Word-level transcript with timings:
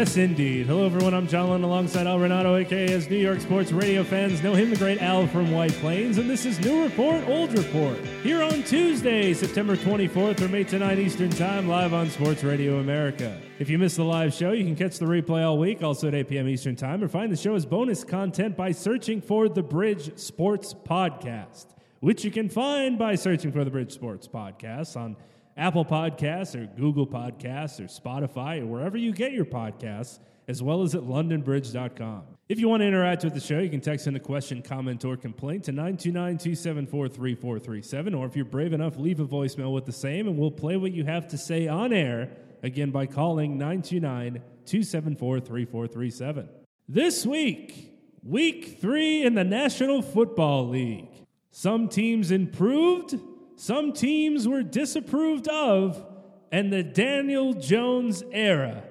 Yes, 0.00 0.16
indeed. 0.16 0.64
Hello, 0.64 0.86
everyone. 0.86 1.12
I'm 1.12 1.28
John 1.28 1.50
Lund 1.50 1.62
alongside 1.62 2.06
Al 2.06 2.18
Renauto, 2.18 2.58
aka 2.58 2.90
as 2.90 3.10
New 3.10 3.18
York 3.18 3.38
sports 3.38 3.70
radio 3.70 4.02
fans 4.02 4.42
know 4.42 4.54
him, 4.54 4.70
the 4.70 4.76
great 4.76 5.02
Al 5.02 5.26
from 5.26 5.52
White 5.52 5.72
Plains, 5.72 6.16
and 6.16 6.28
this 6.28 6.46
is 6.46 6.58
New 6.58 6.82
Report, 6.82 7.22
Old 7.28 7.52
Report. 7.52 7.98
Here 8.22 8.42
on 8.42 8.62
Tuesday, 8.62 9.34
September 9.34 9.76
24th 9.76 10.38
from 10.38 10.54
8 10.54 10.68
to 10.68 10.78
9 10.78 10.98
Eastern 10.98 11.28
Time, 11.28 11.68
live 11.68 11.92
on 11.92 12.08
Sports 12.08 12.42
Radio 12.42 12.78
America. 12.78 13.38
If 13.58 13.68
you 13.68 13.78
missed 13.78 13.96
the 13.96 14.04
live 14.04 14.32
show, 14.32 14.52
you 14.52 14.64
can 14.64 14.74
catch 14.74 14.98
the 14.98 15.04
replay 15.04 15.44
all 15.44 15.58
week, 15.58 15.82
also 15.82 16.08
at 16.08 16.14
8 16.14 16.30
p.m. 16.30 16.48
Eastern 16.48 16.76
Time, 16.76 17.04
or 17.04 17.08
find 17.08 17.30
the 17.30 17.36
show 17.36 17.54
as 17.54 17.66
bonus 17.66 18.02
content 18.02 18.56
by 18.56 18.72
searching 18.72 19.20
for 19.20 19.50
the 19.50 19.62
Bridge 19.62 20.18
Sports 20.18 20.72
Podcast, 20.72 21.66
which 21.98 22.24
you 22.24 22.30
can 22.30 22.48
find 22.48 22.98
by 22.98 23.16
searching 23.16 23.52
for 23.52 23.64
the 23.64 23.70
Bridge 23.70 23.92
Sports 23.92 24.26
Podcast 24.26 24.96
on 24.96 25.14
Apple 25.56 25.84
Podcasts 25.84 26.54
or 26.54 26.66
Google 26.66 27.06
Podcasts 27.06 27.80
or 27.80 27.84
Spotify 27.84 28.60
or 28.60 28.66
wherever 28.66 28.96
you 28.96 29.12
get 29.12 29.32
your 29.32 29.44
podcasts, 29.44 30.18
as 30.48 30.62
well 30.62 30.82
as 30.82 30.94
at 30.94 31.02
londonbridge.com. 31.02 32.22
If 32.48 32.58
you 32.58 32.68
want 32.68 32.80
to 32.80 32.86
interact 32.86 33.22
with 33.22 33.34
the 33.34 33.40
show, 33.40 33.60
you 33.60 33.70
can 33.70 33.80
text 33.80 34.08
in 34.08 34.16
a 34.16 34.20
question, 34.20 34.60
comment, 34.60 35.04
or 35.04 35.16
complaint 35.16 35.64
to 35.64 35.72
929 35.72 36.38
274 36.38 37.08
3437. 37.08 38.14
Or 38.14 38.26
if 38.26 38.34
you're 38.34 38.44
brave 38.44 38.72
enough, 38.72 38.96
leave 38.96 39.20
a 39.20 39.26
voicemail 39.26 39.72
with 39.72 39.86
the 39.86 39.92
same, 39.92 40.26
and 40.26 40.36
we'll 40.36 40.50
play 40.50 40.76
what 40.76 40.90
you 40.92 41.04
have 41.04 41.28
to 41.28 41.38
say 41.38 41.68
on 41.68 41.92
air 41.92 42.30
again 42.62 42.90
by 42.90 43.06
calling 43.06 43.56
929 43.56 44.42
274 44.66 45.40
3437. 45.40 46.48
This 46.88 47.24
week, 47.24 47.96
week 48.24 48.78
three 48.80 49.22
in 49.22 49.34
the 49.34 49.44
National 49.44 50.02
Football 50.02 50.68
League. 50.68 51.08
Some 51.52 51.88
teams 51.88 52.30
improved, 52.30 53.18
some 53.60 53.92
teams 53.92 54.48
were 54.48 54.62
disapproved 54.62 55.46
of, 55.46 56.02
and 56.50 56.72
the 56.72 56.82
Daniel 56.82 57.52
Jones 57.52 58.24
era 58.32 58.82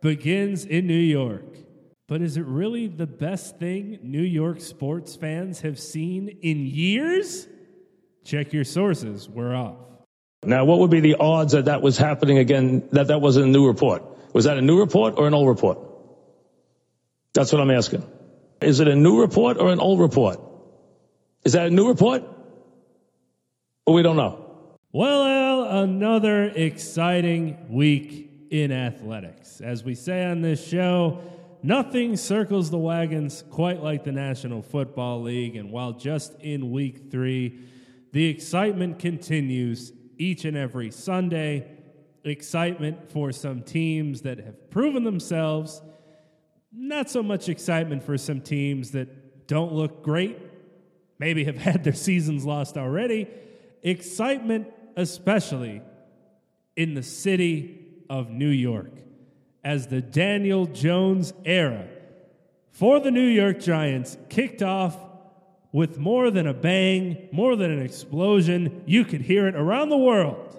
begins 0.00 0.64
in 0.64 0.86
New 0.86 0.94
York. 0.94 1.44
But 2.06 2.22
is 2.22 2.36
it 2.36 2.46
really 2.46 2.86
the 2.86 3.06
best 3.06 3.58
thing 3.58 3.98
New 4.00 4.22
York 4.22 4.60
sports 4.60 5.16
fans 5.16 5.62
have 5.62 5.76
seen 5.76 6.38
in 6.40 6.64
years? 6.64 7.48
Check 8.24 8.52
your 8.52 8.62
sources, 8.62 9.28
we're 9.28 9.56
off. 9.56 9.78
Now, 10.44 10.66
what 10.66 10.78
would 10.78 10.90
be 10.90 11.00
the 11.00 11.16
odds 11.16 11.54
that 11.54 11.64
that 11.64 11.82
was 11.82 11.98
happening 11.98 12.38
again, 12.38 12.88
that 12.92 13.08
that 13.08 13.20
was 13.20 13.36
a 13.38 13.46
new 13.46 13.66
report? 13.66 14.04
Was 14.32 14.44
that 14.44 14.56
a 14.56 14.62
new 14.62 14.78
report 14.78 15.14
or 15.16 15.26
an 15.26 15.34
old 15.34 15.48
report? 15.48 15.78
That's 17.32 17.52
what 17.52 17.60
I'm 17.60 17.72
asking. 17.72 18.06
Is 18.60 18.78
it 18.78 18.86
a 18.86 18.94
new 18.94 19.20
report 19.20 19.58
or 19.58 19.72
an 19.72 19.80
old 19.80 19.98
report? 19.98 20.38
Is 21.44 21.54
that 21.54 21.66
a 21.66 21.70
new 21.70 21.88
report? 21.88 22.22
Or 23.84 23.94
we 23.94 24.02
don't 24.02 24.16
know. 24.16 24.38
Well, 24.92 25.82
another 25.82 26.44
exciting 26.44 27.66
week 27.68 28.30
in 28.50 28.70
athletics. 28.70 29.60
As 29.60 29.82
we 29.82 29.94
say 29.94 30.24
on 30.24 30.40
this 30.40 30.64
show, 30.64 31.20
nothing 31.62 32.16
circles 32.16 32.70
the 32.70 32.78
wagons 32.78 33.42
quite 33.50 33.82
like 33.82 34.04
the 34.04 34.12
National 34.12 34.62
Football 34.62 35.22
League. 35.22 35.56
And 35.56 35.72
while 35.72 35.92
just 35.92 36.34
in 36.40 36.70
week 36.70 37.10
three, 37.10 37.58
the 38.12 38.26
excitement 38.26 39.00
continues 39.00 39.92
each 40.16 40.44
and 40.44 40.56
every 40.56 40.90
Sunday. 40.90 41.66
Excitement 42.22 43.10
for 43.10 43.32
some 43.32 43.62
teams 43.62 44.22
that 44.22 44.38
have 44.38 44.70
proven 44.70 45.02
themselves. 45.02 45.82
Not 46.72 47.10
so 47.10 47.20
much 47.20 47.48
excitement 47.48 48.04
for 48.04 48.16
some 48.16 48.42
teams 48.42 48.92
that 48.92 49.48
don't 49.48 49.72
look 49.72 50.04
great, 50.04 50.38
maybe 51.18 51.42
have 51.44 51.56
had 51.68 51.82
their 51.82 51.94
seasons 51.94 52.44
lost 52.44 52.76
already. 52.76 53.26
Excitement, 53.82 54.68
especially 54.96 55.82
in 56.76 56.94
the 56.94 57.02
city 57.02 57.80
of 58.08 58.30
New 58.30 58.48
York, 58.48 58.92
as 59.64 59.88
the 59.88 60.00
Daniel 60.00 60.66
Jones 60.66 61.32
era 61.44 61.88
for 62.70 63.00
the 63.00 63.10
New 63.10 63.26
York 63.26 63.60
Giants 63.60 64.16
kicked 64.28 64.62
off 64.62 64.96
with 65.72 65.98
more 65.98 66.30
than 66.30 66.46
a 66.46 66.54
bang, 66.54 67.28
more 67.32 67.56
than 67.56 67.70
an 67.70 67.82
explosion. 67.82 68.82
You 68.86 69.04
could 69.04 69.22
hear 69.22 69.46
it 69.46 69.54
around 69.54 69.88
the 69.88 69.96
world. 69.96 70.58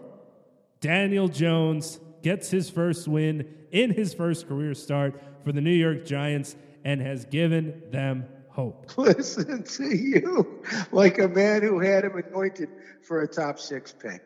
Daniel 0.80 1.28
Jones 1.28 2.00
gets 2.22 2.50
his 2.50 2.70
first 2.70 3.08
win 3.08 3.48
in 3.72 3.92
his 3.92 4.14
first 4.14 4.48
career 4.48 4.74
start 4.74 5.22
for 5.44 5.52
the 5.52 5.62
New 5.62 5.72
York 5.72 6.06
Giants 6.06 6.56
and 6.84 7.02
has 7.02 7.26
given 7.26 7.82
them 7.92 8.26
hope. 8.54 8.92
Listen 8.98 9.64
to 9.64 9.96
you 9.96 10.64
like 10.92 11.18
a 11.20 11.28
man 11.28 11.62
who 11.62 11.80
had 11.80 12.06
him 12.06 12.16
anointed 12.16 12.70
for 13.02 13.22
a 13.22 13.28
top 13.28 13.60
six 13.60 13.92
pick. 13.92 14.22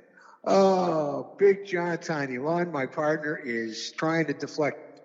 Oh, 0.45 1.35
Big 1.37 1.65
John 1.65 1.97
Tiny 1.97 2.37
Lund, 2.37 2.71
my 2.71 2.85
partner, 2.85 3.39
is 3.43 3.91
trying 3.97 4.27
to 4.27 4.33
deflect 4.33 5.01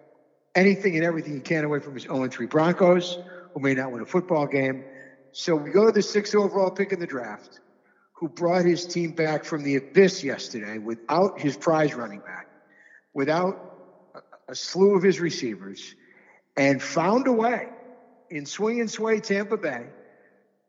anything 0.54 0.96
and 0.96 1.04
everything 1.04 1.34
he 1.34 1.40
can 1.40 1.64
away 1.64 1.80
from 1.80 1.94
his 1.94 2.04
0 2.04 2.28
3 2.28 2.46
Broncos, 2.46 3.18
who 3.54 3.60
may 3.60 3.74
not 3.74 3.90
win 3.90 4.02
a 4.02 4.06
football 4.06 4.46
game. 4.46 4.84
So 5.32 5.56
we 5.56 5.70
go 5.70 5.86
to 5.86 5.92
the 5.92 6.02
sixth 6.02 6.34
overall 6.34 6.70
pick 6.70 6.92
in 6.92 7.00
the 7.00 7.06
draft, 7.06 7.60
who 8.12 8.28
brought 8.28 8.64
his 8.64 8.86
team 8.86 9.12
back 9.12 9.44
from 9.44 9.62
the 9.62 9.76
abyss 9.76 10.22
yesterday 10.22 10.78
without 10.78 11.40
his 11.40 11.56
prize 11.56 11.94
running 11.94 12.20
back, 12.20 12.48
without 13.14 13.56
a 14.48 14.54
slew 14.54 14.94
of 14.94 15.02
his 15.02 15.20
receivers, 15.20 15.94
and 16.56 16.82
found 16.82 17.26
a 17.26 17.32
way 17.32 17.71
in 18.32 18.47
swing 18.47 18.81
and 18.81 18.91
sway 18.91 19.20
Tampa 19.20 19.59
Bay 19.59 19.93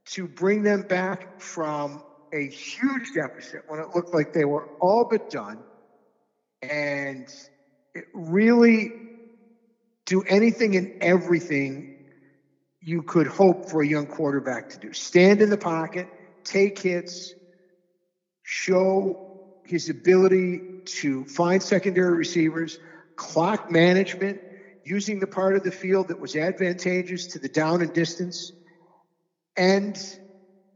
to 0.05 0.27
bring 0.27 0.63
them 0.63 0.81
back 0.81 1.27
from 1.37 2.01
a 2.33 2.49
huge 2.49 3.13
deficit 3.15 3.61
when 3.67 3.79
it 3.79 3.87
looked 3.95 4.13
like 4.13 4.33
they 4.33 4.43
were 4.43 4.67
all 4.81 5.05
but 5.09 5.29
done 5.29 5.63
and 6.61 7.27
really 8.13 8.91
do 10.05 10.21
anything 10.27 10.75
and 10.75 10.89
everything 10.99 11.87
you 12.81 13.01
could 13.01 13.27
hope 13.27 13.65
for 13.69 13.81
a 13.81 13.87
young 13.87 14.07
quarterback 14.07 14.69
to 14.69 14.79
do. 14.79 14.91
Stand 14.91 15.41
in 15.41 15.49
the 15.49 15.57
pocket, 15.57 16.09
take 16.43 16.77
hits, 16.81 17.33
show 18.43 19.17
his 19.63 19.87
ability 19.87 20.63
to 20.85 21.23
find 21.25 21.63
secondary 21.63 22.17
receivers, 22.17 22.77
clock 23.15 23.71
management, 23.71 24.41
using 24.85 25.19
the 25.19 25.27
part 25.27 25.55
of 25.55 25.63
the 25.63 25.71
field 25.71 26.09
that 26.09 26.19
was 26.19 26.35
advantageous 26.35 27.27
to 27.27 27.39
the 27.39 27.49
down 27.49 27.81
and 27.81 27.93
distance, 27.93 28.51
and 29.55 29.97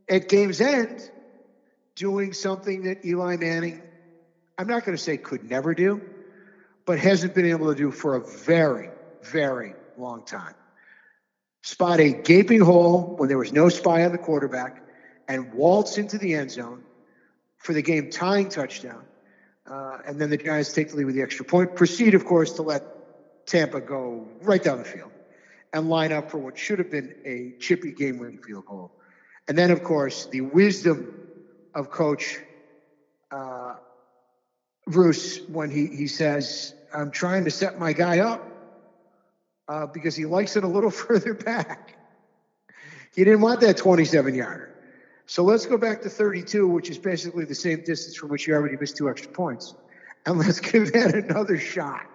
at 0.10 0.30
game's 0.30 0.62
end, 0.62 1.10
doing 1.96 2.34
something 2.34 2.84
that 2.84 3.04
Eli 3.04 3.38
Manning, 3.38 3.82
I'm 4.58 4.68
not 4.68 4.86
going 4.86 4.96
to 4.96 5.04
say 5.04 5.18
could 5.18 5.44
never 5.44 5.74
do, 5.74 6.02
but 6.86 7.00
hasn't 7.00 7.34
been 7.34 7.46
able 7.46 7.68
to 7.68 7.76
do 7.76 7.92
for 7.92 8.16
a 8.16 8.22
very, 8.22 8.90
very 9.24 9.74
long 9.98 10.24
time. 10.24 10.54
Spot 11.64 12.00
a 12.00 12.14
gaping 12.14 12.62
hole 12.62 13.16
when 13.18 13.28
there 13.28 13.38
was 13.38 13.52
no 13.52 13.68
spy 13.68 14.06
on 14.06 14.12
the 14.12 14.18
quarterback 14.18 14.84
and 15.28 15.54
waltz 15.54 15.98
into 15.98 16.18
the 16.18 16.34
end 16.34 16.52
zone 16.52 16.84
for 17.58 17.74
the 17.74 17.82
game 17.82 18.10
tying 18.10 18.48
touchdown. 18.48 19.04
Uh, 19.70 19.98
and 20.08 20.22
then 20.22 20.30
the 20.30 20.38
Giants 20.38 20.72
take 20.72 20.92
the 20.92 20.96
lead 20.96 21.06
with 21.06 21.16
the 21.16 21.22
extra 21.22 21.44
point. 21.44 21.76
Proceed, 21.76 22.14
of 22.14 22.24
course, 22.24 22.54
to 22.54 22.62
let 22.62 22.84
Tampa 23.48 23.82
go 23.82 24.28
right 24.42 24.62
down 24.62 24.78
the 24.78 24.84
field 24.84 25.12
and 25.74 25.90
line 25.90 26.12
up 26.12 26.30
for 26.30 26.38
what 26.38 26.58
should 26.58 26.80
have 26.80 26.92
been 26.92 27.14
a 27.26 27.54
chippy 27.60 27.92
game 27.92 28.20
winning 28.20 28.40
field 28.40 28.66
goal. 28.66 28.92
And 29.48 29.58
then, 29.58 29.72
of 29.72 29.84
course, 29.84 30.28
the 30.28 30.42
wisdom 30.42 31.14
of 31.74 31.90
Coach 31.90 32.38
uh, 33.32 33.76
Bruce 34.86 35.40
when 35.48 35.72
he, 35.72 35.88
he 35.88 36.08
says, 36.08 36.74
I'm 36.94 37.12
trying 37.12 37.46
to 37.46 37.52
set 37.52 37.80
my 37.80 37.94
guy 37.94 38.20
up 38.20 38.46
uh, 39.68 39.88
because 39.88 40.16
he 40.16 40.26
likes 40.26 40.56
it 40.56 40.64
a 40.64 40.68
little 40.68 40.92
further 41.06 41.34
back. 41.34 41.98
He 43.16 43.24
didn't 43.24 43.42
want 43.42 43.62
that 43.62 43.78
27 43.78 44.36
yarder. 44.36 44.74
So 45.26 45.44
let's 45.44 45.66
go 45.66 45.78
back 45.78 46.02
to 46.04 46.10
32, 46.10 46.68
which 46.68 46.90
is 46.90 46.98
basically 46.98 47.46
the 47.46 47.56
same 47.56 47.84
distance 47.84 48.16
from 48.16 48.30
which 48.30 48.48
you 48.48 48.54
already 48.54 48.78
missed 48.78 48.98
two 48.98 49.10
extra 49.10 49.32
points. 49.32 49.74
And 50.26 50.38
let's 50.38 50.60
give 50.72 50.92
that 50.94 51.16
another 51.16 51.58
shot. 51.58 52.06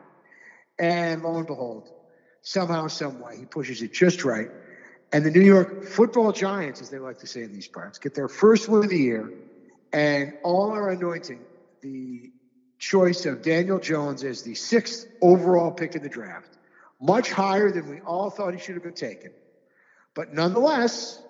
And 0.78 1.22
lo 1.22 1.36
and 1.36 1.46
behold, 1.46 1.88
somehow, 2.42 2.88
some 2.88 3.20
way, 3.20 3.38
he 3.38 3.44
pushes 3.44 3.82
it 3.82 3.92
just 3.92 4.24
right. 4.24 4.50
And 5.12 5.24
the 5.24 5.30
New 5.30 5.42
York 5.42 5.84
football 5.84 6.32
giants, 6.32 6.80
as 6.80 6.90
they 6.90 6.98
like 6.98 7.18
to 7.18 7.26
say 7.26 7.42
in 7.42 7.52
these 7.52 7.68
parts, 7.68 7.98
get 7.98 8.14
their 8.14 8.28
first 8.28 8.68
win 8.68 8.84
of 8.84 8.90
the 8.90 8.98
year 8.98 9.30
and 9.92 10.32
all 10.42 10.70
are 10.70 10.88
anointing 10.90 11.40
the 11.82 12.32
choice 12.78 13.26
of 13.26 13.42
Daniel 13.42 13.78
Jones 13.78 14.24
as 14.24 14.42
the 14.42 14.54
sixth 14.54 15.06
overall 15.20 15.70
pick 15.70 15.94
in 15.94 16.02
the 16.02 16.08
draft, 16.08 16.56
much 17.00 17.30
higher 17.30 17.70
than 17.70 17.88
we 17.88 18.00
all 18.00 18.30
thought 18.30 18.54
he 18.54 18.60
should 18.60 18.74
have 18.74 18.82
been 18.82 18.94
taken. 18.94 19.30
But 20.14 20.32
nonetheless, 20.32 21.22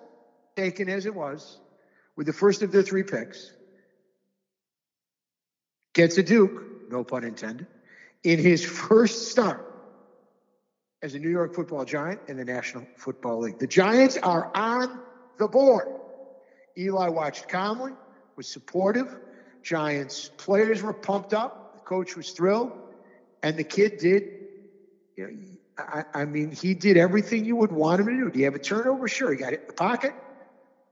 taken 0.55 0.89
as 0.89 1.05
it 1.05 1.13
was, 1.13 1.59
with 2.15 2.27
the 2.27 2.33
first 2.33 2.61
of 2.61 2.71
their 2.71 2.83
three 2.83 3.03
picks, 3.03 3.51
gets 5.93 6.17
a 6.17 6.23
Duke, 6.23 6.89
no 6.89 7.03
pun 7.03 7.23
intended, 7.23 7.67
in 8.23 8.39
his 8.39 8.63
first 8.63 9.29
start 9.29 9.69
as 11.01 11.15
a 11.15 11.19
New 11.19 11.29
York 11.29 11.53
football 11.53 11.83
giant 11.83 12.21
in 12.27 12.37
the 12.37 12.45
National 12.45 12.85
Football 12.97 13.41
League. 13.41 13.59
The 13.59 13.67
Giants 13.67 14.17
are 14.17 14.51
on 14.55 14.99
the 15.37 15.47
board. 15.47 15.87
Eli 16.77 17.09
watched 17.09 17.49
calmly, 17.49 17.91
was 18.35 18.47
supportive. 18.47 19.15
Giants 19.61 20.31
players 20.37 20.81
were 20.81 20.93
pumped 20.93 21.33
up. 21.33 21.75
The 21.75 21.81
coach 21.81 22.15
was 22.15 22.31
thrilled. 22.31 22.71
And 23.43 23.57
the 23.57 23.63
kid 23.63 23.97
did, 23.97 24.23
you 25.17 25.27
know, 25.27 25.37
I, 25.77 26.03
I 26.13 26.25
mean, 26.25 26.51
he 26.51 26.73
did 26.73 26.97
everything 26.97 27.45
you 27.45 27.55
would 27.57 27.71
want 27.71 27.99
him 27.99 28.07
to 28.07 28.13
do. 28.13 28.31
Do 28.31 28.39
you 28.39 28.45
have 28.45 28.55
a 28.55 28.59
turnover? 28.59 29.07
Sure. 29.07 29.31
He 29.31 29.37
got 29.37 29.53
it 29.53 29.61
in 29.61 29.67
the 29.67 29.73
pocket. 29.73 30.13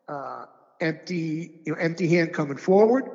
Uh, 0.08 0.46
empty, 0.82 1.62
you 1.64 1.72
know, 1.72 1.80
empty 1.80 2.08
hand 2.08 2.34
coming 2.34 2.58
forward, 2.58 3.10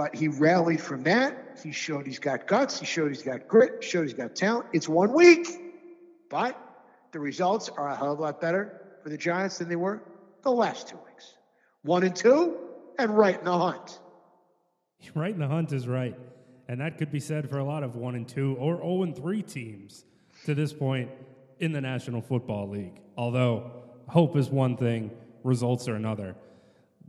but 0.00 0.14
he 0.14 0.28
rallied 0.28 0.80
from 0.80 1.02
that. 1.02 1.58
He 1.62 1.72
showed 1.72 2.06
he's 2.06 2.18
got 2.18 2.46
guts. 2.46 2.80
He 2.80 2.86
showed 2.86 3.08
he's 3.08 3.22
got 3.22 3.46
grit. 3.46 3.84
Showed 3.84 4.04
he's 4.04 4.14
got 4.14 4.34
talent. 4.34 4.64
It's 4.72 4.88
one 4.88 5.12
week, 5.12 5.46
but 6.30 6.58
the 7.12 7.20
results 7.20 7.68
are 7.68 7.86
a 7.86 7.94
hell 7.94 8.12
of 8.12 8.18
a 8.18 8.22
lot 8.22 8.40
better 8.40 8.80
for 9.02 9.10
the 9.10 9.18
Giants 9.18 9.58
than 9.58 9.68
they 9.68 9.76
were 9.76 10.02
the 10.40 10.52
last 10.52 10.88
two 10.88 10.96
weeks. 11.06 11.34
One 11.82 12.02
and 12.02 12.16
two, 12.16 12.56
and 12.98 13.14
right 13.14 13.38
in 13.38 13.44
the 13.44 13.58
hunt. 13.58 14.00
Right 15.14 15.34
in 15.34 15.38
the 15.38 15.48
hunt 15.48 15.70
is 15.74 15.86
right, 15.86 16.16
and 16.66 16.80
that 16.80 16.96
could 16.96 17.12
be 17.12 17.20
said 17.20 17.50
for 17.50 17.58
a 17.58 17.64
lot 17.64 17.82
of 17.82 17.94
one 17.94 18.14
and 18.14 18.26
two 18.26 18.56
or 18.58 18.76
zero 18.76 18.80
oh 18.82 19.02
and 19.02 19.14
three 19.14 19.42
teams 19.42 20.06
to 20.46 20.54
this 20.54 20.72
point 20.72 21.10
in 21.58 21.72
the 21.72 21.80
National 21.82 22.22
Football 22.22 22.70
League. 22.70 23.02
Although 23.18 23.70
hope 24.08 24.34
is 24.34 24.48
one 24.48 24.78
thing, 24.78 25.10
results 25.44 25.88
are 25.88 25.94
another. 25.94 26.36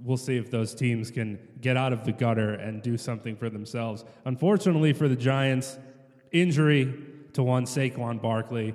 We'll 0.03 0.17
see 0.17 0.37
if 0.37 0.49
those 0.49 0.73
teams 0.73 1.11
can 1.11 1.39
get 1.61 1.77
out 1.77 1.93
of 1.93 2.05
the 2.05 2.11
gutter 2.11 2.55
and 2.55 2.81
do 2.81 2.97
something 2.97 3.35
for 3.35 3.49
themselves. 3.49 4.03
Unfortunately 4.25 4.93
for 4.93 5.07
the 5.07 5.15
Giants, 5.15 5.77
injury 6.31 6.93
to 7.33 7.43
one 7.43 7.65
Saquon 7.65 8.21
Barkley, 8.21 8.73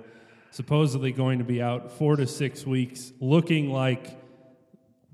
supposedly 0.50 1.12
going 1.12 1.38
to 1.38 1.44
be 1.44 1.60
out 1.60 1.90
four 1.90 2.16
to 2.16 2.26
six 2.26 2.64
weeks, 2.64 3.12
looking 3.20 3.70
like 3.70 4.18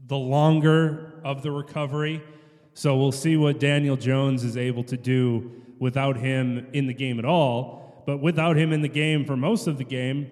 the 0.07 0.19
longer 0.19 1.21
of 1.25 1.43
the 1.43 1.51
recovery. 1.51 2.23
So 2.75 2.97
we'll 2.97 3.13
see 3.13 3.37
what 3.37 3.59
Daniel 3.59 3.97
Jones 3.97 4.45
is 4.45 4.57
able 4.57 4.85
to 4.85 4.97
do 4.97 5.63
without 5.79 6.17
him 6.17 6.67
in 6.73 6.87
the 6.87 6.95
game 6.95 7.19
at 7.19 7.25
all. 7.25 8.03
But 8.07 8.19
without 8.19 8.57
him 8.57 8.73
in 8.73 8.83
the 8.83 8.89
game 8.89 9.25
for 9.25 9.37
most 9.37 9.67
of 9.67 9.79
the 9.79 9.85
game, 9.85 10.31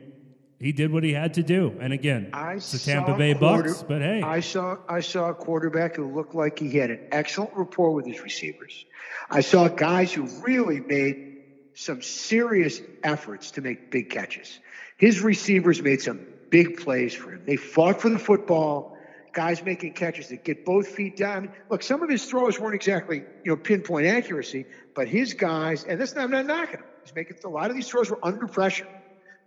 he 0.61 0.73
did 0.73 0.93
what 0.93 1.03
he 1.03 1.15
had 1.15 1.35
to 1.35 1.43
do. 1.43 1.75
And 1.81 1.93
again, 1.93 2.31
I 2.35 2.55
it's 2.55 2.71
the 2.71 2.79
Tampa 2.79 3.17
Bay 3.17 3.35
quarter, 3.35 3.71
Bucks. 3.71 3.83
But 3.83 4.03
hey, 4.03 4.23
I 4.23 4.41
saw 4.41 4.77
I 4.89 5.01
saw 5.01 5.31
a 5.31 5.35
quarterback 5.35 5.97
who 5.97 6.15
looked 6.15 6.35
like 6.35 6.59
he 6.59 6.71
had 6.77 6.91
an 6.91 7.09
excellent 7.11 7.53
rapport 7.57 7.93
with 7.93 8.07
his 8.07 8.21
receivers. 8.21 8.85
I 9.31 9.41
saw 9.41 9.69
guys 9.69 10.12
who 10.12 10.25
really 10.43 10.81
made 10.81 11.45
some 11.75 12.03
serious 12.03 12.81
efforts 13.03 13.53
to 13.53 13.62
make 13.62 13.91
big 13.91 14.11
catches. 14.11 14.59
His 14.99 15.23
receivers 15.23 15.81
made 15.83 16.03
some 16.03 16.27
big 16.51 16.79
plays 16.79 17.15
for 17.15 17.31
him. 17.31 17.43
They 17.47 17.56
fought 17.56 18.03
for 18.03 18.11
the 18.11 18.19
football. 18.19 18.99
Guys 19.33 19.65
making 19.65 19.95
catches 19.95 20.29
that 20.29 20.45
get 20.45 20.65
both 20.67 20.89
feet 20.89 21.17
down. 21.17 21.53
Look, 21.71 21.85
some 21.85 22.03
of 22.03 22.11
his 22.11 22.25
throws 22.27 22.59
weren't 22.59 22.75
exactly 22.75 23.19
you 23.19 23.53
know 23.53 23.56
pinpoint 23.56 24.06
accuracy, 24.06 24.67
but 24.95 25.09
his 25.09 25.33
guys, 25.33 25.85
and 25.85 25.99
this 25.99 26.15
I'm 26.17 26.33
not 26.33 26.45
knocking 26.45 26.81
him. 26.81 26.87
He's 27.05 27.15
making 27.15 27.39
a 27.45 27.49
lot 27.49 27.71
of 27.71 27.77
these 27.77 27.89
throws 27.89 28.11
were 28.11 28.19
under 28.23 28.47
pressure. 28.47 28.89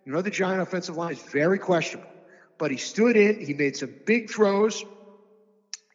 You 0.05 0.11
know, 0.11 0.21
the 0.21 0.29
Giant 0.31 0.61
offensive 0.61 0.95
line 0.95 1.13
is 1.13 1.21
very 1.31 1.59
questionable, 1.59 2.15
but 2.57 2.71
he 2.71 2.77
stood 2.77 3.15
in, 3.15 3.39
he 3.39 3.53
made 3.53 3.75
some 3.75 3.95
big 4.05 4.29
throws. 4.29 4.83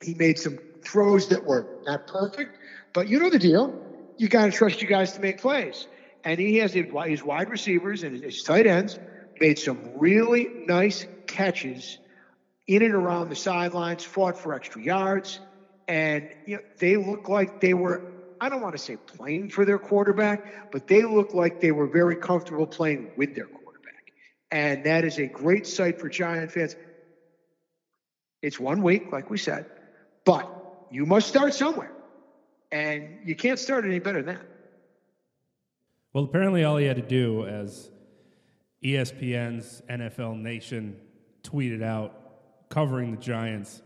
He 0.03 0.15
made 0.15 0.39
some 0.39 0.59
throws 0.85 1.29
that 1.29 1.45
were 1.45 1.67
not 1.87 2.07
perfect, 2.07 2.57
but 2.95 3.09
you 3.09 3.19
know 3.19 3.31
the 3.31 3.39
deal. 3.39 3.75
You 4.17 4.29
got 4.29 4.47
to 4.47 4.53
trust 4.53 4.81
you 4.81 4.89
guys 4.89 5.13
to 5.13 5.21
make 5.21 5.39
plays. 5.41 5.89
And 6.25 6.39
he 6.41 6.57
has 6.57 6.73
his 6.73 7.25
wide 7.25 7.51
receivers 7.51 8.03
and 8.03 8.23
his 8.23 8.43
tight 8.43 8.67
ends 8.67 8.99
made 9.41 9.59
some 9.59 9.81
really 9.97 10.49
nice 10.67 11.07
catches 11.27 11.99
in 12.67 12.83
and 12.83 12.95
around 12.95 13.29
the 13.29 13.37
sidelines, 13.37 14.05
fought 14.05 14.37
for 14.37 14.55
extra 14.55 14.83
yards, 14.83 15.41
and 15.89 16.29
you 16.45 16.57
know, 16.57 16.63
they 16.79 16.97
look 16.97 17.29
like 17.29 17.61
they 17.61 17.75
were 17.75 18.03
I 18.41 18.49
don't 18.49 18.61
want 18.61 18.75
to 18.75 18.79
say 18.79 18.97
playing 18.97 19.51
for 19.51 19.65
their 19.65 19.79
quarterback, 19.79 20.43
but 20.71 20.87
they 20.87 21.03
look 21.05 21.35
like 21.35 21.61
they 21.61 21.73
were 21.73 21.89
very 21.89 22.17
comfortable 22.17 22.67
playing 22.67 23.09
with 23.17 23.35
their 23.35 23.47
quarterback. 23.47 23.58
And 24.51 24.85
that 24.85 25.05
is 25.05 25.19
a 25.19 25.27
great 25.27 25.67
sight 25.67 26.01
for 26.01 26.09
Giant 26.09 26.51
fans. 26.51 26.77
It's 28.41 28.59
one 28.59 28.83
week, 28.83 29.13
like 29.13 29.31
we 29.31 29.39
said, 29.39 29.67
but 30.25 30.49
you 30.91 31.05
must 31.05 31.29
start 31.29 31.55
somewhere. 31.55 31.93
And 32.71 33.19
you 33.25 33.35
can't 33.35 33.59
start 33.59 33.85
any 33.85 33.99
better 33.99 34.23
than 34.23 34.37
that. 34.37 34.47
Well, 36.13 36.25
apparently, 36.25 36.65
all 36.65 36.77
he 36.77 36.87
had 36.87 36.97
to 36.97 37.03
do, 37.03 37.47
as 37.47 37.91
ESPN's 38.83 39.83
NFL 39.89 40.41
Nation 40.41 40.97
tweeted 41.43 41.83
out 41.83 42.15
covering 42.69 43.11
the 43.11 43.17
Giants, 43.17 43.83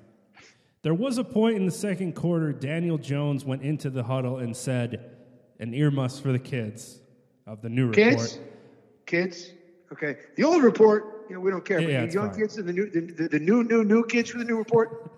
there 0.82 0.94
was 0.94 1.18
a 1.18 1.24
point 1.24 1.56
in 1.56 1.66
the 1.66 1.72
second 1.72 2.14
quarter, 2.14 2.52
Daniel 2.52 2.98
Jones 2.98 3.44
went 3.44 3.62
into 3.62 3.88
the 3.90 4.02
huddle 4.02 4.38
and 4.38 4.56
said, 4.56 5.12
an 5.60 5.74
earmuffs 5.74 6.18
for 6.18 6.32
the 6.32 6.40
kids 6.40 7.00
of 7.46 7.62
the 7.62 7.68
new 7.68 7.86
report. 7.86 8.38
Kids? 9.06 9.50
Okay. 9.92 10.16
The 10.36 10.44
old 10.44 10.62
report, 10.62 11.26
you 11.28 11.34
know, 11.34 11.40
we 11.40 11.50
don't 11.50 11.64
care. 11.64 11.80
Yeah, 11.80 12.00
but 12.00 12.08
the 12.08 12.14
young 12.14 12.30
fine. 12.30 12.40
kids 12.40 12.56
and 12.56 12.66
the 12.66 12.72
new, 12.72 12.90
the, 12.90 13.00
the, 13.00 13.28
the, 13.28 13.38
new, 13.38 13.62
new, 13.62 13.84
new 13.84 14.04
kids 14.06 14.30
for 14.30 14.38
the 14.38 14.44
new 14.44 14.56
report, 14.56 15.12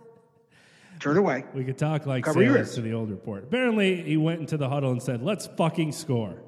turn 0.99 1.17
away. 1.17 1.45
We 1.55 1.65
could 1.65 1.79
talk 1.79 2.07
like 2.07 2.27
sailors 2.27 2.75
to 2.75 2.81
the 2.81 2.93
old 2.93 3.11
report. 3.11 3.45
Apparently, 3.45 4.03
he 4.03 4.17
went 4.17 4.41
into 4.41 4.57
the 4.57 4.69
huddle 4.69 4.91
and 4.91 5.03
said, 5.03 5.23
let's 5.23 5.47
fucking 5.47 5.93
score. 5.93 6.43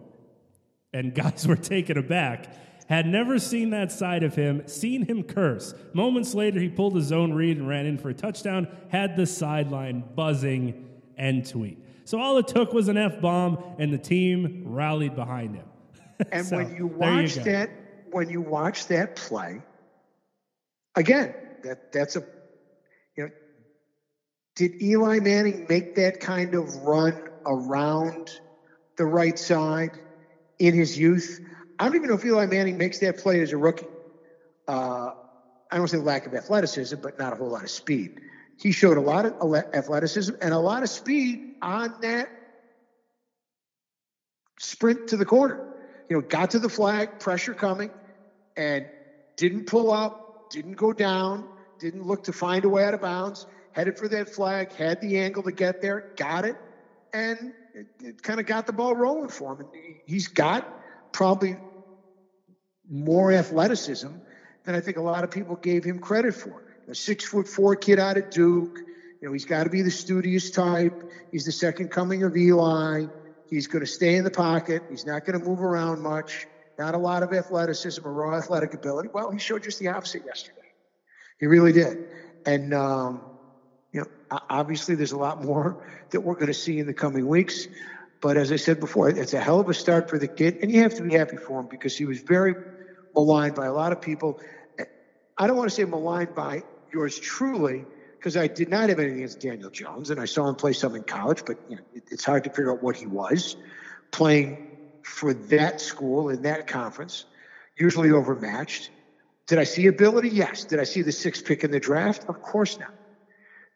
And 0.92 1.14
guys 1.14 1.46
were 1.48 1.56
taken 1.56 1.96
aback. 1.96 2.52
Had 2.88 3.06
never 3.06 3.38
seen 3.38 3.70
that 3.70 3.90
side 3.90 4.22
of 4.22 4.34
him, 4.34 4.66
seen 4.68 5.06
him 5.06 5.24
curse. 5.24 5.74
Moments 5.92 6.34
later, 6.34 6.60
he 6.60 6.68
pulled 6.68 6.94
his 6.94 7.10
own 7.10 7.32
read 7.32 7.56
and 7.56 7.68
ran 7.68 7.86
in 7.86 7.98
for 7.98 8.10
a 8.10 8.14
touchdown, 8.14 8.68
had 8.90 9.16
the 9.16 9.26
sideline 9.26 10.04
buzzing 10.14 10.88
and 11.16 11.44
tweet. 11.44 11.78
So 12.04 12.20
all 12.20 12.38
it 12.38 12.46
took 12.46 12.72
was 12.72 12.86
an 12.86 12.96
F 12.96 13.20
bomb, 13.20 13.58
and 13.78 13.92
the 13.92 13.98
team 13.98 14.62
rallied 14.66 15.14
behind 15.16 15.56
him. 15.56 15.64
And 16.32 16.46
so, 16.46 16.56
when 16.56 16.74
you 16.74 16.86
watch 16.86 17.36
you 17.36 17.42
that 17.42 17.85
when 18.10 18.28
you 18.30 18.40
watch 18.40 18.86
that 18.88 19.16
play, 19.16 19.60
again, 20.94 21.34
that 21.64 21.92
that's 21.92 22.16
a 22.16 22.24
you 23.16 23.24
know, 23.24 23.30
did 24.56 24.80
Eli 24.82 25.20
Manning 25.20 25.66
make 25.68 25.94
that 25.96 26.20
kind 26.20 26.54
of 26.54 26.74
run 26.76 27.14
around 27.46 28.30
the 28.96 29.04
right 29.04 29.38
side 29.38 29.90
in 30.58 30.74
his 30.74 30.98
youth? 30.98 31.40
I 31.78 31.84
don't 31.86 31.96
even 31.96 32.08
know 32.08 32.14
if 32.14 32.24
Eli 32.24 32.46
Manning 32.46 32.78
makes 32.78 32.98
that 33.00 33.18
play 33.18 33.40
as 33.40 33.52
a 33.52 33.56
rookie. 33.56 33.86
Uh, 34.66 35.10
I 35.70 35.76
don't 35.76 35.88
say 35.88 35.98
lack 35.98 36.26
of 36.26 36.34
athleticism, 36.34 36.96
but 37.02 37.18
not 37.18 37.32
a 37.32 37.36
whole 37.36 37.50
lot 37.50 37.64
of 37.64 37.70
speed. 37.70 38.12
He 38.58 38.72
showed 38.72 38.96
a 38.96 39.00
lot 39.00 39.26
of 39.26 39.54
athleticism 39.74 40.34
and 40.40 40.54
a 40.54 40.58
lot 40.58 40.82
of 40.82 40.88
speed 40.88 41.56
on 41.62 41.94
that 42.00 42.28
sprint 44.58 45.08
to 45.08 45.16
the 45.16 45.26
corner. 45.26 45.75
You 46.08 46.16
know, 46.16 46.22
got 46.22 46.50
to 46.52 46.58
the 46.58 46.68
flag, 46.68 47.18
pressure 47.18 47.54
coming, 47.54 47.90
and 48.56 48.86
didn't 49.36 49.66
pull 49.66 49.90
up, 49.90 50.50
didn't 50.50 50.76
go 50.76 50.92
down, 50.92 51.48
didn't 51.78 52.06
look 52.06 52.24
to 52.24 52.32
find 52.32 52.64
a 52.64 52.68
way 52.68 52.84
out 52.84 52.94
of 52.94 53.00
bounds, 53.00 53.46
headed 53.72 53.98
for 53.98 54.08
that 54.08 54.28
flag, 54.28 54.72
had 54.72 55.00
the 55.00 55.18
angle 55.18 55.42
to 55.42 55.52
get 55.52 55.82
there, 55.82 56.12
got 56.16 56.44
it, 56.44 56.56
and 57.12 57.52
it, 57.74 57.86
it 58.02 58.22
kind 58.22 58.40
of 58.40 58.46
got 58.46 58.66
the 58.66 58.72
ball 58.72 58.94
rolling 58.94 59.28
for 59.28 59.52
him. 59.52 59.60
And 59.60 59.68
he's 60.06 60.28
got 60.28 60.66
probably 61.12 61.56
more 62.88 63.32
athleticism 63.32 64.08
than 64.64 64.74
I 64.74 64.80
think 64.80 64.96
a 64.96 65.02
lot 65.02 65.24
of 65.24 65.30
people 65.30 65.56
gave 65.56 65.84
him 65.84 65.98
credit 65.98 66.34
for. 66.34 66.62
A 66.88 66.94
six 66.94 67.24
foot 67.24 67.48
four 67.48 67.74
kid 67.74 67.98
out 67.98 68.16
of 68.16 68.30
Duke. 68.30 68.78
You 69.20 69.28
know, 69.28 69.32
he's 69.32 69.44
got 69.44 69.64
to 69.64 69.70
be 69.70 69.82
the 69.82 69.90
studious 69.90 70.50
type. 70.50 71.10
He's 71.32 71.44
the 71.44 71.52
second 71.52 71.90
coming 71.90 72.22
of 72.22 72.36
Eli. 72.36 73.06
He's 73.48 73.66
going 73.66 73.84
to 73.84 73.90
stay 73.90 74.16
in 74.16 74.24
the 74.24 74.30
pocket. 74.30 74.82
He's 74.90 75.06
not 75.06 75.24
going 75.24 75.38
to 75.38 75.44
move 75.44 75.62
around 75.62 76.02
much 76.02 76.46
not 76.78 76.94
a 76.94 76.98
lot 76.98 77.22
of 77.22 77.32
athleticism 77.32 78.06
or 78.06 78.12
raw 78.12 78.36
athletic 78.36 78.74
ability. 78.74 79.08
Well, 79.12 79.30
he 79.30 79.38
showed 79.38 79.62
just 79.62 79.78
the 79.78 79.88
opposite 79.88 80.24
yesterday. 80.24 80.60
He 81.38 81.46
really 81.46 81.72
did. 81.72 81.98
And, 82.44 82.74
um, 82.74 83.22
you 83.92 84.00
know, 84.00 84.06
obviously 84.50 84.94
there's 84.94 85.12
a 85.12 85.18
lot 85.18 85.42
more 85.42 85.86
that 86.10 86.20
we're 86.20 86.34
going 86.34 86.48
to 86.48 86.54
see 86.54 86.78
in 86.78 86.86
the 86.86 86.94
coming 86.94 87.26
weeks. 87.26 87.66
But 88.20 88.36
as 88.36 88.50
I 88.50 88.56
said 88.56 88.80
before, 88.80 89.10
it's 89.10 89.34
a 89.34 89.40
hell 89.40 89.60
of 89.60 89.68
a 89.68 89.74
start 89.74 90.08
for 90.08 90.18
the 90.18 90.28
kid. 90.28 90.58
And 90.62 90.70
you 90.70 90.82
have 90.82 90.94
to 90.94 91.02
be 91.02 91.14
happy 91.14 91.36
for 91.36 91.60
him 91.60 91.68
because 91.70 91.96
he 91.96 92.04
was 92.04 92.20
very 92.20 92.54
maligned 93.14 93.54
by 93.54 93.66
a 93.66 93.72
lot 93.72 93.92
of 93.92 94.00
people. 94.00 94.40
I 95.38 95.46
don't 95.46 95.56
want 95.56 95.68
to 95.68 95.74
say 95.74 95.84
maligned 95.84 96.34
by 96.34 96.62
yours 96.92 97.18
truly, 97.18 97.84
because 98.18 98.36
I 98.36 98.46
did 98.46 98.68
not 98.68 98.88
have 98.88 98.98
anything 98.98 99.18
against 99.18 99.40
Daniel 99.40 99.70
Jones, 99.70 100.10
and 100.10 100.20
I 100.20 100.24
saw 100.24 100.48
him 100.48 100.54
play 100.54 100.72
some 100.72 100.94
in 100.94 101.02
college, 101.02 101.44
but 101.46 101.58
you 101.68 101.76
know, 101.76 101.82
it's 101.94 102.24
hard 102.24 102.44
to 102.44 102.50
figure 102.50 102.72
out 102.72 102.82
what 102.82 102.96
he 102.96 103.06
was 103.06 103.56
playing 104.10 104.66
for 105.02 105.34
that 105.34 105.80
school 105.80 106.30
in 106.30 106.42
that 106.42 106.66
conference, 106.66 107.24
usually 107.76 108.10
overmatched. 108.10 108.90
Did 109.46 109.58
I 109.58 109.64
see 109.64 109.86
ability? 109.86 110.30
Yes. 110.30 110.64
Did 110.64 110.80
I 110.80 110.84
see 110.84 111.02
the 111.02 111.12
sixth 111.12 111.44
pick 111.44 111.62
in 111.62 111.70
the 111.70 111.78
draft? 111.78 112.24
Of 112.28 112.42
course 112.42 112.78
not. 112.78 112.92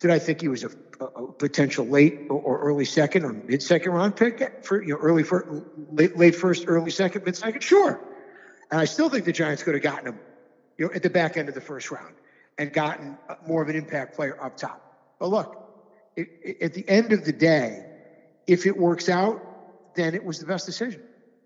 Did 0.01 0.11
I 0.11 0.19
think 0.19 0.41
he 0.41 0.49
was 0.49 0.65
a, 0.65 0.71
a 1.01 1.33
potential 1.33 1.87
late 1.87 2.27
or 2.31 2.59
early 2.61 2.87
second 2.87 3.25
or 3.25 3.33
mid 3.33 3.63
second 3.63 3.93
round 3.93 4.17
pick 4.17 4.65
for 4.65 4.83
you 4.83 4.95
know 4.95 4.99
early 5.01 5.23
first, 5.23 5.47
late 5.93 6.17
late 6.17 6.35
first, 6.35 6.65
early 6.67 6.91
second, 6.91 7.25
mid 7.25 7.37
second? 7.37 7.63
Sure. 7.63 8.01
And 8.71 8.81
I 8.81 8.87
still 8.87 9.09
think 9.09 9.25
the 9.25 9.33
Giants 9.33 9.63
could 9.63 9.75
have 9.75 9.83
gotten 9.83 10.09
him, 10.09 10.19
you 10.79 10.87
know, 10.87 10.93
at 10.93 11.03
the 11.03 11.11
back 11.11 11.37
end 11.37 11.49
of 11.49 11.55
the 11.55 11.61
first 11.61 11.91
round 11.91 12.15
and 12.59 12.73
gotten 12.73 13.17
more 13.47 13.63
of 13.63 13.69
an 13.69 13.77
impact 13.77 14.17
player 14.17 14.37
up 14.43 14.57
top. 14.57 14.81
But 15.19 15.29
look, 15.29 15.57
it, 16.17 16.29
it, 16.43 16.63
at 16.63 16.75
the 16.75 16.89
end 16.89 17.13
of 17.13 17.25
the 17.25 17.33
day, 17.33 17.85
if 18.47 18.67
it 18.67 18.77
works 18.77 19.09
out, 19.09 19.41
then 19.95 20.15
it 20.15 20.25
was 20.25 20.39
the 20.39 20.47
best 20.47 20.67
decision, 20.67 21.03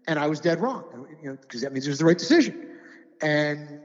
and 0.06 0.18
I 0.18 0.26
was 0.26 0.40
dead 0.40 0.60
wrong, 0.60 0.84
you 1.22 1.30
know, 1.30 1.36
because 1.40 1.62
that 1.62 1.72
means 1.72 1.86
it 1.86 1.90
was 1.90 1.98
the 1.98 2.04
right 2.04 2.18
decision. 2.18 2.68
And 3.22 3.80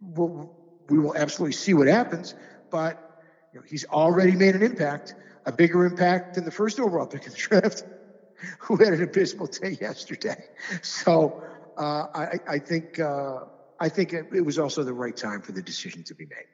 we'll, 0.00 0.52
we 0.88 0.98
will 0.98 1.16
absolutely 1.16 1.52
see 1.52 1.74
what 1.74 1.86
happens, 1.86 2.34
but 2.70 3.22
you 3.52 3.60
know, 3.60 3.64
he's 3.68 3.84
already 3.86 4.32
made 4.32 4.54
an 4.54 4.62
impact, 4.62 5.14
a 5.46 5.52
bigger 5.52 5.84
impact 5.84 6.34
than 6.34 6.44
the 6.44 6.50
first 6.50 6.78
overall 6.78 7.06
pick 7.06 7.26
of 7.26 7.32
the 7.32 7.38
draft, 7.38 7.84
who 8.58 8.76
had 8.76 8.92
an 8.92 9.02
abysmal 9.02 9.46
day 9.46 9.76
yesterday. 9.80 10.42
So 10.82 11.42
uh, 11.76 12.06
I, 12.14 12.40
I, 12.48 12.58
think 12.58 12.98
uh, 12.98 13.40
I 13.80 13.88
think 13.88 14.12
it, 14.12 14.26
it, 14.32 14.42
was 14.42 14.58
also 14.58 14.84
the 14.84 14.92
right 14.92 15.16
time 15.16 15.40
for 15.40 15.52
the 15.52 15.62
decision 15.62 16.04
to 16.04 16.14
be 16.14 16.26
made. 16.26 16.46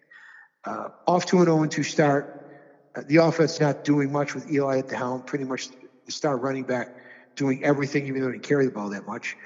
Uh, 0.65 0.89
off 1.07 1.27
to 1.27 1.41
an 1.41 1.47
0-2 1.47 1.85
start. 1.85 2.49
Uh, 2.95 3.03
the 3.07 3.17
offense 3.17 3.61
not 3.61 3.85
doing 3.85 4.13
much 4.13 4.35
with 4.35 4.51
Eli 4.51 4.79
at 4.79 4.89
the 4.89 4.97
helm. 4.97 5.23
Pretty 5.23 5.45
much 5.45 5.69
the 6.07 6.13
star 6.13 6.37
running 6.37 6.65
back 6.65 6.89
doing 7.35 7.65
everything, 7.65 8.07
even 8.07 8.23
though 8.23 8.29
he 8.29 8.35
didn't 8.35 8.45
carry 8.45 8.65
the 8.65 8.71
ball 8.71 8.91
that 8.91 9.07
much. 9.07 9.37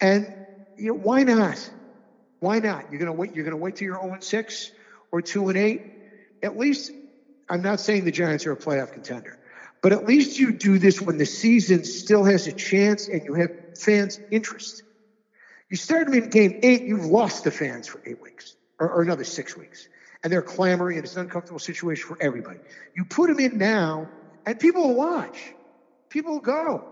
And 0.00 0.26
you 0.76 0.88
know 0.88 0.94
why 0.94 1.22
not? 1.22 1.70
Why 2.40 2.58
not? 2.58 2.90
You're 2.90 3.00
gonna 3.00 3.12
wait. 3.12 3.34
You're 3.34 3.44
gonna 3.44 3.56
wait 3.56 3.76
till 3.76 3.86
you're 3.86 4.00
0 4.00 4.18
6 4.20 4.72
or 5.10 5.22
2 5.22 5.48
and 5.48 5.58
8 5.58 5.80
at 6.42 6.56
least 6.56 6.92
I'm 7.48 7.62
not 7.62 7.80
saying 7.80 8.04
the 8.04 8.10
Giants 8.10 8.46
are 8.46 8.52
a 8.52 8.56
playoff 8.56 8.92
contender, 8.92 9.38
but 9.82 9.92
at 9.92 10.04
least 10.04 10.38
you 10.38 10.52
do 10.52 10.78
this 10.78 11.00
when 11.00 11.16
the 11.16 11.26
season 11.26 11.84
still 11.84 12.24
has 12.24 12.46
a 12.46 12.52
chance 12.52 13.08
and 13.08 13.24
you 13.24 13.34
have 13.34 13.50
fans' 13.76 14.20
interest. 14.30 14.82
You 15.70 15.76
started 15.76 16.08
them 16.08 16.22
in 16.22 16.30
game 16.30 16.60
eight, 16.62 16.82
you've 16.82 17.04
lost 17.04 17.44
the 17.44 17.50
fans 17.50 17.86
for 17.86 18.00
eight 18.06 18.20
weeks 18.22 18.56
or, 18.78 18.90
or 18.90 19.02
another 19.02 19.24
six 19.24 19.56
weeks, 19.56 19.88
and 20.22 20.32
they're 20.32 20.42
clamoring, 20.42 20.96
and 20.96 21.04
it's 21.04 21.16
an 21.16 21.22
uncomfortable 21.22 21.58
situation 21.58 22.08
for 22.08 22.16
everybody. 22.20 22.60
You 22.96 23.04
put 23.04 23.28
them 23.28 23.38
in 23.38 23.58
now, 23.58 24.08
and 24.46 24.58
people 24.58 24.88
will 24.88 24.96
watch. 24.96 25.52
People 26.08 26.32
will 26.34 26.40
go. 26.40 26.84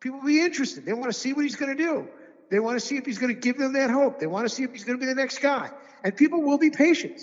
People 0.00 0.18
will 0.20 0.26
be 0.26 0.40
interested. 0.40 0.84
They 0.84 0.92
want 0.92 1.06
to 1.06 1.18
see 1.18 1.32
what 1.32 1.42
he's 1.42 1.56
going 1.56 1.74
to 1.74 1.82
do. 1.82 2.08
They 2.50 2.60
want 2.60 2.78
to 2.78 2.86
see 2.86 2.96
if 2.96 3.06
he's 3.06 3.18
going 3.18 3.34
to 3.34 3.40
give 3.40 3.58
them 3.58 3.72
that 3.72 3.90
hope. 3.90 4.20
They 4.20 4.26
want 4.26 4.48
to 4.48 4.54
see 4.54 4.62
if 4.62 4.72
he's 4.72 4.84
going 4.84 4.98
to 4.98 5.04
be 5.04 5.06
the 5.06 5.14
next 5.14 5.38
guy. 5.38 5.70
And 6.04 6.14
people 6.14 6.42
will 6.42 6.58
be 6.58 6.70
patient. 6.70 7.20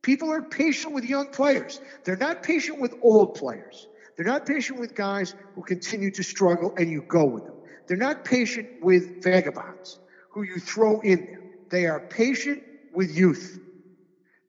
People 0.00 0.30
are 0.30 0.42
patient 0.42 0.94
with 0.94 1.04
young 1.04 1.28
players. 1.28 1.80
They're 2.04 2.16
not 2.16 2.42
patient 2.42 2.80
with 2.80 2.94
old 3.02 3.34
players. 3.34 3.88
They're 4.16 4.26
not 4.26 4.46
patient 4.46 4.78
with 4.78 4.94
guys 4.94 5.34
who 5.54 5.62
continue 5.62 6.10
to 6.12 6.22
struggle 6.22 6.74
and 6.76 6.90
you 6.90 7.02
go 7.02 7.24
with 7.24 7.44
them. 7.44 7.54
They're 7.86 7.96
not 7.96 8.24
patient 8.24 8.82
with 8.82 9.22
vagabonds 9.22 9.98
who 10.30 10.42
you 10.42 10.58
throw 10.58 11.00
in 11.00 11.24
there. 11.24 11.40
They 11.68 11.86
are 11.86 12.00
patient 12.00 12.62
with 12.92 13.16
youth 13.16 13.60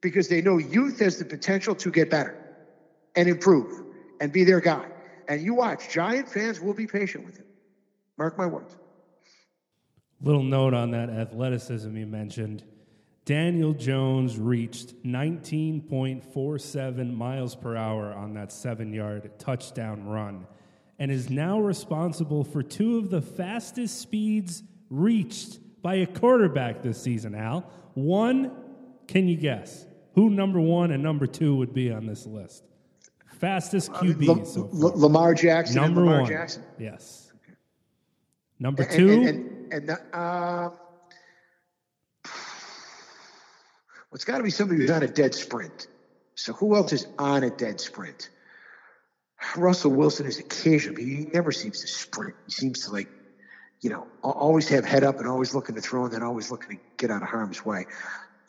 because 0.02 0.28
they 0.28 0.42
know 0.42 0.58
youth 0.58 1.00
has 1.00 1.18
the 1.18 1.26
potential 1.26 1.76
to 1.76 1.92
get 1.92 2.10
better 2.10 2.38
and 3.16 3.30
improve 3.30 3.84
and 4.20 4.32
be 4.32 4.44
their 4.44 4.60
guy. 4.60 4.86
And 5.28 5.42
you 5.42 5.54
watch, 5.54 5.90
Giant 5.90 6.30
fans 6.30 6.60
will 6.60 6.74
be 6.74 6.88
patient 6.88 7.26
with 7.26 7.38
him. 7.38 7.46
Mark 8.18 8.38
my 8.38 8.46
words. 8.46 8.76
Little 10.22 10.44
note 10.44 10.74
on 10.74 10.92
that 10.92 11.10
athleticism 11.10 11.96
you 11.96 12.06
mentioned. 12.06 12.64
Daniel 13.26 13.74
Jones 13.74 14.38
reached 14.38 15.02
19.47 15.04 17.16
miles 17.16 17.56
per 17.56 17.78
hour 17.78 18.14
on 18.14 18.34
that 18.34 18.52
seven 18.52 18.94
yard 18.94 19.32
touchdown 19.40 20.06
run 20.06 20.46
and 21.04 21.12
is 21.12 21.30
now 21.30 21.60
responsible 21.60 22.46
for 22.46 22.64
two 22.64 22.98
of 22.98 23.10
the 23.10 23.22
fastest 23.22 24.00
speeds 24.00 24.64
reached 24.90 25.60
by 25.82 25.96
a 25.96 26.06
quarterback 26.06 26.82
this 26.82 27.02
season, 27.02 27.36
Al. 27.36 27.70
One, 27.94 28.56
can 29.06 29.28
you 29.28 29.36
guess? 29.36 29.86
Who 30.16 30.30
number 30.30 30.62
one 30.62 30.92
and 30.92 31.04
number 31.04 31.28
two 31.28 31.58
would 31.58 31.74
be 31.74 31.92
on 31.92 32.06
this 32.06 32.26
list? 32.26 32.64
Fastest 33.38 33.92
QB 33.92 34.44
uh, 34.44 34.46
so 34.46 34.70
L- 34.74 34.98
Lamar 34.98 35.34
Jackson. 35.34 35.76
Number 35.76 36.06
Lamar 36.06 36.22
one. 36.22 36.30
Jackson. 36.30 36.64
Yes. 36.80 37.34
Number 38.58 38.86
two. 38.86 39.12
And, 39.12 39.28
and, 39.28 39.74
and, 39.74 39.90
and 39.90 40.00
uh, 40.14 40.70
Well, 42.24 42.30
it's 44.14 44.24
got 44.24 44.38
to 44.38 44.44
be 44.44 44.52
somebody 44.52 44.80
who's 44.80 44.90
on 44.90 45.04
a 45.04 45.08
dead 45.08 45.36
sprint. 45.36 45.88
So 46.36 46.54
who 46.54 46.78
else 46.78 46.94
is 46.94 47.08
on 47.20 47.44
a 47.44 47.50
dead 47.50 47.82
sprint? 47.82 48.30
Russell 49.56 49.92
Wilson 49.92 50.26
is 50.26 50.40
occasional, 50.40 50.96
but 50.96 51.04
he 51.04 51.28
never 51.34 51.52
seems 51.52 51.82
to 51.82 51.88
sprint. 51.88 52.36
He 52.46 52.52
seems 52.52 52.86
to 52.86 52.92
like, 52.92 53.10
you 53.82 53.90
know, 53.90 54.08
always 54.24 54.68
have 54.70 54.86
head 54.86 55.04
up 55.04 55.20
and 55.20 55.28
always 55.28 55.54
looking 55.54 55.76
to 55.76 55.82
throw 55.82 56.06
and 56.06 56.14
then 56.14 56.24
always 56.24 56.52
looking 56.52 56.78
to 56.78 56.84
get 56.98 57.12
out 57.12 57.22
of 57.22 57.28
harm's 57.30 57.66
way. 57.66 57.86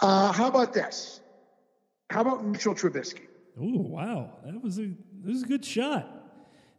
Uh, 0.01 0.33
how 0.33 0.49
about 0.49 0.73
this? 0.73 1.21
How 2.11 2.21
about 2.21 2.45
Mitchell 2.45 2.75
Trubisky? 2.75 3.27
Oh 3.61 3.81
wow, 3.81 4.31
that 4.45 4.63
was 4.63 4.79
a 4.79 4.83
that 4.83 5.27
was 5.27 5.43
a 5.43 5.47
good 5.47 5.65
shot. 5.65 6.09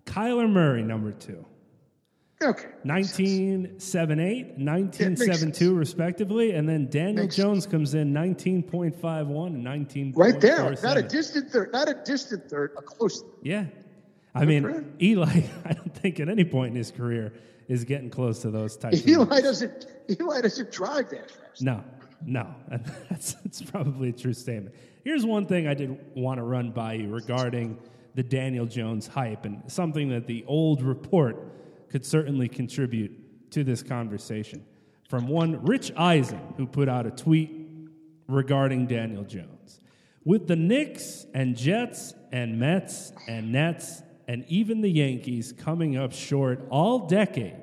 Kyler 0.05 0.49
Murray, 0.49 0.83
number 0.83 1.11
two. 1.11 1.45
Okay. 2.43 2.67
1978, 2.83 4.57
1972, 4.57 5.73
respectively. 5.73 6.51
And 6.51 6.67
then 6.67 6.89
Daniel 6.89 7.23
Makes 7.23 7.37
Jones 7.37 7.63
sense. 7.63 7.71
comes 7.71 7.93
in 7.95 8.13
19.51 8.13 9.47
and 9.47 9.63
19. 9.63 10.13
Right 10.15 10.39
there. 10.39 10.75
Not 10.83 10.97
a 10.97 11.01
distant 11.01 11.49
third. 11.49 11.71
Not 11.71 11.87
a 11.89 11.93
distant 12.05 12.49
third, 12.49 12.73
a 12.77 12.81
close 12.81 13.23
Yeah. 13.41 13.65
I 14.35 14.45
mean, 14.45 14.93
Eli, 15.01 15.41
I 15.65 15.73
don't 15.73 15.95
think 15.95 16.19
at 16.19 16.29
any 16.29 16.43
point 16.43 16.71
in 16.71 16.75
his 16.75 16.91
career 16.91 17.33
is 17.67 17.83
getting 17.83 18.09
close 18.09 18.41
to 18.41 18.51
those 18.51 18.77
types 18.77 19.07
Eli 19.07 19.41
doesn't 19.41 19.87
Eli 20.07 20.41
doesn't 20.41 20.71
drive 20.71 21.09
that 21.09 21.31
fast. 21.31 21.61
No, 21.61 21.83
no. 22.23 22.53
That's, 23.09 23.33
that's 23.33 23.61
probably 23.61 24.09
a 24.09 24.13
true 24.13 24.33
statement. 24.33 24.75
Here's 25.03 25.25
one 25.25 25.45
thing 25.45 25.67
I 25.67 25.73
did 25.73 25.97
want 26.15 26.39
to 26.39 26.43
run 26.43 26.71
by 26.71 26.93
you 26.93 27.09
regarding 27.09 27.77
the 28.13 28.23
Daniel 28.23 28.65
Jones 28.65 29.07
hype 29.07 29.45
and 29.45 29.61
something 29.71 30.09
that 30.09 30.27
the 30.27 30.43
old 30.47 30.81
report 30.81 31.37
could 31.89 32.05
certainly 32.05 32.47
contribute 32.47 33.51
to 33.51 33.63
this 33.63 33.81
conversation. 33.83 34.65
From 35.09 35.27
one 35.27 35.63
Rich 35.63 35.91
Eisen, 35.95 36.41
who 36.57 36.65
put 36.65 36.89
out 36.89 37.05
a 37.05 37.11
tweet 37.11 37.51
regarding 38.27 38.87
Daniel 38.87 39.23
Jones. 39.23 39.79
With 40.23 40.47
the 40.47 40.55
Knicks 40.55 41.25
and 41.33 41.55
Jets 41.55 42.13
and 42.31 42.59
Mets 42.59 43.13
and 43.27 43.51
Nets 43.51 44.01
and 44.27 44.45
even 44.47 44.81
the 44.81 44.89
Yankees 44.89 45.53
coming 45.53 45.97
up 45.97 46.13
short 46.13 46.65
all 46.69 47.07
decade, 47.07 47.55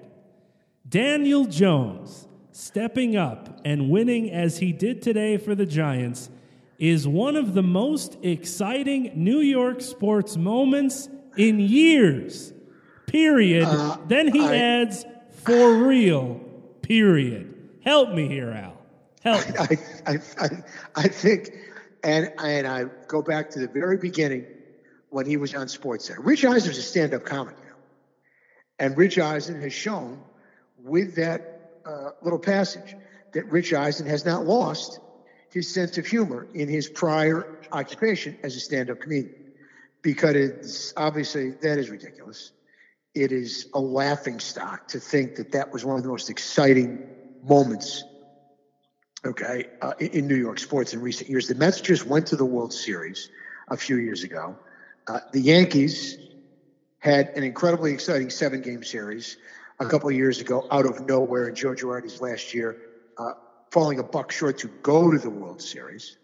Daniel 0.88 1.44
Jones 1.44 2.28
stepping 2.52 3.16
up 3.16 3.60
and 3.64 3.90
winning 3.90 4.30
as 4.30 4.58
he 4.58 4.72
did 4.72 5.02
today 5.02 5.36
for 5.36 5.54
the 5.54 5.66
Giants 5.66 6.30
is 6.78 7.06
one 7.06 7.36
of 7.36 7.54
the 7.54 7.62
most 7.62 8.18
exciting 8.22 9.12
New 9.14 9.38
York 9.38 9.80
sports 9.80 10.36
moments 10.36 11.08
in 11.36 11.60
years 11.60 12.52
period. 13.12 13.64
Uh, 13.68 13.98
then 14.08 14.28
he 14.28 14.40
I, 14.40 14.56
adds, 14.56 15.04
for 15.44 15.74
real, 15.76 16.40
period. 16.80 17.54
Help 17.84 18.14
me 18.14 18.26
here, 18.26 18.50
Al. 18.50 18.76
Help. 19.22 19.60
I, 19.60 19.78
I, 20.06 20.18
I, 20.40 20.48
I 20.96 21.08
think, 21.08 21.50
and, 22.02 22.32
and 22.38 22.66
I 22.66 22.84
go 23.06 23.22
back 23.22 23.50
to 23.50 23.60
the 23.60 23.68
very 23.68 23.98
beginning 23.98 24.46
when 25.12 25.26
he 25.26 25.36
was 25.36 25.54
on 25.54 25.66
SportsCenter. 25.66 26.18
Rich 26.18 26.44
Eisen 26.44 26.70
is 26.70 26.78
a 26.78 26.82
stand 26.82 27.14
up 27.14 27.24
comic. 27.24 27.56
And 28.78 28.96
Rich 28.96 29.18
Eisen 29.18 29.60
has 29.60 29.72
shown 29.72 30.20
with 30.78 31.14
that 31.16 31.70
uh, 31.84 32.10
little 32.22 32.38
passage 32.38 32.96
that 33.32 33.46
Rich 33.46 33.72
Eisen 33.72 34.06
has 34.06 34.24
not 34.24 34.44
lost 34.44 34.98
his 35.50 35.72
sense 35.72 35.98
of 35.98 36.06
humor 36.06 36.48
in 36.54 36.68
his 36.68 36.88
prior 36.88 37.58
occupation 37.70 38.36
as 38.42 38.56
a 38.56 38.60
stand 38.60 38.90
up 38.90 39.00
comedian. 39.00 39.34
Because 40.00 40.34
it's 40.34 40.92
obviously 40.96 41.50
that 41.50 41.78
is 41.78 41.90
ridiculous 41.90 42.52
it 43.14 43.32
is 43.32 43.68
a 43.74 43.80
laughing 43.80 44.40
stock 44.40 44.88
to 44.88 45.00
think 45.00 45.36
that 45.36 45.52
that 45.52 45.72
was 45.72 45.84
one 45.84 45.96
of 45.96 46.02
the 46.02 46.08
most 46.08 46.30
exciting 46.30 47.06
moments, 47.42 48.04
okay, 49.24 49.66
uh, 49.82 49.92
in 49.98 50.26
New 50.26 50.36
York 50.36 50.58
sports 50.58 50.94
in 50.94 51.00
recent 51.00 51.28
years. 51.28 51.46
The 51.46 51.54
Mets 51.54 51.80
just 51.80 52.06
went 52.06 52.28
to 52.28 52.36
the 52.36 52.44
World 52.44 52.72
Series 52.72 53.28
a 53.68 53.76
few 53.76 53.96
years 53.96 54.22
ago. 54.22 54.56
Uh, 55.06 55.20
the 55.32 55.40
Yankees 55.40 56.16
had 56.98 57.28
an 57.30 57.42
incredibly 57.42 57.92
exciting 57.92 58.30
seven 58.30 58.62
game 58.62 58.84
series 58.84 59.36
a 59.80 59.86
couple 59.86 60.08
of 60.08 60.14
years 60.14 60.40
ago 60.40 60.66
out 60.70 60.86
of 60.86 61.06
nowhere 61.06 61.48
in 61.48 61.54
Joe 61.54 61.70
Girardi's 61.70 62.20
last 62.20 62.54
year, 62.54 62.76
uh, 63.18 63.32
falling 63.70 63.98
a 63.98 64.02
buck 64.02 64.30
short 64.30 64.58
to 64.58 64.68
go 64.82 65.10
to 65.10 65.18
the 65.18 65.30
World 65.30 65.60
Series. 65.60 66.16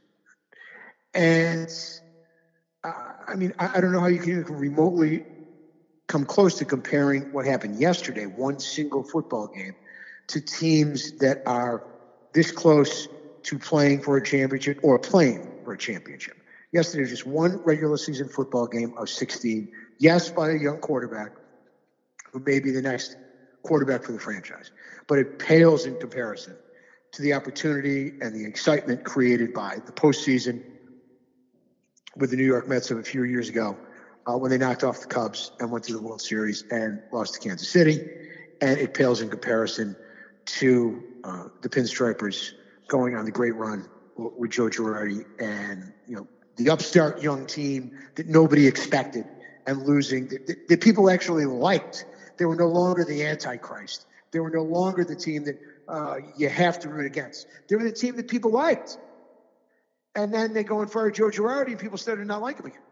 And 1.15 1.69
uh, 2.85 2.93
I 3.27 3.35
mean, 3.35 3.53
I, 3.59 3.79
I, 3.79 3.81
don't 3.81 3.93
know 3.93 4.01
how 4.01 4.07
you 4.07 4.21
can 4.21 4.45
remotely 4.45 5.25
come 6.07 6.25
close 6.25 6.55
to 6.59 6.65
comparing 6.65 7.33
what 7.33 7.45
happened 7.45 7.81
yesterday, 7.81 8.27
one 8.27 8.61
single 8.61 9.03
football 9.03 9.49
game, 9.49 9.75
to 10.29 10.41
teams 10.41 11.19
that 11.19 11.43
are 11.47 11.85
this 12.33 12.53
close 12.53 13.09
to 13.43 13.59
playing 13.59 14.03
for 14.03 14.17
a 14.17 14.23
championship 14.23 14.79
or 14.83 14.99
playing 14.99 15.49
for 15.65 15.73
a 15.73 15.79
championship. 15.79 16.38
Yesterday 16.73 17.03
was 17.03 17.11
just 17.11 17.27
one 17.27 17.61
regular 17.65 17.97
season 17.97 18.29
football 18.29 18.67
game 18.67 18.93
of 18.99 19.09
16. 19.09 19.69
Yes, 19.99 20.31
by 20.31 20.51
a 20.51 20.59
young 20.59 20.79
quarterback 20.79 21.33
who 22.33 22.41
may 22.41 22.61
be 22.61 22.71
the 22.71 22.83
next 22.83 23.17
quarterback 23.63 24.05
for 24.05 24.13
the 24.13 24.19
franchise, 24.19 24.71
but 25.07 25.19
it 25.19 25.39
pales 25.39 25.87
in 25.87 25.97
comparison 25.97 26.57
to 27.13 27.23
the 27.23 27.33
opportunity 27.33 28.13
and 28.21 28.35
the 28.35 28.45
excitement 28.45 29.03
created 29.03 29.55
by 29.55 29.79
the 29.87 29.93
postseason 29.93 30.63
with 32.17 32.31
the 32.31 32.37
New 32.37 32.45
York 32.45 32.69
Mets 32.69 32.91
of 32.91 32.99
a 32.99 33.03
few 33.03 33.25
years 33.25 33.49
ago 33.49 33.79
uh, 34.27 34.37
when 34.37 34.51
they 34.51 34.59
knocked 34.59 34.85
off 34.85 35.01
the 35.01 35.07
Cubs 35.07 35.51
and 35.61 35.71
went 35.71 35.85
to 35.85 35.93
the 35.95 36.03
World 36.03 36.21
Series 36.21 36.65
and 36.71 37.01
lost 37.13 37.35
to 37.35 37.41
Kansas 37.41 37.69
City. 37.69 38.01
And 38.61 38.79
it 38.79 38.93
pales 38.93 39.23
in 39.23 39.31
comparison 39.31 39.97
to 40.47 41.03
uh, 41.25 41.45
the 41.63 41.69
Pinstripers 41.69 42.53
going 42.89 43.15
on 43.15 43.25
the 43.25 43.31
great 43.31 43.55
run 43.55 43.87
with 44.17 44.51
Joe 44.51 44.69
Girardi 44.69 45.25
and 45.39 45.93
you 46.07 46.17
know 46.17 46.27
the 46.59 46.71
upstart 46.71 47.23
young 47.23 47.47
team 47.47 47.93
that 48.17 48.29
nobody 48.29 48.67
expected 48.67 49.27
and 49.67 49.83
losing 49.83 50.29
that, 50.29 50.81
people 50.81 51.11
actually 51.11 51.47
liked. 51.47 52.07
They 52.39 52.47
were 52.47 52.57
no 52.57 52.69
longer 52.69 53.05
the 53.05 53.25
Antichrist. 53.25 54.07
They 54.33 54.41
were 54.41 54.51
no 54.51 54.65
longer 54.65 55.05
the 55.05 55.17
team 55.17 55.45
that 55.45 55.57
uh, 55.89 56.17
you 56.37 56.51
have 56.51 56.79
to 56.81 56.91
root 56.91 57.07
against. 57.07 57.47
They 57.69 57.77
were 57.77 57.85
the 57.85 57.93
team 57.93 58.17
that 58.17 58.29
people 58.29 58.53
liked. 58.53 58.99
And 60.17 60.35
then 60.35 60.53
they 60.53 60.65
go 60.65 60.81
and 60.83 60.91
fire 60.91 61.11
Joe 61.11 61.31
Girardi, 61.31 61.69
and 61.71 61.79
people 61.81 61.99
started 61.99 62.27
not 62.27 62.43
liking 62.43 62.67
him 62.67 62.71
again 62.73 62.83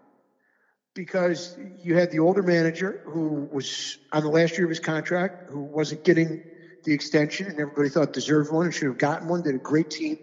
because 0.94 1.56
you 1.58 1.96
had 1.96 2.11
the 2.11 2.20
older 2.20 2.42
manager 2.42 3.00
who 3.04 3.49
was 3.52 3.99
on 4.12 4.23
the 4.23 4.30
last 4.30 4.58
year 4.58 4.66
of 4.66 4.70
his 4.70 4.80
contract, 4.80 5.35
who 5.49 5.62
wasn't 5.62 6.04
getting 6.04 6.40
the 6.85 6.94
extension, 6.94 7.49
and 7.49 7.61
everybody 7.61 7.90
thought 7.90 8.12
deserved 8.12 8.50
one 8.50 8.66
and 8.66 8.75
should 8.75 8.88
have 8.88 8.99
gotten 8.99 9.28
one. 9.28 9.42
Did 9.42 9.56
a 9.56 9.61
great 9.61 9.90
team, 9.90 10.16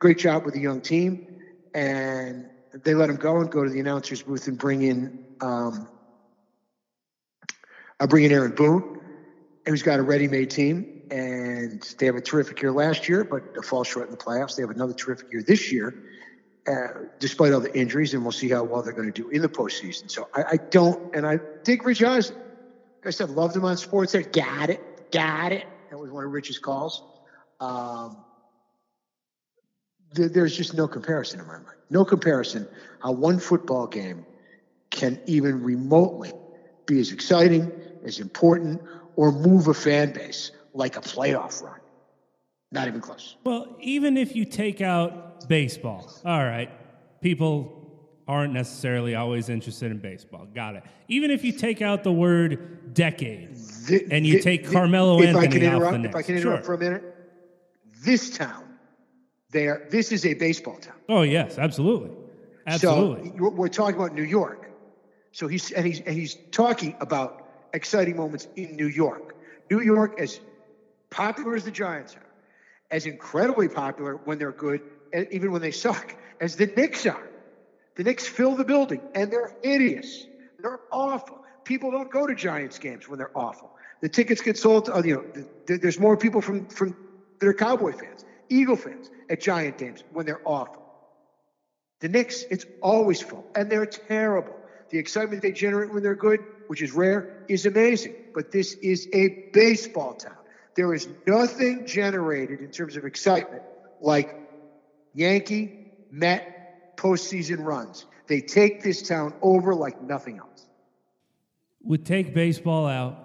great 0.00 0.18
job 0.18 0.44
with 0.46 0.54
a 0.56 0.60
young 0.60 0.82
team, 0.82 1.20
and 1.74 2.50
they 2.72 2.94
let 2.94 3.08
him 3.08 3.16
go 3.16 3.40
and 3.40 3.50
go 3.50 3.64
to 3.64 3.70
the 3.70 3.80
announcers 3.80 4.22
booth 4.22 4.46
and 4.48 4.58
bring 4.58 4.82
in, 4.82 5.10
um, 5.40 5.88
I 7.98 8.04
uh, 8.04 8.06
bring 8.06 8.24
in 8.24 8.32
Aaron 8.32 8.52
Boone, 8.52 8.82
who's 9.66 9.82
got 9.82 9.98
a 9.98 10.02
ready-made 10.02 10.50
team, 10.50 10.86
and 11.10 11.82
they 11.98 12.06
have 12.06 12.16
a 12.16 12.20
terrific 12.20 12.60
year 12.60 12.72
last 12.72 13.08
year, 13.08 13.24
but 13.24 13.42
fall 13.64 13.84
short 13.84 14.06
in 14.06 14.10
the 14.10 14.18
playoffs. 14.18 14.54
They 14.56 14.62
have 14.62 14.70
another 14.70 14.94
terrific 14.94 15.26
year 15.32 15.42
this 15.46 15.72
year 15.72 15.94
uh, 16.68 16.88
despite 17.20 17.52
all 17.52 17.60
the 17.60 17.76
injuries, 17.78 18.14
and 18.14 18.22
we'll 18.22 18.32
see 18.32 18.48
how 18.48 18.64
well 18.64 18.82
they're 18.82 18.92
going 18.92 19.12
to 19.12 19.22
do 19.22 19.28
in 19.28 19.42
the 19.42 19.48
postseason. 19.48 20.10
So 20.10 20.28
I, 20.34 20.42
I 20.52 20.58
don't, 20.70 20.98
and 21.14 21.26
I 21.26 21.38
think 21.64 21.84
Rich 21.84 22.02
Eisen, 22.02 22.36
like 23.04 23.08
I 23.08 23.10
said, 23.10 23.30
loved 23.30 23.56
him 23.56 23.64
on 23.64 23.76
sports. 23.76 24.12
There, 24.12 24.24
got 24.32 24.70
it, 24.70 24.80
got 25.12 25.52
it. 25.52 25.64
That 25.90 25.98
was 25.98 26.10
one 26.10 26.24
of 26.24 26.30
Rich's 26.30 26.58
calls. 26.58 27.02
Um, 27.60 28.25
th- 30.14 30.32
there's 30.32 30.56
just 30.56 30.74
no 30.74 30.86
comparison 30.86 31.40
in 31.40 31.46
my 31.46 31.54
mind. 31.54 31.76
No 31.90 32.04
comparison 32.04 32.66
how 33.02 33.12
one 33.12 33.38
football 33.38 33.86
game 33.86 34.26
can 34.90 35.20
even 35.26 35.62
remotely 35.62 36.32
be 36.86 37.00
as 37.00 37.12
exciting, 37.12 37.70
as 38.04 38.20
important, 38.20 38.80
or 39.16 39.32
move 39.32 39.68
a 39.68 39.74
fan 39.74 40.12
base 40.12 40.52
like 40.74 40.96
a 40.96 41.00
playoff 41.00 41.62
run. 41.62 41.80
Not 42.72 42.88
even 42.88 43.00
close. 43.00 43.36
Well, 43.44 43.76
even 43.80 44.16
if 44.16 44.34
you 44.34 44.44
take 44.44 44.80
out 44.80 45.48
baseball, 45.48 46.12
all 46.24 46.44
right, 46.44 46.70
people 47.20 47.72
aren't 48.28 48.52
necessarily 48.52 49.14
always 49.14 49.48
interested 49.48 49.90
in 49.90 49.98
baseball. 49.98 50.46
Got 50.52 50.76
it. 50.76 50.82
Even 51.08 51.30
if 51.30 51.44
you 51.44 51.52
take 51.52 51.80
out 51.80 52.02
the 52.02 52.12
word 52.12 52.92
decade 52.94 53.54
the, 53.86 54.06
and 54.10 54.26
you 54.26 54.34
the, 54.34 54.42
take 54.42 54.66
the, 54.66 54.72
Carmelo 54.72 55.20
if 55.20 55.28
Anthony 55.28 55.46
I 55.46 55.50
can 55.50 55.62
interrupt, 55.62 55.94
off 55.94 56.02
the 56.02 56.08
If 56.08 56.16
I 56.16 56.22
can 56.22 56.36
interrupt 56.36 56.66
sure. 56.66 56.66
for 56.66 56.74
a 56.74 56.78
minute, 56.78 57.04
this 58.02 58.30
town, 58.36 58.64
there, 59.56 59.86
this 59.90 60.12
is 60.12 60.26
a 60.26 60.34
baseball 60.34 60.76
town. 60.76 60.94
Oh 61.08 61.22
yes, 61.22 61.58
absolutely, 61.58 62.10
absolutely. 62.66 63.30
So 63.38 63.50
we're 63.50 63.68
talking 63.68 63.96
about 63.96 64.14
New 64.14 64.22
York. 64.22 64.70
So 65.32 65.48
he's 65.48 65.72
and 65.72 65.86
he's 65.86 66.00
and 66.00 66.14
he's 66.14 66.36
talking 66.50 66.94
about 67.00 67.48
exciting 67.72 68.16
moments 68.16 68.48
in 68.56 68.76
New 68.76 68.88
York. 68.88 69.34
New 69.70 69.80
York, 69.80 70.20
as 70.20 70.40
popular 71.10 71.56
as 71.56 71.64
the 71.64 71.70
Giants 71.70 72.14
are, 72.16 72.26
as 72.90 73.06
incredibly 73.06 73.68
popular 73.68 74.16
when 74.16 74.38
they're 74.38 74.52
good, 74.52 74.82
even 75.30 75.52
when 75.52 75.62
they 75.62 75.70
suck, 75.70 76.14
as 76.40 76.56
the 76.56 76.66
Knicks 76.66 77.06
are. 77.06 77.28
The 77.96 78.04
Knicks 78.04 78.26
fill 78.26 78.54
the 78.54 78.64
building, 78.64 79.00
and 79.14 79.30
they're 79.32 79.56
hideous. 79.62 80.26
They're 80.60 80.80
awful. 80.92 81.42
People 81.64 81.90
don't 81.90 82.10
go 82.10 82.26
to 82.26 82.34
Giants 82.34 82.78
games 82.78 83.08
when 83.08 83.18
they're 83.18 83.36
awful. 83.36 83.70
The 84.02 84.10
tickets 84.10 84.42
get 84.42 84.58
sold. 84.58 84.84
To, 84.84 85.02
you 85.02 85.14
know, 85.14 85.78
there's 85.78 85.98
more 85.98 86.16
people 86.18 86.42
from 86.42 86.66
from 86.68 86.94
that 87.38 87.48
are 87.48 87.54
Cowboy 87.54 87.92
fans, 87.92 88.25
Eagle 88.48 88.76
fans 88.76 89.10
at 89.30 89.40
Giant 89.40 89.78
games 89.78 90.04
when 90.12 90.26
they're 90.26 90.42
awful. 90.44 90.82
The 92.00 92.08
Knicks, 92.08 92.42
it's 92.50 92.66
always 92.82 93.20
full, 93.20 93.46
and 93.54 93.70
they're 93.70 93.86
terrible. 93.86 94.54
The 94.90 94.98
excitement 94.98 95.42
they 95.42 95.52
generate 95.52 95.92
when 95.92 96.02
they're 96.02 96.14
good, 96.14 96.40
which 96.68 96.82
is 96.82 96.92
rare, 96.92 97.44
is 97.48 97.66
amazing. 97.66 98.14
But 98.34 98.52
this 98.52 98.74
is 98.74 99.08
a 99.12 99.50
baseball 99.52 100.14
town. 100.14 100.36
There 100.74 100.92
is 100.92 101.08
nothing 101.26 101.86
generated 101.86 102.60
in 102.60 102.70
terms 102.70 102.96
of 102.96 103.04
excitement 103.04 103.62
like 104.00 104.38
Yankee, 105.14 105.82
Met 106.10 106.96
postseason 106.96 107.64
runs. 107.64 108.06
They 108.26 108.40
take 108.40 108.82
this 108.82 109.06
town 109.06 109.34
over 109.42 109.74
like 109.74 110.00
nothing 110.02 110.38
else. 110.38 110.66
Would 111.82 112.04
take 112.04 112.34
baseball 112.34 112.86
out. 112.86 113.22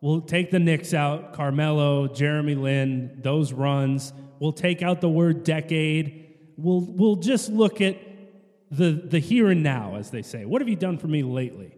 We'll 0.00 0.20
take 0.20 0.50
the 0.50 0.58
Knicks 0.58 0.92
out, 0.92 1.32
Carmelo, 1.32 2.08
Jeremy 2.08 2.54
Lin, 2.54 3.20
those 3.22 3.52
runs. 3.52 4.12
We'll 4.40 4.52
take 4.52 4.82
out 4.82 5.00
the 5.00 5.08
word 5.08 5.44
decade. 5.44 6.34
We'll 6.56 6.80
we'll 6.80 7.16
just 7.16 7.50
look 7.50 7.80
at 7.80 7.96
the 8.70 8.92
the 8.92 9.18
here 9.18 9.50
and 9.50 9.62
now, 9.62 9.96
as 9.96 10.10
they 10.10 10.22
say. 10.22 10.44
What 10.44 10.60
have 10.60 10.68
you 10.68 10.76
done 10.76 10.98
for 10.98 11.08
me 11.08 11.22
lately? 11.22 11.76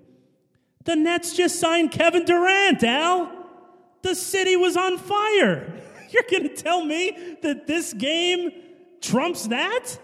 The 0.85 0.97
Nets 0.97 1.35
just 1.35 1.61
signed 1.61 1.91
Kevin 1.91 2.25
Durant, 2.25 2.83
Al. 2.83 3.31
The 4.03 4.15
city 4.15 4.57
was 4.57 4.77
on 4.77 4.97
fire. 4.97 5.73
You're 6.11 6.25
going 6.31 6.45
to 6.45 6.55
tell 6.55 6.85
me 6.85 7.37
that 7.43 7.67
this 7.67 7.93
game 7.93 8.51
trumps 9.01 9.49
that? 9.49 9.99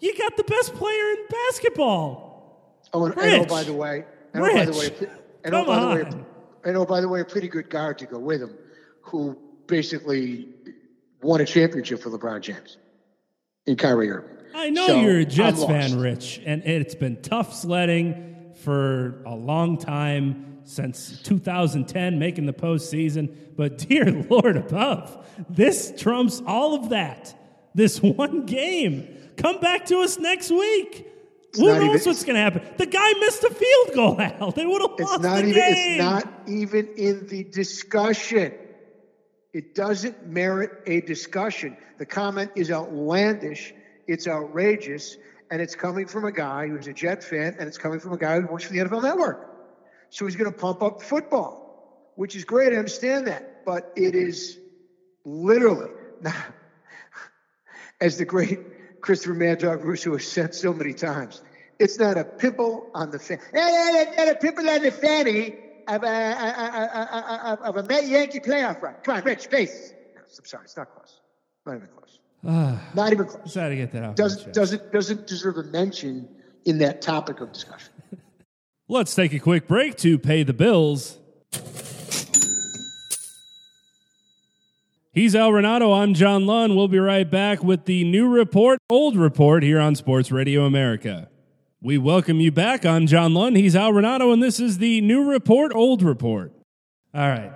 You 0.00 0.16
got 0.18 0.36
the 0.36 0.44
best 0.44 0.74
player 0.74 1.10
in 1.10 1.26
basketball. 1.30 2.82
Oh, 2.92 3.06
and, 3.06 3.18
and 3.18 3.42
oh, 3.42 3.46
by 3.46 3.62
the 3.62 3.72
way, 3.72 4.04
and 4.34 4.42
Rich. 4.42 4.52
oh, 4.52 4.58
by 4.58 4.64
the 4.64 4.78
way, 4.78 5.10
and 5.44 5.54
oh, 5.54 5.64
by 5.64 5.80
the 5.80 5.86
way, 5.86 6.10
oh, 6.12 6.26
and 6.64 6.76
oh, 6.76 6.84
by 6.84 7.00
the 7.00 7.08
way, 7.08 7.20
a 7.20 7.24
pretty 7.24 7.48
good 7.48 7.70
guard 7.70 7.98
to 7.98 8.06
go 8.06 8.18
with 8.18 8.42
him, 8.42 8.56
who 9.00 9.38
basically 9.66 10.50
won 11.26 11.40
a 11.40 11.44
championship 11.44 12.00
for 12.00 12.10
LeBron 12.10 12.40
James 12.40 12.78
in 13.66 13.76
Kyrie 13.76 14.10
Irving. 14.10 14.36
I 14.54 14.70
know 14.70 14.86
so, 14.86 15.00
you're 15.00 15.18
a 15.18 15.24
Jets 15.24 15.62
fan, 15.64 16.00
Rich, 16.00 16.40
and 16.46 16.62
it's 16.64 16.94
been 16.94 17.20
tough 17.20 17.52
sledding 17.52 18.52
for 18.62 19.22
a 19.26 19.34
long 19.34 19.76
time 19.76 20.60
since 20.64 21.20
2010, 21.22 22.18
making 22.18 22.46
the 22.46 22.52
postseason. 22.52 23.34
But 23.56 23.78
dear 23.78 24.10
Lord 24.30 24.56
above, 24.56 25.26
this 25.50 25.92
trumps 25.98 26.42
all 26.46 26.74
of 26.74 26.90
that. 26.90 27.34
This 27.74 28.00
one 28.00 28.46
game. 28.46 29.08
Come 29.36 29.60
back 29.60 29.84
to 29.86 29.98
us 29.98 30.18
next 30.18 30.50
week. 30.50 31.06
It's 31.50 31.58
Who 31.58 31.66
knows 31.66 31.82
even, 31.82 32.00
what's 32.10 32.24
going 32.24 32.36
to 32.36 32.40
happen? 32.40 32.62
The 32.78 32.86
guy 32.86 33.12
missed 33.20 33.44
a 33.44 33.50
field 33.50 33.94
goal, 33.94 34.20
Al. 34.20 34.52
They 34.52 34.64
would 34.64 34.80
have 34.80 34.98
lost 34.98 35.22
not 35.22 35.42
the 35.42 35.48
even, 35.48 35.52
game. 35.54 35.74
It's 35.74 35.98
not 35.98 36.32
even 36.46 36.88
in 36.96 37.26
the 37.26 37.44
discussion. 37.44 38.52
It 39.56 39.74
doesn't 39.74 40.26
merit 40.26 40.82
a 40.86 41.00
discussion. 41.00 41.78
The 41.96 42.04
comment 42.04 42.50
is 42.56 42.70
outlandish. 42.70 43.72
It's 44.06 44.28
outrageous. 44.28 45.16
And 45.50 45.62
it's 45.62 45.74
coming 45.74 46.08
from 46.08 46.26
a 46.26 46.30
guy 46.30 46.68
who's 46.68 46.88
a 46.88 46.92
Jet 46.92 47.24
fan, 47.24 47.56
and 47.58 47.66
it's 47.66 47.78
coming 47.78 47.98
from 47.98 48.12
a 48.12 48.18
guy 48.18 48.38
who 48.38 48.48
works 48.48 48.64
for 48.64 48.74
the 48.74 48.80
NFL 48.80 49.02
Network. 49.02 49.50
So 50.10 50.26
he's 50.26 50.36
going 50.36 50.52
to 50.52 50.58
pump 50.58 50.82
up 50.82 51.00
football, 51.00 52.12
which 52.16 52.36
is 52.36 52.44
great. 52.44 52.74
I 52.74 52.76
understand 52.76 53.28
that. 53.28 53.64
But 53.64 53.94
it 53.96 54.14
is 54.14 54.58
literally, 55.24 55.90
as 57.98 58.18
the 58.18 58.26
great 58.26 59.00
Christopher 59.00 59.32
Mad 59.32 59.60
Dog 59.60 59.86
Russo 59.86 60.12
has 60.12 60.28
said 60.28 60.54
so 60.54 60.74
many 60.74 60.92
times, 60.92 61.40
it's 61.78 61.98
not 61.98 62.18
a 62.18 62.24
pimple 62.24 62.90
on 62.94 63.10
the 63.10 63.18
fan. 63.18 63.38
Not 63.54 64.28
a 64.28 64.34
pimple 64.38 64.68
on 64.68 64.82
the 64.82 64.90
fanny 64.90 65.56
Uh, 65.86 65.92
uh, 65.92 65.96
uh, 65.96 65.96
of 65.96 66.02
a, 66.02 66.08
a, 66.08 67.58
a, 67.62 67.78
of 67.78 67.90
a 67.90 68.06
Yankee 68.06 68.40
playoff 68.40 68.82
run. 68.82 68.94
Come 69.02 69.16
on, 69.16 69.22
Rich, 69.22 69.46
face. 69.46 69.92
No, 70.14 70.20
I'm 70.20 70.44
sorry, 70.44 70.64
it's 70.64 70.76
not 70.76 70.90
close. 70.90 71.20
Not 71.64 71.76
even 71.76 71.88
close. 71.88 72.18
Uh, 72.46 72.78
not 72.94 73.12
even 73.12 73.26
close. 73.26 73.52
Sorry 73.52 73.70
to 73.70 73.76
get 73.76 73.92
that 73.92 74.02
out. 74.02 74.16
Doesn't 74.16 74.52
doesn't 74.52 74.92
doesn't 74.92 75.26
deserve 75.26 75.58
a 75.58 75.64
mention 75.64 76.28
in 76.64 76.78
that 76.78 77.02
topic 77.02 77.40
of 77.40 77.52
discussion. 77.52 77.92
Let's 78.88 79.14
take 79.14 79.32
a 79.32 79.38
quick 79.38 79.66
break 79.66 79.96
to 79.98 80.18
pay 80.18 80.42
the 80.42 80.52
bills. 80.52 81.18
He's 85.12 85.34
Al 85.34 85.50
Renauto. 85.50 85.98
I'm 85.98 86.12
John 86.12 86.44
Lund. 86.46 86.76
We'll 86.76 86.88
be 86.88 86.98
right 86.98 87.28
back 87.28 87.64
with 87.64 87.86
the 87.86 88.04
new 88.04 88.28
report, 88.28 88.78
old 88.90 89.16
report 89.16 89.62
here 89.62 89.80
on 89.80 89.94
Sports 89.94 90.30
Radio 90.30 90.64
America. 90.64 91.30
We 91.86 91.98
welcome 91.98 92.40
you 92.40 92.50
back. 92.50 92.84
I'm 92.84 93.06
John 93.06 93.32
Lund. 93.32 93.56
He's 93.56 93.76
Al 93.76 93.92
Renauto, 93.92 94.32
and 94.32 94.42
this 94.42 94.58
is 94.58 94.78
the 94.78 95.00
new 95.02 95.22
report, 95.22 95.72
old 95.72 96.02
report. 96.02 96.52
All 97.14 97.28
right. 97.28 97.52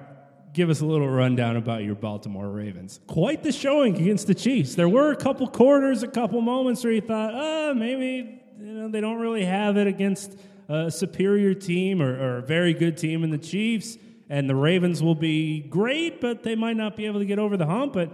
Give 0.53 0.71
us 0.71 0.81
a 0.81 0.87
little 0.87 1.09
rundown 1.09 1.57
about 1.57 1.83
your 1.83 1.97
Baltimore 1.97 2.49
Ravens. 2.49 3.01
Quite 3.09 3.43
the 3.43 3.51
showing 3.51 3.97
against 3.97 4.29
the 4.29 4.35
Chiefs. 4.37 4.77
There 4.77 4.89
were 4.89 5.11
a 5.11 5.17
couple 5.17 5.49
quarters, 5.49 6.05
a 6.05 6.07
couple 6.07 6.41
moments 6.43 6.85
where 6.85 6.93
you 6.93 7.01
thought, 7.01 7.33
oh, 7.35 7.75
maybe 7.75 8.41
you 8.61 8.73
know, 8.73 8.89
they 8.89 9.01
don't 9.01 9.19
really 9.19 9.45
have 9.45 9.77
it 9.77 9.89
against 9.89 10.39
a 10.69 10.93
superior 10.93 11.53
team 11.53 12.01
or, 12.01 12.17
or 12.17 12.39
a 12.39 12.43
very 12.43 12.73
good 12.73 12.97
team 12.97 13.25
in 13.25 13.31
the 13.31 13.39
Chiefs. 13.39 13.99
And 14.29 14.49
the 14.49 14.55
Ravens 14.55 15.03
will 15.03 15.17
be 15.17 15.59
great, 15.59 16.21
but 16.21 16.45
they 16.45 16.55
might 16.55 16.77
not 16.77 16.95
be 16.95 17.07
able 17.07 17.19
to 17.19 17.27
get 17.27 17.41
over 17.41 17.57
the 17.57 17.67
hump. 17.67 17.95
But 17.95 18.11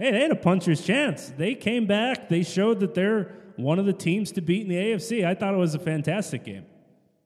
hey, 0.00 0.10
they 0.10 0.20
had 0.22 0.32
a 0.32 0.34
puncher's 0.34 0.82
chance. 0.84 1.28
They 1.28 1.54
came 1.54 1.86
back. 1.86 2.28
They 2.28 2.42
showed 2.42 2.80
that 2.80 2.96
they're 2.96 3.36
one 3.62 3.78
of 3.78 3.86
the 3.86 3.92
teams 3.92 4.32
to 4.32 4.40
beat 4.40 4.62
in 4.62 4.68
the 4.68 4.76
AFC. 4.76 5.24
I 5.24 5.34
thought 5.34 5.54
it 5.54 5.58
was 5.58 5.74
a 5.74 5.78
fantastic 5.78 6.44
game. 6.44 6.66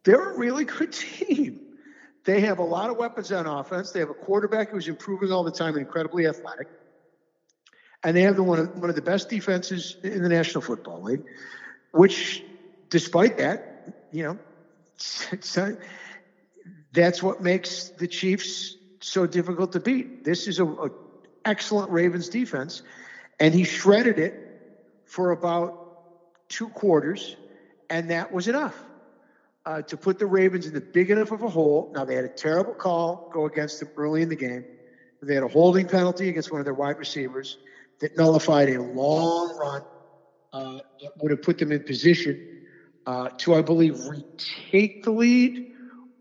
They're 0.05 0.33
a 0.33 0.39
really 0.39 0.65
good 0.65 0.93
team. 0.93 1.61
They 2.25 2.41
have 2.41 2.59
a 2.59 2.65
lot 2.65 2.91
of 2.91 2.97
weapons 2.97 3.33
on 3.33 3.47
offense. 3.47 3.91
They 3.91 4.01
have 4.01 4.11
a 4.11 4.15
quarterback 4.15 4.71
who's 4.71 4.89
improving 4.89 5.31
all 5.31 5.45
the 5.45 5.51
time 5.51 5.75
and 5.77 5.87
incredibly 5.87 6.27
athletic. 6.27 6.69
And 8.03 8.17
they 8.17 8.23
have 8.23 8.37
the, 8.37 8.43
one, 8.43 8.59
of, 8.59 8.79
one 8.79 8.91
of 8.91 8.97
the 8.97 9.03
best 9.03 9.29
defenses 9.29 9.97
in 10.03 10.23
the 10.23 10.29
National 10.29 10.61
Football 10.61 11.03
League, 11.03 11.25
which, 11.93 12.43
despite 12.91 13.39
that, 13.39 14.07
you 14.13 14.23
know, 14.25 14.39
that's 16.93 17.23
what 17.23 17.43
makes 17.43 17.89
the 17.91 18.07
Chiefs 18.07 18.77
so 19.01 19.27
difficult 19.27 19.73
to 19.73 19.81
beat. 19.81 20.25
This 20.25 20.47
is 20.47 20.61
a, 20.61 20.67
a 20.67 20.91
excellent 21.45 21.91
Ravens 21.91 22.29
defense, 22.29 22.83
and 23.41 23.53
he 23.53 23.65
shredded 23.65 24.19
it 24.19 24.35
for 25.05 25.33
about 25.33 25.84
two 26.49 26.69
quarters, 26.71 27.37
and 27.91 28.11
that 28.11 28.33
was 28.33 28.49
enough 28.49 28.77
uh, 29.67 29.83
to 29.83 29.97
put 29.97 30.19
the 30.19 30.27
Ravens 30.27 30.67
in 30.67 30.75
the 30.75 30.81
big 30.81 31.11
enough 31.11 31.31
of 31.31 31.43
a 31.43 31.49
hole. 31.49 31.91
Now 31.95 32.05
they 32.05 32.15
had 32.15 32.25
a 32.25 32.29
terrible 32.29 32.75
call 32.75 33.31
go 33.33 33.47
against 33.47 33.81
them 33.81 33.91
early 33.97 34.23
in 34.23 34.29
the 34.29 34.37
game. 34.37 34.65
They 35.23 35.35
had 35.35 35.43
a 35.43 35.49
holding 35.49 35.87
penalty 35.87 36.29
against 36.29 36.51
one 36.53 36.61
of 36.61 36.67
their 36.67 36.75
wide 36.75 36.99
receivers 36.99 37.57
that 38.01 38.17
nullified 38.17 38.69
a 38.69 38.83
long 38.83 39.57
run 39.59 39.83
uh, 40.53 40.81
that 41.01 41.11
would 41.23 41.31
have 41.31 41.41
put 41.41 41.59
them 41.59 41.73
in 41.73 41.83
position 41.83 42.39
uh, 43.07 43.31
to, 43.39 43.55
I 43.55 43.63
believe, 43.63 43.99
retake 44.07 45.03
the 45.03 45.13
lead, 45.13 45.61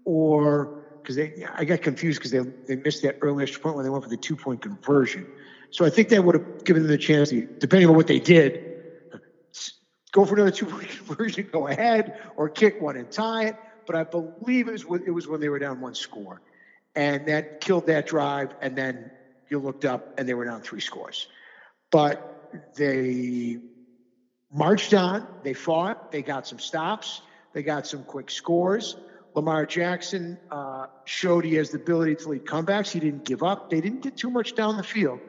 or 0.06 0.70
because 1.02 1.18
they, 1.18 1.34
I 1.58 1.66
got 1.66 1.82
confused 1.82 2.20
because 2.20 2.32
they 2.32 2.42
they 2.68 2.82
missed 2.82 3.02
that 3.02 3.16
early 3.22 3.44
extra 3.44 3.60
point 3.60 3.76
when 3.76 3.84
they 3.84 3.90
went 3.90 4.04
for 4.04 4.10
the 4.10 4.18
two 4.18 4.38
point 4.38 4.62
conversion. 4.62 5.28
So 5.72 5.86
I 5.86 5.90
think 5.90 6.10
that 6.10 6.24
would 6.24 6.36
have 6.36 6.44
given 6.64 6.84
them 6.84 6.92
the 6.92 6.98
chance, 6.98 7.30
to, 7.30 7.46
depending 7.60 7.90
on 7.90 7.96
what 7.96 8.08
they 8.08 8.20
did, 8.20 8.60
go 10.14 10.24
for 10.24 10.36
another 10.36 10.52
two 10.52 10.68
point 10.68 10.88
conversion, 10.88 11.50
go 11.52 11.68
ahead, 11.68 12.18
or 12.38 12.48
kick 12.48 12.82
one 12.82 12.96
and 12.96 13.12
tie 13.12 13.48
it. 13.48 13.58
But 13.86 13.98
I 13.98 14.06
believe 14.06 14.70
it 14.70 14.72
was 14.72 14.86
when, 14.86 15.04
it 15.06 15.12
was 15.12 15.28
when 15.28 15.42
they 15.42 15.50
were 15.50 15.60
down 15.60 15.82
one 15.82 15.94
score, 15.94 16.42
and 16.96 17.28
that 17.28 17.60
killed 17.60 17.88
that 17.88 18.08
drive. 18.08 18.54
And 18.62 18.78
then 18.78 19.12
you 19.50 19.60
looked 19.60 19.84
up, 19.84 20.18
and 20.18 20.30
they 20.30 20.34
were 20.34 20.46
down 20.46 20.62
three 20.62 20.80
scores. 20.80 21.28
But 21.92 22.62
they 22.78 23.58
marched 24.54 24.94
on. 24.94 25.28
They 25.44 25.54
fought. 25.54 26.12
They 26.14 26.22
got 26.22 26.48
some 26.48 26.60
stops. 26.60 27.22
They 27.52 27.64
got 27.64 27.86
some 27.86 28.04
quick 28.04 28.32
scores. 28.32 28.96
Lamar 29.36 29.66
Jackson 29.66 30.38
uh, 30.52 30.86
showed 31.06 31.44
he 31.44 31.56
has 31.56 31.72
the 31.72 31.78
ability 31.78 32.16
to 32.16 32.30
lead 32.30 32.46
comebacks. 32.46 32.92
He 32.92 33.00
didn't 33.00 33.26
give 33.26 33.42
up. 33.42 33.70
They 33.70 33.82
didn't 33.82 34.02
get 34.02 34.16
too 34.16 34.30
much 34.30 34.56
down 34.56 34.78
the 34.78 34.84
field. 34.84 35.20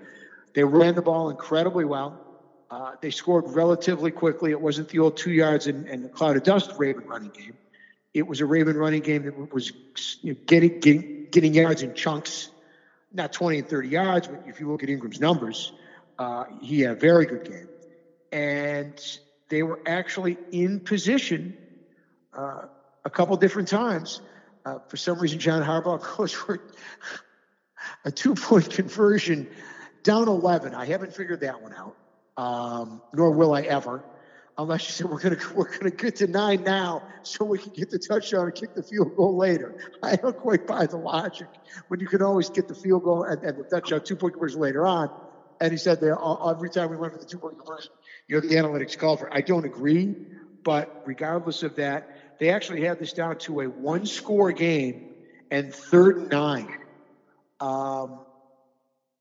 They 0.55 0.63
ran 0.63 0.95
the 0.95 1.03
ball 1.03 1.31
incredibly 1.31 1.85
well. 1.85 2.24
Uh, 2.71 2.93
they 3.01 3.11
scored 3.11 3.45
relatively 3.49 4.11
quickly. 4.11 4.51
It 4.51 4.61
wasn't 4.61 4.89
the 4.89 4.99
old 4.99 5.17
two 5.17 5.33
yards 5.33 5.67
and, 5.67 5.87
and 5.87 6.05
a 6.05 6.09
cloud 6.09 6.37
of 6.37 6.43
dust 6.43 6.73
Raven 6.79 7.07
running 7.07 7.31
game. 7.31 7.55
It 8.13 8.27
was 8.27 8.41
a 8.41 8.47
Raven 8.47 8.77
running 8.77 9.03
game 9.03 9.25
that 9.25 9.53
was 9.53 9.73
you 10.23 10.33
know, 10.33 10.39
getting, 10.47 10.81
getting 10.81 11.15
getting 11.35 11.53
yards 11.53 11.83
in 11.83 11.95
chunks, 11.95 12.49
not 13.13 13.33
20 13.33 13.59
and 13.59 13.69
30 13.69 13.89
yards, 13.89 14.29
but 14.29 14.45
if 14.47 14.61
you 14.61 14.71
look 14.71 14.85
at 14.85 14.89
Ingram's 14.89 15.21
numbers, 15.21 15.73
uh, 16.17 16.45
he 16.61 16.83
had 16.83 16.93
a 16.93 16.95
very 16.95 17.27
good 17.27 17.45
game. 17.45 17.69
And 18.31 19.19
they 19.49 19.65
were 19.65 19.81
actually 19.85 20.39
in 20.53 20.79
position 20.79 21.57
uh, 22.33 22.67
a 23.05 23.11
couple 23.11 23.37
different 23.37 23.67
times. 23.67 24.21
Uh, 24.65 24.79
for 24.87 24.97
some 24.97 25.19
reason, 25.19 25.41
John 25.41 25.61
Harbaugh 25.63 26.17
goes 26.17 26.33
for 26.33 26.63
a 28.05 28.13
two 28.13 28.37
point 28.37 28.71
conversion 28.71 29.49
down 30.05 30.29
11. 30.29 30.73
I 30.73 30.85
haven't 30.85 31.15
figured 31.15 31.41
that 31.41 31.61
one 31.61 31.75
out 31.75 31.97
um, 32.37 33.01
nor 33.13 33.31
will 33.31 33.55
I 33.55 33.63
ever, 33.63 34.05
unless 34.59 34.87
you 34.87 34.93
say 34.93 35.05
we're 35.05 35.21
to 35.21 35.39
we're 35.55 35.79
to 35.79 35.91
get 35.91 36.17
to 36.17 36.27
nine 36.27 36.63
now, 36.63 37.03
so 37.23 37.45
we 37.45 37.59
can 37.59 37.73
get 37.73 37.91
the 37.91 37.99
touchdown 37.99 38.47
and 38.47 38.55
kick 38.55 38.75
the 38.75 38.83
field 38.83 39.17
goal 39.17 39.37
later. 39.37 39.75
I 40.03 40.17
don't 40.17 40.37
quite 40.37 40.67
buy 40.67 40.87
the 40.87 40.97
logic 40.97 41.49
when 41.89 42.01
you 42.01 42.07
can 42.07 42.23
always 42.23 42.51
get 42.51 42.69
the 42.69 42.75
field 42.75 43.05
goal 43.05 43.25
and, 43.25 43.43
and 43.43 43.59
the 43.59 43.65
touchdown 43.65 44.03
two 44.05 44.17
point 44.17 44.35
conversion 44.35 44.61
later 44.61 44.87
on. 44.87 45.11
And 45.61 45.71
he 45.71 45.79
said 45.79 46.01
that 46.01 46.19
every 46.49 46.69
time 46.69 46.91
we 46.91 46.97
went 46.97 47.13
for 47.13 47.19
the 47.19 47.25
two 47.25 47.39
point 47.39 47.57
conversion, 47.59 47.93
you 48.29 48.41
know, 48.41 48.47
the 48.47 48.57
analytics 48.57 48.99
called 48.99 49.21
for. 49.21 49.33
I 49.33 49.41
don't 49.41 49.65
agree, 49.65 50.15
but 50.63 51.03
regardless 51.07 51.63
of 51.63 51.77
that, 51.77 52.39
they 52.41 52.51
actually 52.51 52.85
had 52.85 52.99
this 52.99 53.13
down 53.13 53.39
to 53.39 53.61
a 53.61 53.69
one 53.69 54.07
score 54.07 54.51
game 54.51 55.15
and 55.51 55.73
third 55.73 56.19
and 56.19 56.31
nine. 56.31 56.79
Um, 57.61 58.21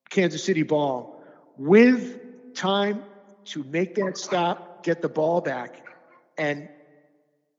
Kansas 0.09 0.43
City 0.43 0.63
ball 0.63 1.23
with 1.57 2.19
time 2.55 3.03
to 3.45 3.63
make 3.63 3.95
that 3.95 4.17
stop, 4.17 4.83
get 4.83 5.01
the 5.01 5.09
ball 5.09 5.41
back, 5.41 5.81
and 6.37 6.69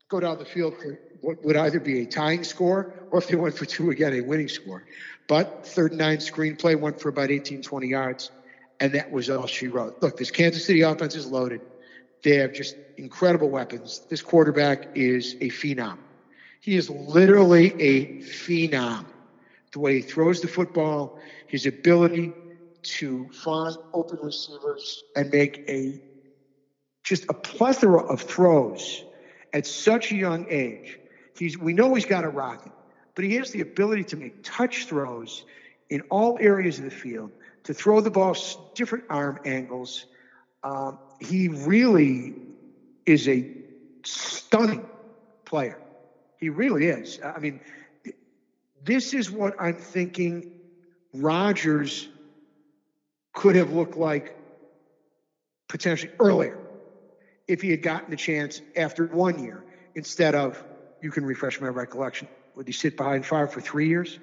go 0.08 0.20
down 0.20 0.38
the 0.38 0.44
field 0.44 0.74
for 0.80 0.98
what 1.20 1.44
would 1.44 1.56
either 1.56 1.80
be 1.80 2.00
a 2.00 2.06
tying 2.06 2.44
score 2.44 2.94
or 3.10 3.18
if 3.18 3.28
they 3.28 3.36
went 3.36 3.56
for 3.56 3.64
two 3.64 3.90
again, 3.90 4.12
a 4.14 4.20
winning 4.20 4.48
score. 4.48 4.84
But 5.26 5.66
third 5.66 5.92
and 5.92 5.98
nine 5.98 6.18
screenplay 6.18 6.78
went 6.78 7.00
for 7.00 7.08
about 7.08 7.30
18, 7.30 7.62
20 7.62 7.86
yards, 7.88 8.30
and 8.80 8.92
that 8.94 9.10
was 9.10 9.30
all 9.30 9.46
she 9.46 9.68
wrote. 9.68 10.02
Look, 10.02 10.16
this 10.16 10.30
Kansas 10.30 10.64
City 10.64 10.82
offense 10.82 11.14
is 11.14 11.26
loaded. 11.26 11.60
They 12.22 12.36
have 12.36 12.52
just 12.52 12.76
incredible 12.96 13.50
weapons. 13.50 14.02
This 14.08 14.22
quarterback 14.22 14.88
is 14.94 15.36
a 15.40 15.50
phenom. 15.50 15.98
He 16.60 16.76
is 16.76 16.88
literally 16.88 17.74
a 17.78 18.22
phenom. 18.22 19.06
The 19.72 19.78
way 19.80 19.96
he 19.96 20.02
throws 20.02 20.40
the 20.40 20.48
football, 20.48 21.18
his 21.48 21.66
ability 21.66 22.32
to 22.84 23.28
find 23.32 23.76
open 23.92 24.18
receivers 24.22 25.04
and 25.16 25.30
make 25.30 25.64
a 25.68 26.00
just 27.02 27.24
a 27.28 27.34
plethora 27.34 28.02
of 28.02 28.20
throws 28.20 29.04
at 29.52 29.66
such 29.66 30.12
a 30.12 30.16
young 30.16 30.46
age. 30.48 30.98
He's 31.38 31.58
we 31.58 31.72
know 31.72 31.94
he's 31.94 32.06
got 32.06 32.24
a 32.24 32.28
rocket, 32.28 32.72
but 33.14 33.24
he 33.24 33.34
has 33.34 33.50
the 33.50 33.60
ability 33.60 34.04
to 34.04 34.16
make 34.16 34.42
touch 34.42 34.86
throws 34.86 35.44
in 35.90 36.00
all 36.02 36.38
areas 36.40 36.78
of 36.78 36.84
the 36.84 36.90
field, 36.90 37.30
to 37.64 37.74
throw 37.74 38.00
the 38.00 38.10
ball 38.10 38.36
different 38.74 39.04
arm 39.10 39.38
angles. 39.44 40.06
Um, 40.62 40.98
he 41.20 41.48
really 41.48 42.34
is 43.06 43.28
a 43.28 43.46
stunning 44.04 44.84
player. 45.44 45.78
He 46.38 46.48
really 46.48 46.86
is. 46.86 47.20
I 47.22 47.38
mean, 47.38 47.60
this 48.82 49.14
is 49.14 49.30
what 49.30 49.54
I'm 49.58 49.76
thinking 49.76 50.50
Rodgers 51.12 52.08
could 53.34 53.56
have 53.56 53.70
looked 53.70 53.96
like 53.96 54.34
potentially 55.68 56.10
earlier 56.18 56.60
if 57.46 57.60
he 57.60 57.70
had 57.70 57.82
gotten 57.82 58.10
the 58.10 58.16
chance 58.16 58.62
after 58.76 59.06
one 59.06 59.38
year 59.38 59.64
instead 59.94 60.34
of, 60.34 60.64
you 61.00 61.10
can 61.10 61.24
refresh 61.26 61.60
my 61.60 61.68
recollection, 61.68 62.28
would 62.54 62.66
he 62.66 62.72
sit 62.72 62.96
behind 62.96 63.26
Favre 63.26 63.48
for 63.48 63.60
three 63.60 63.88
years? 63.88 64.18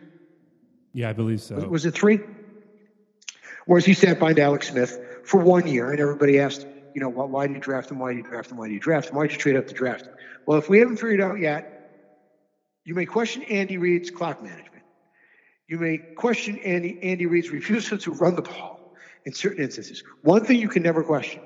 Yeah, 0.93 1.10
I 1.10 1.13
believe 1.13 1.41
so. 1.41 1.56
Was, 1.56 1.65
was 1.65 1.86
it 1.86 1.93
three? 1.93 2.21
Whereas 3.65 3.86
he 3.86 3.93
sat 3.93 4.17
behind 4.17 4.39
Alex 4.39 4.69
Smith 4.69 4.97
for 5.24 5.39
one 5.39 5.67
year, 5.67 5.91
and 5.91 6.00
everybody 6.00 6.39
asked, 6.39 6.65
you 6.93 7.02
know, 7.02 7.10
well, 7.10 7.28
why 7.28 7.47
did 7.47 7.54
you 7.54 7.60
draft 7.60 7.91
him? 7.91 8.00
Why 8.00 8.10
did 8.10 8.17
you 8.17 8.24
draft 8.24 8.52
him? 8.52 8.58
Why 8.58 8.67
did 8.67 8.74
you 8.74 8.80
draft 8.80 9.12
him? 9.12 9.17
Why 9.17 9.24
did 9.24 9.34
you 9.34 9.38
trade 9.38 9.56
up 9.56 9.67
to 9.67 9.74
draft 9.74 10.08
him? 10.08 10.13
Well, 10.45 10.58
if 10.58 10.67
we 10.67 10.80
haven't 10.80 10.97
figured 10.97 11.21
out 11.21 11.39
yet, 11.39 11.65
you 12.84 12.95
may 12.95 13.06
question 13.06 13.43
Andy 13.43 13.78
Reid's 13.78 14.10
clock 14.10 14.41
management. 14.41 14.84
You 15.67 15.78
may 15.78 16.02
question 16.15 16.58
Andy, 16.58 16.97
Andy 17.02 17.28
Reid's 17.28 17.52
refusal 17.52 17.97
to 18.00 18.12
run 18.13 18.36
the 18.36 18.41
ball 18.41 18.81
in 19.26 19.34
certain 19.34 19.64
instances. 19.64 20.04
One 20.22 20.46
thing 20.46 20.60
you 20.60 20.70
can 20.70 20.84
never 20.84 21.04
question 21.04 21.42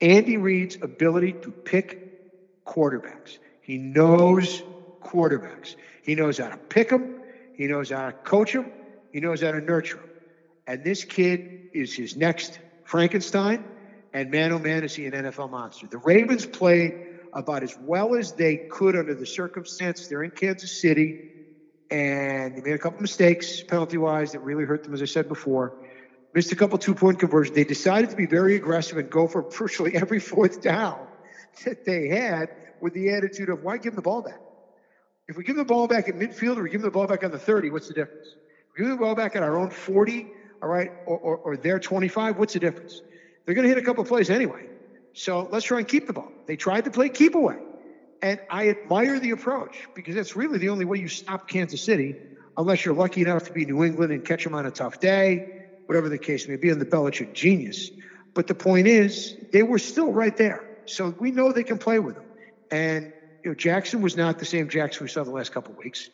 Andy 0.00 0.36
Reid's 0.36 0.76
ability 0.82 1.32
to 1.42 1.50
pick 1.50 2.64
quarterbacks. 2.66 3.38
He 3.60 3.78
knows 3.78 4.62
quarterbacks. 5.02 5.76
He 6.02 6.14
knows 6.14 6.38
how 6.38 6.48
to 6.48 6.56
pick 6.56 6.90
them, 6.90 7.20
he 7.54 7.66
knows 7.66 7.90
how 7.90 8.06
to 8.06 8.12
coach 8.12 8.52
them, 8.52 8.70
he 9.12 9.20
knows 9.20 9.40
how 9.42 9.52
to 9.52 9.60
nurture 9.60 9.96
them. 9.96 10.08
And 10.66 10.84
this 10.84 11.04
kid 11.04 11.68
is 11.72 11.94
his 11.94 12.16
next 12.16 12.58
Frankenstein, 12.84 13.64
and 14.12 14.30
man, 14.30 14.52
oh 14.52 14.58
man, 14.58 14.84
is 14.84 14.94
he 14.94 15.06
an 15.06 15.12
NFL 15.12 15.50
monster. 15.50 15.86
The 15.86 15.98
Ravens 15.98 16.46
played 16.46 16.94
about 17.32 17.62
as 17.62 17.76
well 17.80 18.14
as 18.14 18.32
they 18.32 18.56
could 18.70 18.96
under 18.96 19.14
the 19.14 19.26
circumstances. 19.26 20.08
They're 20.08 20.22
in 20.22 20.30
Kansas 20.30 20.80
City, 20.80 21.30
and 21.90 22.56
they 22.56 22.60
made 22.60 22.74
a 22.74 22.78
couple 22.78 23.00
mistakes 23.00 23.62
penalty 23.62 23.98
wise 23.98 24.32
that 24.32 24.40
really 24.40 24.64
hurt 24.64 24.84
them, 24.84 24.94
as 24.94 25.02
I 25.02 25.06
said 25.06 25.28
before 25.28 25.74
missed 26.34 26.52
a 26.52 26.56
couple 26.56 26.76
two 26.78 26.94
point 26.94 27.18
conversions. 27.20 27.54
They 27.54 27.64
decided 27.64 28.10
to 28.10 28.16
be 28.16 28.26
very 28.26 28.56
aggressive 28.56 28.98
and 28.98 29.08
go 29.08 29.28
for 29.28 29.42
virtually 29.42 29.94
every 29.94 30.20
fourth 30.20 30.60
down 30.60 31.06
that 31.64 31.84
they 31.84 32.08
had 32.08 32.50
with 32.80 32.92
the 32.92 33.10
attitude 33.10 33.48
of 33.48 33.62
why 33.62 33.76
give 33.76 33.92
them 33.92 33.96
the 33.96 34.02
ball 34.02 34.22
back? 34.22 34.40
If 35.26 35.36
we 35.36 35.44
give 35.44 35.56
them 35.56 35.66
the 35.66 35.72
ball 35.72 35.86
back 35.86 36.08
at 36.08 36.16
midfield 36.16 36.58
or 36.58 36.64
we 36.64 36.70
give 36.70 36.82
them 36.82 36.90
the 36.90 36.94
ball 36.94 37.06
back 37.06 37.24
on 37.24 37.30
the 37.30 37.38
30, 37.38 37.70
what's 37.70 37.88
the 37.88 37.94
difference? 37.94 38.26
If 38.26 38.78
we 38.78 38.84
give 38.84 38.90
the 38.90 39.02
ball 39.02 39.14
back 39.14 39.36
at 39.36 39.42
our 39.42 39.56
own 39.56 39.70
40, 39.70 40.26
all 40.62 40.68
right, 40.68 40.90
or, 41.06 41.16
or, 41.16 41.36
or 41.38 41.56
their 41.56 41.78
25, 41.78 42.36
what's 42.36 42.52
the 42.52 42.60
difference? 42.60 43.00
They're 43.46 43.54
going 43.54 43.66
to 43.66 43.68
hit 43.68 43.78
a 43.78 43.86
couple 43.86 44.04
plays 44.04 44.28
anyway. 44.28 44.66
So 45.14 45.48
let's 45.50 45.64
try 45.64 45.78
and 45.78 45.88
keep 45.88 46.06
the 46.06 46.12
ball. 46.12 46.30
They 46.46 46.56
tried 46.56 46.84
to 46.84 46.90
play 46.90 47.08
keep 47.08 47.34
away. 47.36 47.58
And 48.20 48.40
I 48.50 48.68
admire 48.70 49.20
the 49.20 49.30
approach 49.30 49.76
because 49.94 50.14
that's 50.14 50.34
really 50.34 50.58
the 50.58 50.70
only 50.70 50.84
way 50.84 50.98
you 50.98 51.08
stop 51.08 51.46
Kansas 51.46 51.82
City, 51.82 52.16
unless 52.56 52.84
you're 52.84 52.94
lucky 52.94 53.22
enough 53.22 53.44
to 53.44 53.52
be 53.52 53.64
New 53.64 53.84
England 53.84 54.12
and 54.12 54.24
catch 54.24 54.44
them 54.44 54.54
on 54.54 54.66
a 54.66 54.70
tough 54.70 54.98
day, 54.98 55.53
whatever 55.86 56.08
the 56.08 56.18
case 56.18 56.48
may 56.48 56.56
be, 56.56 56.68
in 56.68 56.78
the 56.78 56.86
Belichick 56.86 57.32
genius. 57.32 57.90
But 58.34 58.46
the 58.46 58.54
point 58.54 58.86
is, 58.86 59.36
they 59.52 59.62
were 59.62 59.78
still 59.78 60.12
right 60.12 60.36
there. 60.36 60.64
So 60.86 61.14
we 61.18 61.30
know 61.30 61.52
they 61.52 61.64
can 61.64 61.78
play 61.78 61.98
with 61.98 62.16
them. 62.16 62.24
And 62.70 63.12
you 63.42 63.50
know, 63.50 63.54
Jackson 63.54 64.02
was 64.02 64.16
not 64.16 64.38
the 64.38 64.44
same 64.44 64.68
Jackson 64.68 65.04
we 65.04 65.08
saw 65.08 65.22
the 65.22 65.30
last 65.30 65.52
couple 65.52 65.74
weeks, 65.74 66.10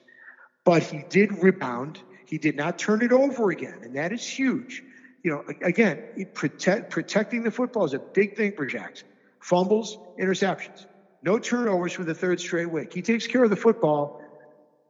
but 0.64 0.82
he 0.82 1.04
did 1.08 1.42
rebound. 1.42 2.00
He 2.26 2.38
did 2.38 2.56
not 2.56 2.78
turn 2.78 3.02
it 3.02 3.12
over 3.12 3.50
again, 3.50 3.80
and 3.82 3.96
that 3.96 4.12
is 4.12 4.24
huge. 4.26 4.82
You 5.22 5.32
know, 5.32 5.44
again, 5.62 6.26
protect, 6.34 6.90
protecting 6.90 7.42
the 7.42 7.50
football 7.50 7.84
is 7.84 7.94
a 7.94 7.98
big 7.98 8.36
thing 8.36 8.52
for 8.52 8.66
Jackson. 8.66 9.06
Fumbles, 9.40 9.98
interceptions, 10.18 10.86
no 11.22 11.38
turnovers 11.38 11.92
for 11.92 12.04
the 12.04 12.14
third 12.14 12.40
straight 12.40 12.70
week. 12.70 12.92
He 12.92 13.02
takes 13.02 13.26
care 13.26 13.42
of 13.42 13.50
the 13.50 13.56
football. 13.56 14.22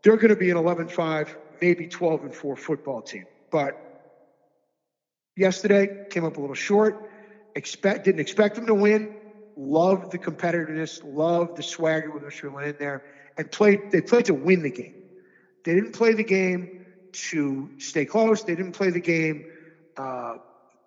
They're 0.02 0.16
going 0.16 0.30
to 0.30 0.36
be 0.36 0.50
an 0.50 0.56
11-5, 0.56 1.34
maybe 1.60 1.86
12 1.86 2.24
and 2.24 2.34
4 2.34 2.56
football 2.56 3.02
team. 3.02 3.26
But 3.50 3.89
yesterday 5.40 5.88
came 6.10 6.24
up 6.24 6.36
a 6.36 6.40
little 6.40 6.54
short. 6.54 6.94
Expect 7.56 8.04
didn't 8.04 8.20
expect 8.20 8.54
them 8.54 8.66
to 8.66 8.74
win 8.74 9.08
loved 9.56 10.10
the 10.10 10.18
competitiveness, 10.18 11.00
loved 11.04 11.56
the 11.56 11.62
swagger 11.62 12.10
with 12.10 12.22
which 12.24 12.42
we 12.42 12.48
went 12.48 12.66
in 12.66 12.76
there, 12.78 13.02
and 13.36 13.50
played. 13.50 13.80
They 13.90 14.00
played 14.00 14.26
to 14.26 14.34
win 14.34 14.62
the 14.62 14.70
game. 14.70 14.94
They 15.64 15.74
didn't 15.74 15.92
play 15.92 16.14
the 16.14 16.24
game 16.24 16.70
to 17.12 17.70
stay 17.78 18.06
close. 18.06 18.44
They 18.44 18.54
didn't 18.54 18.72
play 18.72 18.90
the 18.90 19.00
game, 19.00 19.44
uh, 19.96 20.36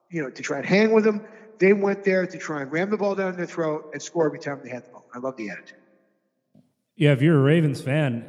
you 0.10 0.24
know, 0.24 0.30
to 0.32 0.42
try 0.42 0.58
and 0.58 0.66
hang 0.66 0.92
with 0.92 1.04
them. 1.04 1.22
They 1.60 1.74
went 1.74 2.04
there 2.04 2.26
to 2.26 2.38
try 2.38 2.62
and 2.62 2.72
ram 2.72 2.89
the 2.89 2.98
ball 2.98 3.16
down 3.16 3.36
their 3.38 3.46
throat 3.46 3.86
and 3.94 4.02
score 4.02 4.26
every 4.26 4.39
time 4.39 4.60
they 4.63 4.70
had 4.70 4.84
the 4.84 4.89
ball. 4.89 5.06
I 5.13 5.20
love 5.20 5.36
the 5.38 5.50
attitude. 5.50 5.78
Yeah, 6.96 7.12
if 7.12 7.22
you're 7.22 7.38
a 7.38 7.44
Ravens 7.44 7.82
fan, 7.82 8.26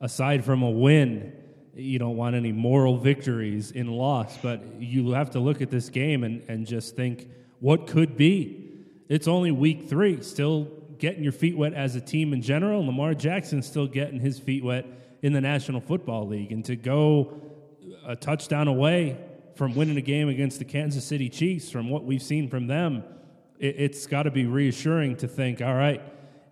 aside 0.00 0.44
from 0.44 0.62
a 0.62 0.70
win, 0.70 1.32
you 1.76 1.98
don't 1.98 2.16
want 2.16 2.34
any 2.34 2.52
moral 2.52 2.96
victories 2.96 3.70
in 3.70 3.86
loss, 3.88 4.36
but 4.38 4.80
you 4.80 5.10
have 5.12 5.30
to 5.30 5.40
look 5.40 5.60
at 5.60 5.70
this 5.70 5.88
game 5.88 6.24
and, 6.24 6.42
and 6.48 6.66
just 6.66 6.96
think 6.96 7.28
what 7.60 7.86
could 7.86 8.16
be 8.16 8.66
it's 9.08 9.28
only 9.28 9.52
week 9.52 9.88
three, 9.88 10.20
still 10.22 10.64
getting 10.98 11.22
your 11.22 11.32
feet 11.32 11.56
wet 11.56 11.74
as 11.74 11.94
a 11.94 12.00
team 12.00 12.32
in 12.32 12.42
general. 12.42 12.84
Lamar 12.84 13.14
Jackson 13.14 13.62
still 13.62 13.86
getting 13.86 14.18
his 14.18 14.38
feet 14.38 14.64
wet 14.64 14.86
in 15.22 15.32
the 15.32 15.40
National 15.40 15.80
Football 15.80 16.26
League. 16.26 16.50
And 16.50 16.64
to 16.64 16.74
go 16.74 17.40
a 18.04 18.16
touchdown 18.16 18.66
away 18.68 19.16
from 19.54 19.74
winning 19.74 19.96
a 19.96 20.02
game 20.02 20.28
against 20.28 20.58
the 20.58 20.64
Kansas 20.64 21.04
City 21.04 21.28
Chiefs, 21.28 21.70
from 21.70 21.88
what 21.88 22.04
we've 22.04 22.22
seen 22.22 22.48
from 22.48 22.66
them, 22.66 23.04
it, 23.58 23.76
it's 23.78 24.06
got 24.06 24.24
to 24.24 24.30
be 24.30 24.46
reassuring 24.46 25.16
to 25.18 25.28
think, 25.28 25.62
all 25.62 25.74
right, 25.74 26.02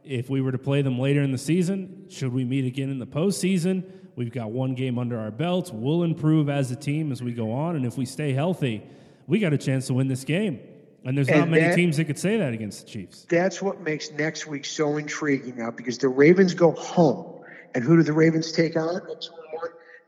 if 0.04 0.30
we 0.30 0.40
were 0.40 0.52
to 0.52 0.58
play 0.58 0.82
them 0.82 0.98
later 0.98 1.22
in 1.22 1.32
the 1.32 1.38
season, 1.38 2.06
should 2.08 2.32
we 2.32 2.44
meet 2.44 2.64
again 2.64 2.90
in 2.90 2.98
the 2.98 3.06
postseason? 3.06 3.82
We've 4.16 4.32
got 4.32 4.50
one 4.50 4.74
game 4.74 4.98
under 4.98 5.18
our 5.18 5.30
belts. 5.30 5.70
We'll 5.72 6.04
improve 6.04 6.48
as 6.48 6.70
a 6.70 6.76
team 6.76 7.10
as 7.10 7.22
we 7.22 7.32
go 7.32 7.52
on. 7.52 7.76
And 7.76 7.84
if 7.84 7.96
we 7.96 8.06
stay 8.06 8.32
healthy, 8.32 8.82
we 9.26 9.38
got 9.38 9.52
a 9.52 9.58
chance 9.58 9.88
to 9.88 9.94
win 9.94 10.08
this 10.08 10.24
game. 10.24 10.60
And 11.04 11.16
there's 11.16 11.28
and 11.28 11.40
not 11.40 11.48
many 11.50 11.64
that, 11.64 11.74
teams 11.74 11.96
that 11.98 12.04
could 12.04 12.18
say 12.18 12.38
that 12.38 12.52
against 12.52 12.86
the 12.86 12.90
Chiefs. 12.90 13.26
That's 13.28 13.60
what 13.60 13.80
makes 13.80 14.10
next 14.12 14.46
week 14.46 14.64
so 14.64 14.96
intriguing 14.96 15.56
now 15.56 15.70
because 15.70 15.98
the 15.98 16.08
Ravens 16.08 16.54
go 16.54 16.72
home. 16.72 17.42
And 17.74 17.82
who 17.82 17.96
do 17.96 18.02
the 18.02 18.12
Ravens 18.12 18.52
take 18.52 18.76
on? 18.76 19.00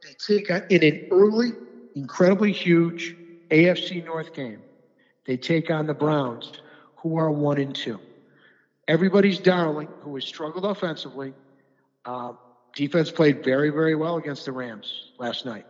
They 0.02 0.14
take 0.24 0.50
on 0.50 0.62
in 0.70 0.84
an 0.84 1.08
early, 1.10 1.50
incredibly 1.96 2.52
huge 2.52 3.16
AFC 3.50 4.04
North 4.04 4.32
game. 4.34 4.60
They 5.26 5.36
take 5.36 5.70
on 5.70 5.86
the 5.86 5.94
Browns, 5.94 6.52
who 6.96 7.16
are 7.16 7.30
one 7.30 7.58
and 7.58 7.74
two. 7.74 7.98
Everybody's 8.86 9.40
darling, 9.40 9.88
who 10.00 10.14
has 10.14 10.24
struggled 10.24 10.64
offensively. 10.64 11.34
Uh, 12.04 12.34
defense 12.76 13.10
played 13.10 13.42
very, 13.42 13.70
very 13.70 13.96
well 13.96 14.16
against 14.16 14.44
the 14.44 14.52
Rams 14.52 15.10
last 15.18 15.44
night. 15.44 15.66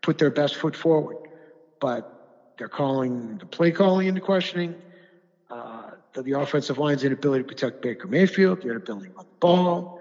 Put 0.00 0.16
their 0.16 0.30
best 0.30 0.56
foot 0.56 0.74
forward. 0.74 1.18
But 1.80 2.54
they're 2.56 2.68
calling 2.68 3.36
the 3.38 3.46
play 3.46 3.72
calling 3.72 4.06
into 4.06 4.20
questioning. 4.20 4.76
Uh, 5.50 5.90
the, 6.14 6.22
the, 6.22 6.32
offensive 6.32 6.78
line's 6.78 7.04
inability 7.04 7.42
to 7.42 7.48
protect 7.48 7.82
Baker 7.82 8.08
Mayfield, 8.08 8.62
their 8.62 8.76
ability 8.76 9.08
to 9.08 9.14
run 9.14 9.26
the 9.26 9.38
ball. 9.40 10.00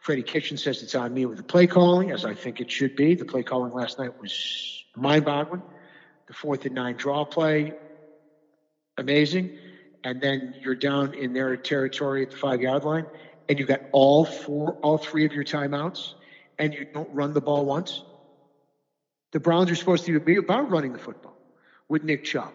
Freddie 0.00 0.22
Kitchen 0.22 0.56
says 0.56 0.82
it's 0.82 0.94
on 0.94 1.14
me 1.14 1.26
with 1.26 1.36
the 1.36 1.42
play 1.42 1.66
calling, 1.66 2.10
as 2.10 2.24
I 2.24 2.34
think 2.34 2.60
it 2.60 2.70
should 2.70 2.96
be. 2.96 3.14
The 3.14 3.24
play 3.24 3.42
calling 3.42 3.72
last 3.72 3.98
night 3.98 4.20
was 4.20 4.84
mind 4.96 5.24
boggling. 5.24 5.62
The 6.26 6.34
fourth 6.34 6.64
and 6.64 6.74
nine 6.74 6.96
draw 6.96 7.24
play, 7.24 7.74
amazing. 8.96 9.58
And 10.02 10.20
then 10.20 10.54
you're 10.60 10.74
down 10.74 11.14
in 11.14 11.32
their 11.32 11.56
territory 11.56 12.22
at 12.22 12.30
the 12.30 12.36
five 12.36 12.60
yard 12.60 12.84
line, 12.84 13.06
and 13.48 13.58
you 13.58 13.66
got 13.66 13.80
all 13.92 14.24
four, 14.24 14.74
all 14.82 14.98
three 14.98 15.24
of 15.24 15.32
your 15.32 15.44
timeouts, 15.44 16.14
and 16.58 16.72
you 16.72 16.86
don't 16.92 17.12
run 17.12 17.32
the 17.32 17.40
ball 17.40 17.64
once. 17.64 18.02
The 19.32 19.40
Browns 19.40 19.70
are 19.70 19.74
supposed 19.74 20.04
to 20.06 20.20
be 20.20 20.36
about 20.36 20.70
running 20.70 20.92
the 20.92 20.98
football 20.98 21.36
with 21.88 22.04
Nick 22.04 22.24
Chubb. 22.24 22.52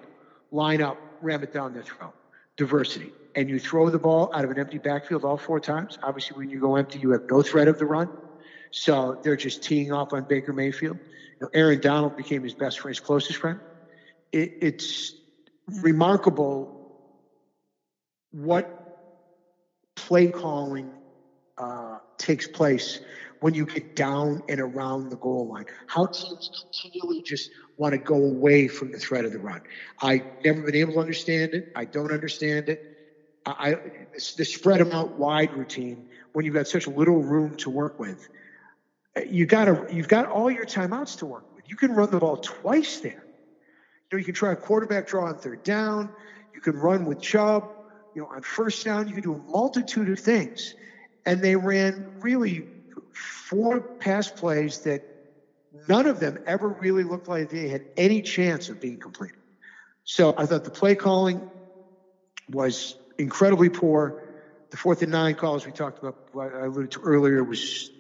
Line 0.52 0.82
up, 0.82 0.97
ram 1.21 1.43
it 1.43 1.54
down 1.54 1.73
their 1.73 1.84
throat. 1.84 2.13
Diversity. 2.58 3.12
And 3.36 3.49
you 3.49 3.60
throw 3.60 3.89
the 3.89 3.99
ball 3.99 4.32
out 4.34 4.43
of 4.45 4.52
an 4.52 4.58
empty 4.58 4.78
backfield 4.78 5.23
all 5.23 5.38
four 5.38 5.60
times. 5.60 5.99
Obviously, 6.02 6.38
when 6.38 6.49
you 6.49 6.60
go 6.60 6.75
empty, 6.75 6.99
you 6.99 7.12
have 7.12 7.23
no 7.30 7.41
threat 7.41 7.67
of 7.67 7.78
the 7.78 7.86
run. 7.86 8.10
So 8.71 9.19
they're 9.23 9.36
just 9.36 9.62
teeing 9.62 9.91
off 9.91 10.13
on 10.13 10.23
Baker 10.23 10.54
Mayfield. 10.54 10.97
You 11.02 11.45
know, 11.45 11.49
Aaron 11.54 11.80
Donald 11.80 12.15
became 12.17 12.43
his 12.43 12.54
best 12.54 12.80
friend, 12.80 12.95
his 12.95 12.99
closest 12.99 13.39
friend. 13.39 13.60
It, 14.32 14.54
it's 14.62 15.13
remarkable 15.82 16.75
what 18.32 18.79
play 20.10 20.32
calling 20.32 20.91
uh, 21.60 22.00
takes 22.17 22.48
place 22.48 23.00
when 23.41 23.54
you 23.54 23.67
get 23.67 23.95
down 23.95 24.41
and 24.50 24.60
around 24.60 25.10
the 25.10 25.17
goal 25.17 25.48
line. 25.48 25.65
How 25.86 26.08
teams 26.08 26.50
continually 26.74 27.22
just 27.24 27.52
want 27.78 27.93
to 27.93 28.00
go 28.00 28.15
away 28.15 28.67
from 28.67 28.91
the 28.91 28.98
threat 28.98 29.24
of 29.24 29.32
the 29.32 29.39
run. 29.39 29.62
I've 30.02 30.24
never 30.43 30.63
been 30.63 30.76
able 30.76 30.93
to 30.93 31.00
understand 31.00 31.54
it. 31.54 31.65
I 31.76 31.86
don't 31.86 32.12
understand 32.12 32.69
it. 32.69 32.80
I, 33.45 33.76
the 34.36 34.45
spread 34.45 34.80
them 34.80 34.91
out 34.91 35.12
wide 35.12 35.54
routine 35.54 36.06
when 36.34 36.43
you've 36.43 36.56
got 36.56 36.67
such 36.67 36.88
little 36.88 37.24
room 37.24 37.56
to 37.60 37.69
work 37.69 37.93
with. 38.00 38.28
You 39.28 39.45
got 39.45 39.65
to, 39.65 39.86
you've 39.89 40.08
got 40.08 40.26
all 40.26 40.50
your 40.50 40.65
timeouts 40.65 41.17
to 41.17 41.28
work 41.28 41.45
with. 41.56 41.65
You 41.69 41.76
can 41.76 41.91
run 41.91 42.10
the 42.10 42.19
ball 42.19 42.38
twice 42.38 43.00
there. 43.00 43.26
You 44.12 44.17
know, 44.17 44.17
you 44.17 44.26
can 44.26 44.34
try 44.34 44.54
a 44.54 44.56
quarterback 44.56 45.06
draw 45.06 45.28
on 45.28 45.38
third 45.38 45.62
down. 45.63 46.10
You 46.54 46.62
can 46.62 46.76
run 46.76 47.06
with 47.06 47.22
Chubb. 47.22 47.63
You 48.13 48.22
know, 48.22 48.28
on 48.28 48.41
first 48.41 48.84
down, 48.84 49.08
you 49.08 49.13
can 49.13 49.24
do 49.24 49.34
a 49.36 49.52
multitude 49.52 50.10
of 50.10 50.19
things. 50.19 50.76
And 51.26 51.41
they 51.41 51.56
ran 51.56 52.06
really 52.22 52.67
four 53.13 53.82
pass 54.00 54.30
plays 54.30 54.80
that 54.80 55.02
none 55.88 56.08
of 56.08 56.19
them 56.19 56.38
ever 56.45 56.69
really 56.69 57.04
looked 57.04 57.28
like 57.28 57.50
they 57.50 57.67
had 57.67 57.84
any 57.98 58.22
chance 58.22 58.69
of 58.69 58.80
being 58.80 59.00
completed. 59.00 59.36
So 60.04 60.34
I 60.38 60.45
thought 60.45 60.63
the 60.63 60.72
play 60.72 60.95
calling 60.95 61.41
was 62.50 62.95
incredibly 63.17 63.69
poor. 63.69 64.15
The 64.72 64.78
fourth 64.78 65.02
and 65.02 65.12
nine 65.12 65.36
calls 65.36 65.65
we 65.65 65.72
talked 65.72 66.00
about, 66.00 66.15
I 66.36 66.65
alluded 66.65 66.91
to 66.91 67.02
earlier, 67.02 67.43
was 67.43 67.91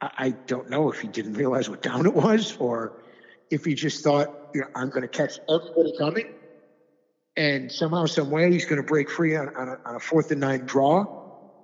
I 0.00 0.36
don't 0.46 0.70
know 0.70 0.90
if 0.90 1.00
he 1.00 1.08
didn't 1.08 1.34
realize 1.34 1.68
what 1.68 1.82
down 1.82 2.06
it 2.06 2.14
was 2.14 2.56
or 2.60 2.92
if 3.50 3.64
he 3.64 3.74
just 3.74 4.04
thought, 4.04 4.28
you 4.54 4.60
know, 4.60 4.68
I'm 4.74 4.90
going 4.90 5.02
to 5.02 5.08
catch 5.08 5.32
everybody 5.48 5.92
coming. 5.98 6.37
And 7.38 7.72
somehow, 7.72 8.04
some 8.04 8.30
way, 8.30 8.52
he's 8.52 8.66
going 8.66 8.82
to 8.82 8.86
break 8.86 9.08
free 9.08 9.34
on, 9.34 9.48
on, 9.56 9.68
a, 9.68 9.78
on 9.86 9.94
a 9.94 10.00
fourth 10.00 10.30
and 10.30 10.40
nine 10.40 10.66
draw. 10.66 11.06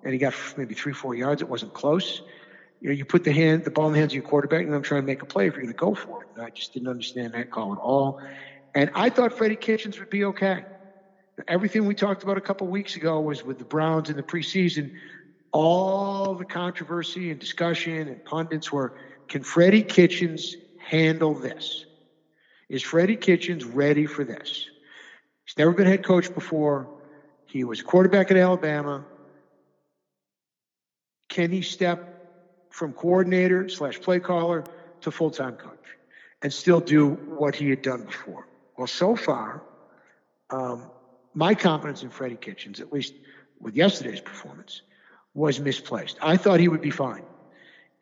And 0.03 0.13
he 0.13 0.19
got 0.19 0.35
maybe 0.57 0.75
three, 0.75 0.95
four 0.95 1.15
yards. 1.15 1.43
It 1.43 1.49
wasn't 1.49 1.75
close 1.75 2.23
you 2.85 2.91
know, 2.91 2.97
you 2.97 3.07
put 3.07 3.25
the 3.25 3.33
hand, 3.33 3.65
the 3.65 3.71
ball 3.71 3.87
in 3.87 3.95
the 3.95 3.99
hands 3.99 4.13
of 4.13 4.17
your 4.17 4.23
quarterback, 4.23 4.67
and 4.67 4.75
I'm 4.75 4.83
trying 4.83 5.01
to 5.01 5.07
make 5.07 5.23
a 5.23 5.27
play 5.27 5.47
if 5.47 5.55
you're 5.55 5.63
going 5.63 5.73
to 5.73 5.75
go 5.75 5.95
for 5.95 6.23
it. 6.23 6.29
And 6.37 6.45
I 6.45 6.51
just 6.51 6.75
didn't 6.75 6.89
understand 6.89 7.33
that 7.33 7.49
call 7.49 7.73
at 7.73 7.79
all. 7.79 8.19
And 8.75 8.91
I 8.95 9.09
thought 9.09 9.33
Freddie 9.33 9.57
Kitchens 9.57 9.99
would 9.99 10.11
be 10.11 10.25
okay. 10.27 10.67
Everything 11.49 11.87
we 11.87 11.95
talked 11.95 12.23
about 12.23 12.37
a 12.37 12.43
couple 12.43 12.69
weeks 12.69 12.95
ago 12.97 13.23
was 13.23 13.43
with 13.43 13.59
the 13.59 13.65
Browns 13.65 14.11
in 14.11 14.17
the 14.17 14.23
preseason. 14.23 14.91
All 15.51 16.35
the 16.35 16.45
controversy 16.45 17.31
and 17.31 17.41
discussion 17.41 18.09
and 18.09 18.23
pundits 18.23 18.71
were, 18.71 18.93
can 19.31 19.43
Freddie 19.43 19.83
Kitchens 19.83 20.55
handle 20.77 21.35
this? 21.35 21.87
Is 22.69 22.83
Freddie 22.83 23.17
Kitchens 23.17 23.65
ready 23.65 24.05
for 24.05 24.25
this? 24.25 24.69
He's 25.45 25.59
never 25.59 25.73
been 25.73 25.87
head 25.87 26.05
coach 26.05 26.33
before. 26.35 26.89
He 27.47 27.65
was 27.65 27.83
quarterback 27.83 28.31
at 28.31 28.37
Alabama. 28.37 29.05
Can 31.29 31.51
he 31.51 31.63
step 31.63 32.15
from 32.75 32.93
coordinator 32.93 33.69
slash 33.69 34.01
play 34.01 34.19
caller 34.19 34.65
to 35.03 35.11
full 35.13 35.31
time 35.31 35.55
coach 35.55 35.79
and 36.43 36.53
still 36.53 36.81
do 36.81 37.11
what 37.11 37.55
he 37.55 37.71
had 37.71 37.83
done 37.83 38.03
before. 38.03 38.49
Well, 38.77 38.89
so 38.89 39.15
far, 39.15 39.63
um, 40.51 40.91
my 41.35 41.55
confidence 41.55 42.03
in 42.03 42.11
Freddie 42.11 42.37
Kitchens, 42.37 42.81
at 42.81 42.93
least 42.93 43.15
with 43.61 43.77
yesterday's 43.77 44.21
performance, 44.21 44.83
was 45.35 45.61
misplaced. 45.61 46.19
I 46.21 46.37
thought 46.37 46.59
he 46.59 46.69
would 46.69 46.83
be 46.83 46.91
fine. 46.91 47.23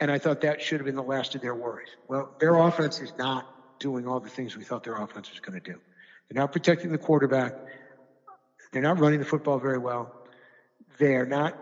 And 0.01 0.11
I 0.11 0.19
thought 0.19 0.41
that 0.41 0.63
should 0.63 0.81
have 0.81 0.87
been 0.87 0.97
the 0.97 1.03
last 1.03 1.35
of 1.35 1.43
their 1.43 1.55
worries. 1.55 1.91
Well, 2.09 2.31
their 2.41 2.57
offense 2.57 3.01
is 3.01 3.13
not 3.19 3.79
doing 3.79 4.09
all 4.09 4.21
the 4.21 4.31
things 4.31 4.57
we 4.57 4.65
thought 4.65 4.85
their 4.85 4.97
offense 4.97 5.31
was 5.31 5.39
going 5.41 5.61
to 5.61 5.73
do. 5.73 5.79
They're 6.29 6.41
not 6.41 6.53
protecting 6.53 6.93
the 6.93 6.99
quarterback. 6.99 7.55
They're 8.73 8.83
not 8.83 8.99
running 8.99 9.19
the 9.19 9.27
football 9.27 9.59
very 9.59 9.79
well. 9.79 10.11
They're 10.99 11.27
not 11.27 11.55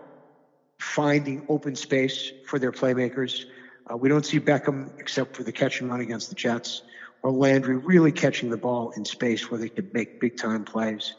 finding 0.79 1.45
open 1.49 1.75
space 1.77 2.33
for 2.47 2.59
their 2.59 2.73
playmakers. 2.73 3.45
Uh, 3.91 3.97
we 3.97 4.09
don't 4.09 4.25
see 4.25 4.39
Beckham 4.39 4.91
except 4.99 5.37
for 5.37 5.43
the 5.43 5.53
catch 5.53 5.81
and 5.81 5.91
run 5.91 6.01
against 6.01 6.29
the 6.29 6.35
Jets, 6.35 6.83
or 7.23 7.33
Landry 7.33 7.77
really 7.77 8.13
catching 8.13 8.49
the 8.49 8.57
ball 8.57 8.93
in 8.97 9.05
space 9.05 9.51
where 9.51 9.59
they 9.59 9.69
could 9.69 9.93
make 9.93 10.21
big 10.21 10.37
time 10.37 10.65
plays. 10.65 11.15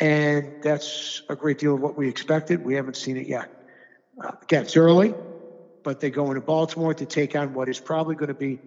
And 0.00 0.62
that's 0.62 1.22
a 1.28 1.36
great 1.36 1.58
deal 1.58 1.74
of 1.74 1.80
what 1.80 1.96
we 1.96 2.08
expected. 2.08 2.64
We 2.64 2.74
haven't 2.74 2.96
seen 2.96 3.16
it 3.16 3.26
yet. 3.26 3.48
Uh, 4.22 4.32
again, 4.42 4.62
it's 4.62 4.76
early, 4.76 5.14
but 5.82 6.00
they 6.00 6.10
go 6.10 6.28
into 6.28 6.40
Baltimore 6.40 6.94
to 6.94 7.06
take 7.06 7.36
on 7.36 7.54
what 7.54 7.68
is 7.68 7.80
probably 7.80 8.16
going 8.16 8.28
to 8.28 8.34
be 8.34 8.58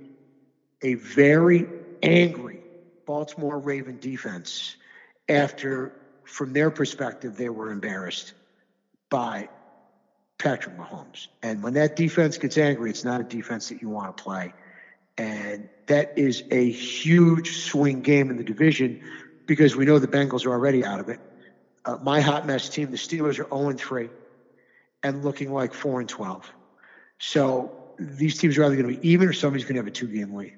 a 0.81 0.93
very 0.95 1.67
angry 2.01 2.62
Baltimore 3.05 3.59
Raven 3.59 3.99
defense 3.99 4.75
after, 5.29 5.93
from 6.23 6.53
their 6.53 6.71
perspective, 6.71 7.37
they 7.37 7.49
were 7.49 7.71
embarrassed 7.71 8.33
by 9.09 9.49
Patrick 10.37 10.77
Mahomes. 10.77 11.27
And 11.41 11.63
when 11.63 11.73
that 11.73 11.95
defense 11.95 12.37
gets 12.37 12.57
angry, 12.57 12.89
it's 12.89 13.03
not 13.03 13.21
a 13.21 13.23
defense 13.23 13.69
that 13.69 13.81
you 13.81 13.89
want 13.89 14.15
to 14.17 14.23
play. 14.23 14.53
And 15.17 15.69
that 15.87 16.13
is 16.17 16.43
a 16.51 16.69
huge 16.71 17.57
swing 17.57 18.01
game 18.01 18.29
in 18.29 18.37
the 18.37 18.43
division 18.43 19.01
because 19.45 19.75
we 19.75 19.85
know 19.85 19.99
the 19.99 20.07
Bengals 20.07 20.45
are 20.45 20.51
already 20.51 20.83
out 20.83 20.99
of 20.99 21.09
it. 21.09 21.19
Uh, 21.85 21.97
my 22.01 22.21
hot 22.21 22.47
mess 22.47 22.69
team, 22.69 22.91
the 22.91 22.97
Steelers, 22.97 23.39
are 23.39 23.47
0 23.49 23.73
3 23.73 24.09
and 25.03 25.23
looking 25.23 25.51
like 25.51 25.73
4 25.73 25.99
and 25.99 26.09
12. 26.09 26.51
So 27.19 27.71
these 27.99 28.37
teams 28.37 28.57
are 28.57 28.63
either 28.63 28.75
going 28.75 28.95
to 28.95 28.99
be 28.99 29.09
even 29.09 29.27
or 29.27 29.33
somebody's 29.33 29.65
going 29.65 29.75
to 29.75 29.79
have 29.79 29.87
a 29.87 29.91
two 29.91 30.07
game 30.07 30.33
lead. 30.33 30.55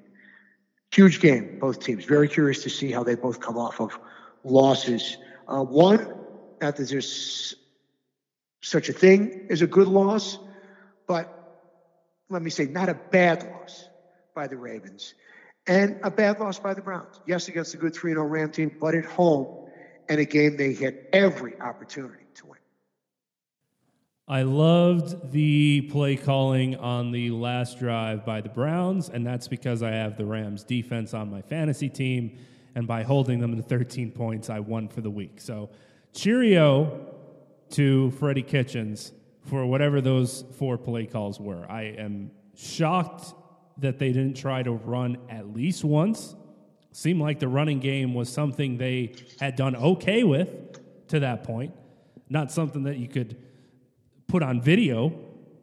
Huge 0.96 1.20
game, 1.20 1.58
both 1.60 1.80
teams. 1.80 2.06
Very 2.06 2.26
curious 2.26 2.62
to 2.62 2.70
see 2.70 2.90
how 2.90 3.04
they 3.04 3.16
both 3.16 3.38
come 3.38 3.58
off 3.58 3.82
of 3.82 3.98
losses. 4.44 5.18
Uh, 5.46 5.62
one, 5.62 5.98
not 6.62 6.76
that 6.76 6.88
there's 6.88 7.54
such 8.62 8.88
a 8.88 8.94
thing 8.94 9.46
as 9.50 9.60
a 9.60 9.66
good 9.66 9.88
loss, 9.88 10.38
but 11.06 11.26
let 12.30 12.40
me 12.40 12.48
say, 12.48 12.64
not 12.64 12.88
a 12.88 12.94
bad 12.94 13.42
loss 13.42 13.90
by 14.34 14.46
the 14.46 14.56
Ravens 14.56 15.12
and 15.66 16.00
a 16.02 16.10
bad 16.10 16.40
loss 16.40 16.58
by 16.58 16.72
the 16.72 16.80
Browns. 16.80 17.20
Yes, 17.26 17.48
against 17.48 17.74
a 17.74 17.76
good 17.76 17.94
3 17.94 18.12
0 18.12 18.24
Ram 18.24 18.50
team, 18.50 18.74
but 18.80 18.94
at 18.94 19.04
home 19.04 19.68
and 20.08 20.18
a 20.18 20.24
game 20.24 20.56
they 20.56 20.72
had 20.72 20.96
every 21.12 21.60
opportunity. 21.60 22.25
I 24.28 24.42
loved 24.42 25.30
the 25.30 25.82
play 25.82 26.16
calling 26.16 26.74
on 26.74 27.12
the 27.12 27.30
last 27.30 27.78
drive 27.78 28.26
by 28.26 28.40
the 28.40 28.48
Browns, 28.48 29.08
and 29.08 29.24
that's 29.24 29.46
because 29.46 29.84
I 29.84 29.90
have 29.92 30.16
the 30.16 30.24
Rams 30.24 30.64
defense 30.64 31.14
on 31.14 31.30
my 31.30 31.42
fantasy 31.42 31.88
team, 31.88 32.36
and 32.74 32.88
by 32.88 33.04
holding 33.04 33.38
them 33.38 33.54
to 33.54 33.62
13 33.62 34.10
points, 34.10 34.50
I 34.50 34.58
won 34.58 34.88
for 34.88 35.00
the 35.00 35.10
week. 35.10 35.40
So, 35.40 35.70
cheerio 36.12 37.06
to 37.70 38.10
Freddie 38.12 38.42
Kitchens 38.42 39.12
for 39.42 39.64
whatever 39.64 40.00
those 40.00 40.44
four 40.58 40.76
play 40.76 41.06
calls 41.06 41.38
were. 41.38 41.64
I 41.70 41.82
am 41.82 42.32
shocked 42.56 43.32
that 43.78 44.00
they 44.00 44.08
didn't 44.08 44.36
try 44.36 44.60
to 44.64 44.72
run 44.72 45.18
at 45.28 45.54
least 45.54 45.84
once. 45.84 46.34
Seemed 46.90 47.20
like 47.20 47.38
the 47.38 47.46
running 47.46 47.78
game 47.78 48.12
was 48.12 48.28
something 48.28 48.76
they 48.76 49.14
had 49.38 49.54
done 49.54 49.76
okay 49.76 50.24
with 50.24 50.48
to 51.08 51.20
that 51.20 51.44
point, 51.44 51.74
not 52.28 52.50
something 52.50 52.82
that 52.84 52.96
you 52.96 53.06
could 53.06 53.36
put 54.26 54.42
on 54.42 54.60
video, 54.60 55.12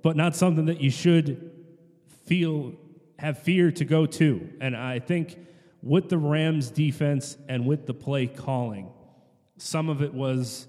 but 0.02 0.16
not 0.16 0.36
something 0.36 0.66
that 0.66 0.82
you 0.82 0.90
should 0.90 1.52
feel 2.26 2.74
have 3.20 3.40
fear 3.40 3.72
to 3.72 3.86
go 3.86 4.06
to. 4.06 4.50
And 4.60 4.76
I 4.76 5.00
think 5.00 5.38
with 5.82 6.10
the 6.10 6.18
Rams 6.18 6.72
defense 6.72 7.38
and 7.48 7.66
with 7.66 7.86
the 7.86 7.94
play 7.94 8.28
calling, 8.28 8.92
some 9.58 9.90
of 9.90 10.02
it 10.02 10.14
was 10.14 10.68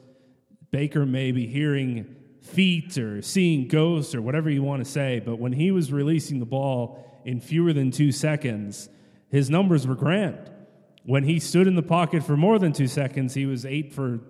Baker 0.70 1.06
maybe 1.06 1.46
hearing 1.46 2.16
feet 2.42 2.98
or 2.98 3.22
seeing 3.22 3.68
ghosts 3.68 4.14
or 4.14 4.22
whatever 4.22 4.50
you 4.50 4.62
want 4.62 4.84
to 4.84 4.90
say, 4.90 5.20
but 5.24 5.38
when 5.38 5.52
he 5.52 5.70
was 5.70 5.92
releasing 5.92 6.40
the 6.40 6.46
ball 6.46 7.22
in 7.24 7.40
fewer 7.40 7.72
than 7.72 7.90
two 7.90 8.12
seconds, 8.12 8.88
his 9.30 9.48
numbers 9.48 9.86
were 9.86 9.94
grand. 9.94 10.50
When 11.04 11.24
he 11.24 11.40
stood 11.40 11.66
in 11.66 11.74
the 11.74 11.82
pocket 11.82 12.22
for 12.22 12.36
more 12.36 12.58
than 12.58 12.72
two 12.72 12.86
seconds, 12.86 13.34
he 13.34 13.46
was 13.46 13.64
eight 13.64 13.92
for 13.92 14.20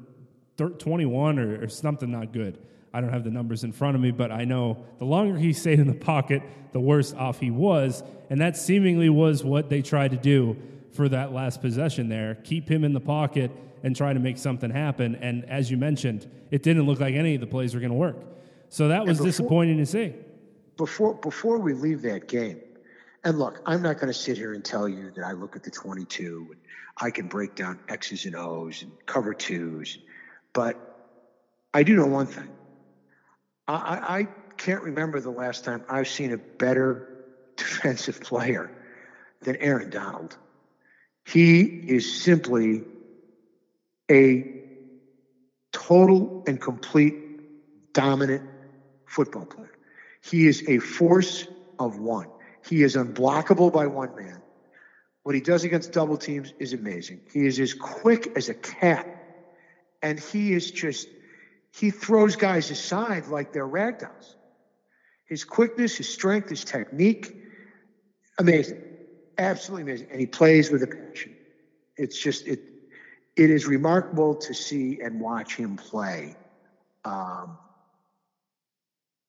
21 0.56 1.38
or, 1.38 1.64
or 1.64 1.68
something 1.68 2.10
not 2.10 2.32
good. 2.32 2.58
I 2.94 3.00
don't 3.00 3.12
have 3.12 3.24
the 3.24 3.30
numbers 3.30 3.64
in 3.64 3.72
front 3.72 3.96
of 3.96 4.00
me, 4.00 4.12
but 4.12 4.30
I 4.30 4.44
know 4.44 4.84
the 4.98 5.04
longer 5.04 5.36
he 5.36 5.52
stayed 5.52 5.80
in 5.80 5.88
the 5.88 5.94
pocket, 5.94 6.42
the 6.70 6.78
worse 6.78 7.12
off 7.12 7.40
he 7.40 7.50
was. 7.50 8.04
And 8.30 8.40
that 8.40 8.56
seemingly 8.56 9.08
was 9.08 9.42
what 9.42 9.68
they 9.68 9.82
tried 9.82 10.12
to 10.12 10.16
do 10.16 10.56
for 10.92 11.08
that 11.08 11.32
last 11.32 11.60
possession 11.60 12.08
there 12.08 12.36
keep 12.36 12.70
him 12.70 12.84
in 12.84 12.92
the 12.92 13.00
pocket 13.00 13.50
and 13.82 13.96
try 13.96 14.12
to 14.12 14.20
make 14.20 14.38
something 14.38 14.70
happen. 14.70 15.16
And 15.16 15.44
as 15.46 15.72
you 15.72 15.76
mentioned, 15.76 16.30
it 16.52 16.62
didn't 16.62 16.86
look 16.86 17.00
like 17.00 17.16
any 17.16 17.34
of 17.34 17.40
the 17.40 17.48
plays 17.48 17.74
were 17.74 17.80
going 17.80 17.90
to 17.90 17.98
work. 17.98 18.16
So 18.68 18.86
that 18.88 19.04
was 19.04 19.18
before, 19.18 19.26
disappointing 19.26 19.78
to 19.78 19.86
see. 19.86 20.14
Before, 20.76 21.14
before 21.14 21.58
we 21.58 21.74
leave 21.74 22.00
that 22.02 22.28
game, 22.28 22.60
and 23.24 23.40
look, 23.40 23.60
I'm 23.66 23.82
not 23.82 23.96
going 23.96 24.12
to 24.12 24.18
sit 24.18 24.36
here 24.36 24.54
and 24.54 24.64
tell 24.64 24.88
you 24.88 25.10
that 25.16 25.24
I 25.24 25.32
look 25.32 25.56
at 25.56 25.64
the 25.64 25.70
22 25.70 26.46
and 26.50 26.60
I 26.98 27.10
can 27.10 27.26
break 27.26 27.56
down 27.56 27.80
X's 27.88 28.24
and 28.24 28.36
O's 28.36 28.82
and 28.82 28.92
cover 29.04 29.34
twos, 29.34 29.98
but 30.52 31.10
I 31.72 31.82
do 31.82 31.96
know 31.96 32.06
one 32.06 32.26
thing 32.26 32.48
I, 33.66 34.18
I 34.18 34.28
can't 34.58 34.82
remember 34.82 35.20
the 35.20 35.30
last 35.30 35.64
time 35.64 35.84
I've 35.88 36.08
seen 36.08 36.32
a 36.32 36.38
better 36.58 37.02
defensive 37.56 38.20
player 38.20 38.72
than 39.42 39.56
Aaron 39.56 39.90
Donald. 39.90 40.36
He 41.26 41.72
is 41.86 42.06
simply 42.06 42.84
a 44.10 44.46
total 45.72 46.32
and 46.46 46.60
complete 46.60 47.16
dominant 47.94 48.42
football 49.06 49.46
player. 49.46 49.72
He 50.22 50.46
is 50.46 50.62
a 50.66 50.78
force 50.78 51.46
of 51.78 51.98
one. 51.98 52.28
He 52.68 52.82
is 52.82 52.96
unblockable 52.96 53.72
by 53.72 53.86
one 53.86 54.14
man. 54.14 54.42
What 55.22 55.34
he 55.34 55.40
does 55.40 55.64
against 55.64 55.92
double 55.92 56.16
teams 56.16 56.52
is 56.58 56.72
amazing. 56.72 57.20
He 57.32 57.46
is 57.46 57.58
as 57.58 57.74
quick 57.74 58.28
as 58.36 58.48
a 58.48 58.54
cat. 58.54 59.06
And 60.02 60.20
he 60.20 60.52
is 60.52 60.70
just 60.70 61.08
he 61.74 61.90
throws 61.90 62.36
guys 62.36 62.70
aside 62.70 63.26
like 63.26 63.52
they're 63.52 63.66
ragdolls. 63.66 64.34
His 65.26 65.44
quickness, 65.44 65.96
his 65.96 66.08
strength, 66.08 66.48
his 66.48 66.64
technique, 66.64 67.34
amazing, 68.38 68.80
absolutely 69.38 69.82
amazing, 69.82 70.08
and 70.12 70.20
he 70.20 70.26
plays 70.26 70.70
with 70.70 70.84
a 70.84 70.86
passion. 70.86 71.34
It's 71.96 72.16
just 72.16 72.46
it. 72.46 72.60
It 73.36 73.50
is 73.50 73.66
remarkable 73.66 74.36
to 74.36 74.54
see 74.54 75.00
and 75.00 75.20
watch 75.20 75.56
him 75.56 75.74
play 75.74 76.36
um, 77.04 77.58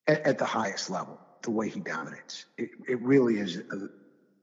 at, 0.06 0.22
at, 0.22 0.38
the 0.38 0.46
highest 0.46 0.92
level. 0.92 1.20
The 1.42 1.50
way 1.50 1.70
he 1.70 1.80
dominates, 1.80 2.46
it, 2.60 2.70
it 2.88 3.02
really 3.02 3.40
is 3.40 3.64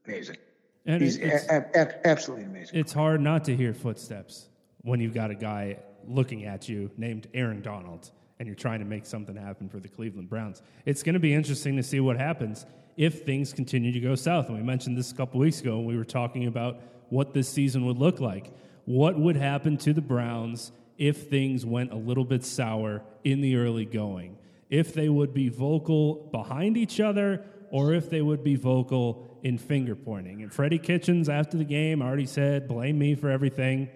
amazing. 0.04 0.38
And 0.86 1.00
He's 1.00 1.18
a, 1.20 1.64
a, 1.74 2.06
absolutely 2.08 2.46
amazing. 2.46 2.76
It's 2.76 2.92
hard 2.92 3.20
not 3.20 3.44
to 3.44 3.54
hear 3.54 3.72
footsteps 3.72 4.48
when 4.80 4.98
you've 4.98 5.14
got 5.14 5.30
a 5.30 5.36
guy 5.36 5.76
looking 6.08 6.44
at 6.44 6.68
you 6.68 6.90
named 6.96 7.28
Aaron 7.34 7.62
Donald 7.62 8.10
and 8.38 8.46
you're 8.46 8.56
trying 8.56 8.80
to 8.80 8.84
make 8.84 9.06
something 9.06 9.36
happen 9.36 9.68
for 9.68 9.78
the 9.78 9.88
Cleveland 9.88 10.28
Browns. 10.28 10.62
It's 10.84 11.02
going 11.02 11.14
to 11.14 11.20
be 11.20 11.32
interesting 11.32 11.76
to 11.76 11.82
see 11.82 12.00
what 12.00 12.16
happens 12.16 12.66
if 12.96 13.24
things 13.24 13.52
continue 13.52 13.92
to 13.92 14.00
go 14.00 14.14
south. 14.14 14.48
And 14.48 14.56
we 14.56 14.62
mentioned 14.64 14.98
this 14.98 15.12
a 15.12 15.14
couple 15.14 15.40
weeks 15.40 15.60
ago 15.60 15.76
when 15.76 15.86
we 15.86 15.96
were 15.96 16.04
talking 16.04 16.46
about 16.46 16.80
what 17.08 17.34
this 17.34 17.48
season 17.48 17.86
would 17.86 17.98
look 17.98 18.20
like. 18.20 18.50
What 18.84 19.18
would 19.18 19.36
happen 19.36 19.76
to 19.78 19.92
the 19.92 20.00
Browns 20.00 20.72
if 20.98 21.28
things 21.28 21.64
went 21.64 21.92
a 21.92 21.96
little 21.96 22.24
bit 22.24 22.44
sour 22.44 23.02
in 23.22 23.42
the 23.42 23.56
early 23.56 23.84
going? 23.84 24.36
If 24.70 24.92
they 24.94 25.08
would 25.08 25.32
be 25.32 25.48
vocal 25.48 26.28
behind 26.32 26.76
each 26.76 26.98
other 26.98 27.44
or 27.70 27.94
if 27.94 28.10
they 28.10 28.22
would 28.22 28.42
be 28.42 28.56
vocal 28.56 29.38
in 29.42 29.58
finger 29.58 29.94
pointing. 29.94 30.42
And 30.42 30.52
Freddie 30.52 30.78
Kitchens, 30.78 31.28
after 31.28 31.56
the 31.56 31.64
game, 31.64 32.02
already 32.02 32.26
said, 32.26 32.68
blame 32.68 32.98
me 32.98 33.14
for 33.14 33.30
everything. 33.30 33.88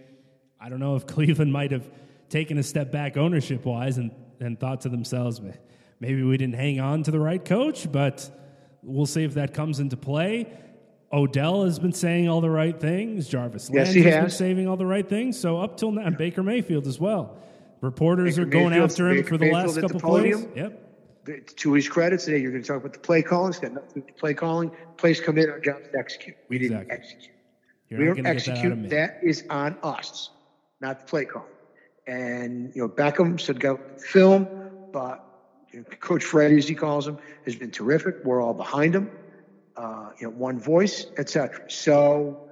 I 0.60 0.68
don't 0.68 0.80
know 0.80 0.96
if 0.96 1.06
Cleveland 1.06 1.52
might 1.52 1.70
have 1.70 1.88
taken 2.28 2.58
a 2.58 2.62
step 2.62 2.90
back 2.90 3.16
ownership 3.16 3.64
wise 3.64 3.98
and, 3.98 4.10
and 4.40 4.58
thought 4.58 4.82
to 4.82 4.88
themselves, 4.88 5.40
maybe 6.00 6.22
we 6.22 6.36
didn't 6.36 6.56
hang 6.56 6.80
on 6.80 7.02
to 7.04 7.10
the 7.10 7.20
right 7.20 7.44
coach, 7.44 7.90
but 7.90 8.28
we'll 8.82 9.06
see 9.06 9.24
if 9.24 9.34
that 9.34 9.54
comes 9.54 9.80
into 9.80 9.96
play. 9.96 10.46
Odell 11.12 11.64
has 11.64 11.78
been 11.78 11.92
saying 11.92 12.28
all 12.28 12.40
the 12.40 12.50
right 12.50 12.78
things. 12.78 13.28
Jarvis 13.28 13.70
yes, 13.72 13.86
Landry 13.86 14.02
has. 14.02 14.14
has 14.14 14.22
been 14.24 14.56
saying 14.56 14.68
all 14.68 14.76
the 14.76 14.86
right 14.86 15.08
things. 15.08 15.38
So 15.38 15.58
up 15.58 15.76
till 15.76 15.92
now, 15.92 16.02
and 16.02 16.18
Baker 16.18 16.42
Mayfield 16.42 16.86
as 16.86 16.98
well. 16.98 17.38
Reporters 17.80 18.36
Baker 18.36 18.48
are 18.48 18.50
going 18.50 18.70
Mayfield's, 18.70 18.94
after 18.94 19.08
him 19.10 19.16
Baker 19.18 19.28
for 19.28 19.38
the 19.38 19.44
Mayfield 19.52 19.76
last 19.76 19.80
couple 19.80 20.00
plays. 20.00 20.46
Yep. 20.56 20.82
To 21.56 21.72
his 21.72 21.88
credit 21.88 22.20
today, 22.20 22.38
you're 22.38 22.52
going 22.52 22.62
to 22.62 22.68
talk 22.68 22.78
about 22.78 22.92
the 22.92 23.00
play 23.00 23.20
calling. 23.22 23.50
It's 23.50 23.58
got 23.58 23.72
nothing 23.72 24.02
to 24.02 24.12
play 24.12 24.32
calling. 24.32 24.70
Plays 24.96 25.20
come 25.20 25.38
in, 25.38 25.50
our 25.50 25.58
job 25.58 25.82
to 25.82 25.98
execute. 25.98 26.36
We 26.48 26.58
didn't 26.58 26.90
execute. 26.90 27.34
You're 27.88 27.98
we 28.00 28.06
don't 28.06 28.26
execute. 28.26 28.82
That, 28.82 28.90
that 28.90 29.20
is 29.22 29.44
on 29.50 29.76
us 29.82 30.30
not 30.86 31.00
the 31.00 31.06
play 31.06 31.24
call. 31.24 31.46
And, 32.06 32.72
you 32.74 32.82
know, 32.82 32.88
Beckham 32.88 33.40
said 33.40 33.58
go 33.58 33.80
film, 33.98 34.46
but 34.92 35.24
you 35.72 35.80
know, 35.80 35.84
Coach 36.00 36.24
Freddie, 36.24 36.58
as 36.58 36.68
he 36.68 36.74
calls 36.74 37.06
him, 37.06 37.18
has 37.44 37.56
been 37.56 37.72
terrific. 37.72 38.24
We're 38.24 38.40
all 38.40 38.54
behind 38.54 38.94
him. 38.94 39.10
Uh, 39.76 40.10
you 40.18 40.26
know, 40.26 40.32
one 40.32 40.58
voice, 40.58 41.06
etc. 41.18 41.70
So, 41.70 42.48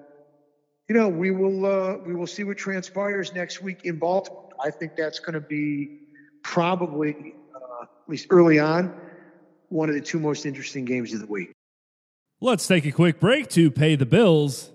you 0.89 0.95
know, 0.95 1.09
we 1.09 1.31
will 1.31 1.65
uh, 1.65 1.97
we 2.05 2.15
will 2.15 2.27
see 2.27 2.45
what 2.45 2.59
transpires 2.59 3.33
next 3.33 3.63
week 3.63 3.85
in 3.85 3.99
Baltimore. 3.99 4.51
I 4.63 4.71
think 4.71 4.97
that's 4.97 5.21
going 5.21 5.35
to 5.35 5.41
be 5.41 6.01
probably 6.43 7.35
uh, 7.55 7.85
at 7.85 8.09
least 8.09 8.27
early 8.29 8.59
on, 8.59 8.95
one 9.69 9.89
of 9.89 9.95
the 9.95 10.03
two 10.03 10.19
most 10.19 10.45
interesting 10.45 10.85
games 10.85 11.15
of 11.15 11.21
the 11.21 11.27
week. 11.27 11.53
Let's 12.43 12.67
take 12.67 12.85
a 12.85 12.93
quick 12.93 13.21
break 13.21 13.49
to 13.51 13.71
pay 13.71 13.97
the 13.97 14.05
bills. 14.05 14.71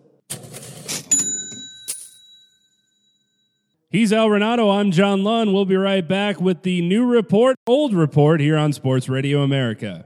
He's 3.92 4.14
Al 4.14 4.28
Renauto. 4.28 4.72
I'm 4.72 4.92
John 4.92 5.24
Lund. 5.24 5.52
We'll 5.52 5.66
be 5.66 5.76
right 5.76 6.08
back 6.08 6.40
with 6.40 6.62
the 6.62 6.80
new 6.84 7.08
report, 7.08 7.56
old 7.66 7.92
report 7.92 8.40
here 8.40 8.56
on 8.56 8.72
Sports 8.72 9.10
Radio 9.10 9.42
America. 9.42 10.06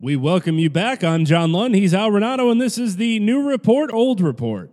We 0.00 0.16
welcome 0.16 0.58
you 0.58 0.68
back. 0.68 1.04
I'm 1.04 1.24
John 1.24 1.52
Lund. 1.52 1.76
He's 1.76 1.94
Al 1.94 2.10
Renauto, 2.10 2.50
and 2.50 2.60
this 2.60 2.76
is 2.76 2.96
the 2.96 3.20
new 3.20 3.48
report, 3.48 3.92
old 3.92 4.20
report. 4.20 4.72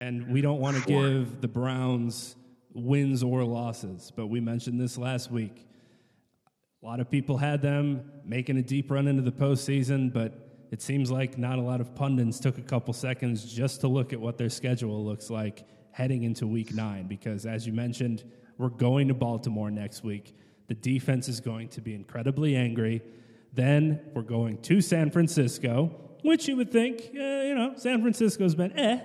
And 0.00 0.32
we 0.32 0.40
don't 0.40 0.58
want 0.58 0.78
to 0.78 0.82
give 0.86 1.42
the 1.42 1.48
Browns 1.48 2.34
wins 2.72 3.22
or 3.22 3.44
losses, 3.44 4.10
but 4.16 4.28
we 4.28 4.40
mentioned 4.40 4.80
this 4.80 4.96
last 4.96 5.30
week. 5.30 5.66
A 6.82 6.86
lot 6.86 7.00
of 7.00 7.10
people 7.10 7.36
had 7.36 7.60
them 7.60 8.10
making 8.24 8.56
a 8.56 8.62
deep 8.62 8.90
run 8.90 9.06
into 9.06 9.20
the 9.20 9.32
postseason, 9.32 10.10
but 10.10 10.32
it 10.70 10.80
seems 10.80 11.10
like 11.10 11.36
not 11.36 11.58
a 11.58 11.62
lot 11.62 11.82
of 11.82 11.94
pundits 11.94 12.40
took 12.40 12.56
a 12.56 12.62
couple 12.62 12.94
seconds 12.94 13.44
just 13.44 13.82
to 13.82 13.88
look 13.88 14.14
at 14.14 14.20
what 14.20 14.38
their 14.38 14.48
schedule 14.48 15.04
looks 15.04 15.28
like 15.28 15.66
heading 15.98 16.22
into 16.22 16.46
week 16.46 16.72
nine. 16.72 17.08
Because 17.08 17.44
as 17.44 17.66
you 17.66 17.72
mentioned, 17.72 18.22
we're 18.56 18.68
going 18.68 19.08
to 19.08 19.14
Baltimore 19.14 19.68
next 19.68 20.04
week. 20.04 20.32
The 20.68 20.74
defense 20.74 21.28
is 21.28 21.40
going 21.40 21.68
to 21.70 21.80
be 21.80 21.92
incredibly 21.92 22.54
angry. 22.54 23.02
Then 23.52 24.00
we're 24.14 24.22
going 24.22 24.58
to 24.62 24.80
San 24.80 25.10
Francisco, 25.10 25.90
which 26.22 26.46
you 26.46 26.56
would 26.56 26.70
think, 26.70 27.00
uh, 27.00 27.42
you 27.48 27.54
know, 27.56 27.72
San 27.76 28.00
Francisco's 28.00 28.54
been 28.54 28.78
eh. 28.78 29.00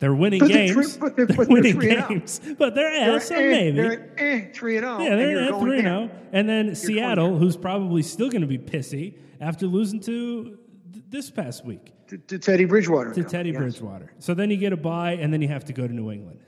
They're 0.00 0.14
winning 0.14 0.40
But 0.40 0.48
games. 0.48 0.74
they're, 0.74 0.82
three, 0.84 0.98
but 0.98 1.16
they're, 1.16 1.26
They're 1.26 1.46
winning 1.46 1.74
three 1.74 1.90
and 1.90 2.00
out. 2.00 2.08
games, 2.08 2.40
but 2.58 2.74
they're 2.74 2.92
eh, 2.92 3.06
They're 3.06 3.20
so 3.20 3.34
eh, 3.36 3.50
maybe. 3.52 3.76
They're 3.76 4.10
eh, 4.18 4.46
three 4.52 4.76
and 4.78 4.86
out. 4.86 5.02
Yeah, 5.02 5.14
they're 5.14 5.30
you're 5.30 5.54
at 5.54 5.60
three 5.60 5.78
and 5.78 5.86
zero, 5.86 6.10
and 6.32 6.48
then 6.48 6.74
Seattle, 6.74 7.38
who's 7.38 7.56
probably 7.56 8.02
still 8.02 8.28
going 8.28 8.40
to 8.40 8.48
be 8.48 8.58
pissy 8.58 9.18
after 9.40 9.66
losing 9.68 10.00
to 10.00 10.58
th- 10.92 11.04
this 11.08 11.30
past 11.30 11.64
week 11.64 11.92
To, 12.12 12.18
to 12.18 12.38
Teddy 12.38 12.66
Bridgewater. 12.66 13.14
to 13.14 13.22
now, 13.22 13.26
Teddy 13.26 13.50
yes. 13.52 13.58
Bridgewater. 13.58 14.12
So 14.18 14.34
then 14.34 14.50
you 14.50 14.58
get 14.58 14.74
a 14.74 14.76
bye, 14.76 15.12
and 15.12 15.32
then 15.32 15.40
you 15.40 15.48
have 15.48 15.64
to 15.64 15.72
go 15.72 15.86
to 15.88 15.94
New 15.94 16.10
England. 16.10 16.40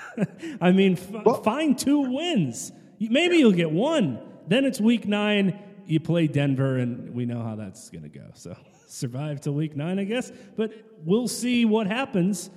I 0.62 0.72
mean, 0.72 0.94
f- 0.94 1.10
Well- 1.26 1.42
find 1.42 1.78
two 1.78 2.00
wins. 2.10 2.72
Maybe 2.98 3.36
you'll 3.36 3.52
get 3.52 3.70
one. 3.70 4.18
Then 4.48 4.64
it's 4.64 4.80
week 4.80 5.06
nine. 5.06 5.58
You 5.84 6.00
play 6.00 6.26
Denver, 6.26 6.78
and 6.78 7.14
we 7.14 7.26
know 7.26 7.42
how 7.42 7.54
that's 7.54 7.90
going 7.90 8.04
to 8.04 8.08
go. 8.08 8.30
So 8.32 8.56
survive 8.86 9.42
till 9.42 9.52
week 9.52 9.76
nine, 9.76 9.98
I 9.98 10.04
guess. 10.04 10.32
But 10.56 10.72
we'll 11.04 11.28
see 11.28 11.66
what 11.66 11.86
happens. 11.86 12.48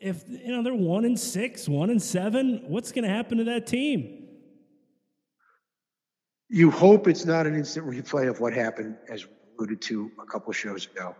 If 0.00 0.24
you 0.26 0.48
know 0.56 0.62
they're 0.62 0.72
one 0.74 1.04
and 1.04 1.20
six, 1.20 1.68
one 1.68 1.90
and 1.90 2.00
seven, 2.00 2.64
what's 2.66 2.92
going 2.92 3.04
to 3.04 3.10
happen 3.10 3.36
to 3.36 3.44
that 3.44 3.66
team? 3.66 4.26
You 6.48 6.70
hope 6.70 7.06
it's 7.08 7.26
not 7.26 7.46
an 7.46 7.54
instant 7.54 7.86
replay 7.86 8.26
of 8.30 8.40
what 8.40 8.54
happened, 8.54 8.96
as 9.10 9.26
alluded 9.58 9.82
to 9.82 10.10
a 10.18 10.24
couple 10.24 10.48
of 10.50 10.56
shows 10.56 10.86
ago, 10.86 11.14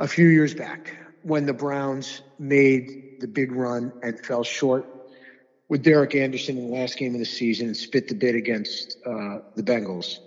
a 0.00 0.08
few 0.08 0.28
years 0.28 0.54
back, 0.54 0.96
when 1.22 1.44
the 1.44 1.52
Browns 1.52 2.22
made 2.38 3.20
the 3.20 3.28
big 3.28 3.52
run 3.52 3.92
and 4.02 4.18
fell 4.18 4.42
short 4.42 4.86
with 5.68 5.82
Derek 5.82 6.14
Anderson 6.14 6.56
in 6.56 6.70
the 6.70 6.76
last 6.76 6.96
game 6.96 7.12
of 7.12 7.20
the 7.20 7.26
season 7.26 7.66
and 7.66 7.76
spit 7.76 8.08
the 8.08 8.14
bid 8.14 8.34
against 8.34 8.96
uh, 9.04 9.40
the 9.56 9.62
Bengals, 9.62 10.20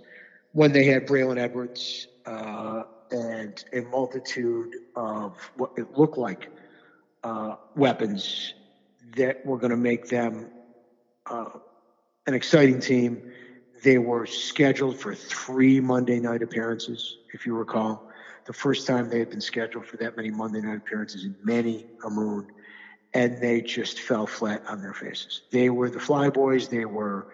when 0.52 0.72
they 0.72 0.84
had 0.86 1.08
Braylon 1.08 1.40
Edwards 1.40 2.08
uh, 2.28 2.84
and 3.10 3.66
a 3.74 3.82
multitude 3.82 4.76
of 4.96 5.36
what 5.58 5.72
it 5.76 5.98
looked 5.98 6.20
like 6.20 6.52
uh, 7.24 7.56
weapons 7.76 8.54
that 9.16 9.44
were 9.44 9.58
going 9.58 9.72
to 9.72 9.78
make 9.78 10.08
them 10.08 10.52
uh, 11.26 11.50
an 12.28 12.36
exciting 12.36 12.80
team. 12.80 13.24
They 13.84 13.98
were 13.98 14.28
scheduled 14.28 15.00
for 15.00 15.16
three 15.16 15.80
Monday 15.80 16.20
night 16.20 16.44
appearances, 16.44 17.18
if 17.34 17.48
you 17.48 17.56
recall. 17.56 18.13
The 18.46 18.54
first 18.54 18.88
time 18.88 19.10
they 19.10 19.20
had 19.20 19.30
been 19.30 19.42
scheduled 19.42 19.86
for 19.86 19.98
that 19.98 20.16
many 20.18 20.32
Monday 20.32 20.62
night 20.62 20.78
appearances 20.78 21.26
in 21.26 21.36
many 21.44 21.88
a 22.04 22.10
moon, 22.10 22.48
and 23.14 23.38
they 23.42 23.62
just 23.62 24.00
fell 24.00 24.28
flat 24.28 24.62
on 24.68 24.82
their 24.82 24.94
faces. 24.94 25.42
They 25.52 25.70
were 25.70 25.90
the 25.90 26.00
Flyboys. 26.00 26.70
They 26.70 26.86
were 26.86 27.28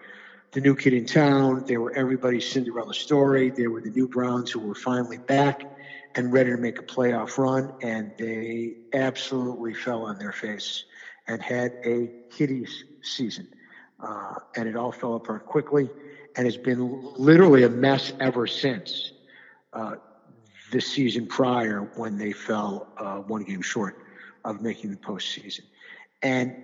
the 0.52 0.60
new 0.60 0.76
kid 0.76 0.94
in 0.94 1.06
town. 1.06 1.64
They 1.66 1.78
were 1.78 1.92
everybody's 1.92 2.46
Cinderella 2.46 2.94
story. 2.94 3.50
They 3.50 3.66
were 3.66 3.80
the 3.80 3.90
new 3.90 4.08
Browns 4.08 4.50
who 4.50 4.60
were 4.60 4.74
finally 4.74 5.18
back 5.18 5.66
and 6.14 6.32
ready 6.32 6.50
to 6.50 6.56
make 6.56 6.78
a 6.78 6.82
playoff 6.82 7.38
run, 7.38 7.72
and 7.82 8.12
they 8.18 8.74
absolutely 8.92 9.74
fell 9.74 10.04
on 10.04 10.18
their 10.18 10.32
face 10.32 10.84
and 11.26 11.40
had 11.42 11.72
a 11.84 12.10
hideous 12.36 12.84
season. 13.02 13.48
Uh, 14.00 14.34
and 14.56 14.68
it 14.68 14.76
all 14.76 14.92
fell 14.92 15.14
apart 15.14 15.44
quickly 15.44 15.90
and 16.36 16.46
has 16.46 16.56
been 16.56 17.00
literally 17.16 17.64
a 17.64 17.68
mess 17.68 18.12
ever 18.20 18.46
since 18.46 19.12
uh, 19.72 19.96
the 20.70 20.80
season 20.80 21.26
prior 21.26 21.80
when 21.94 22.16
they 22.16 22.32
fell 22.32 22.86
uh, 22.96 23.16
one 23.16 23.42
game 23.42 23.62
short 23.62 23.96
of 24.44 24.60
making 24.60 24.90
the 24.90 24.96
postseason. 24.96 25.60
And 26.22 26.54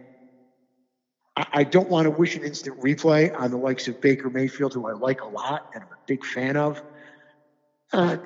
I, 1.36 1.46
I 1.52 1.64
don't 1.64 1.88
want 1.88 2.04
to 2.04 2.10
wish 2.10 2.36
an 2.36 2.44
instant 2.44 2.78
replay 2.80 3.30
on 3.34 3.50
the 3.50 3.58
likes 3.58 3.88
of 3.88 4.00
Baker 4.00 4.30
Mayfield, 4.30 4.74
who 4.74 4.86
I 4.86 4.92
like 4.92 5.22
a 5.22 5.28
lot 5.28 5.62
and 5.72 5.82
I'm 5.82 5.90
a 5.90 6.00
big 6.06 6.24
fan 6.24 6.56
of. 6.56 6.82
Uh, 7.92 8.16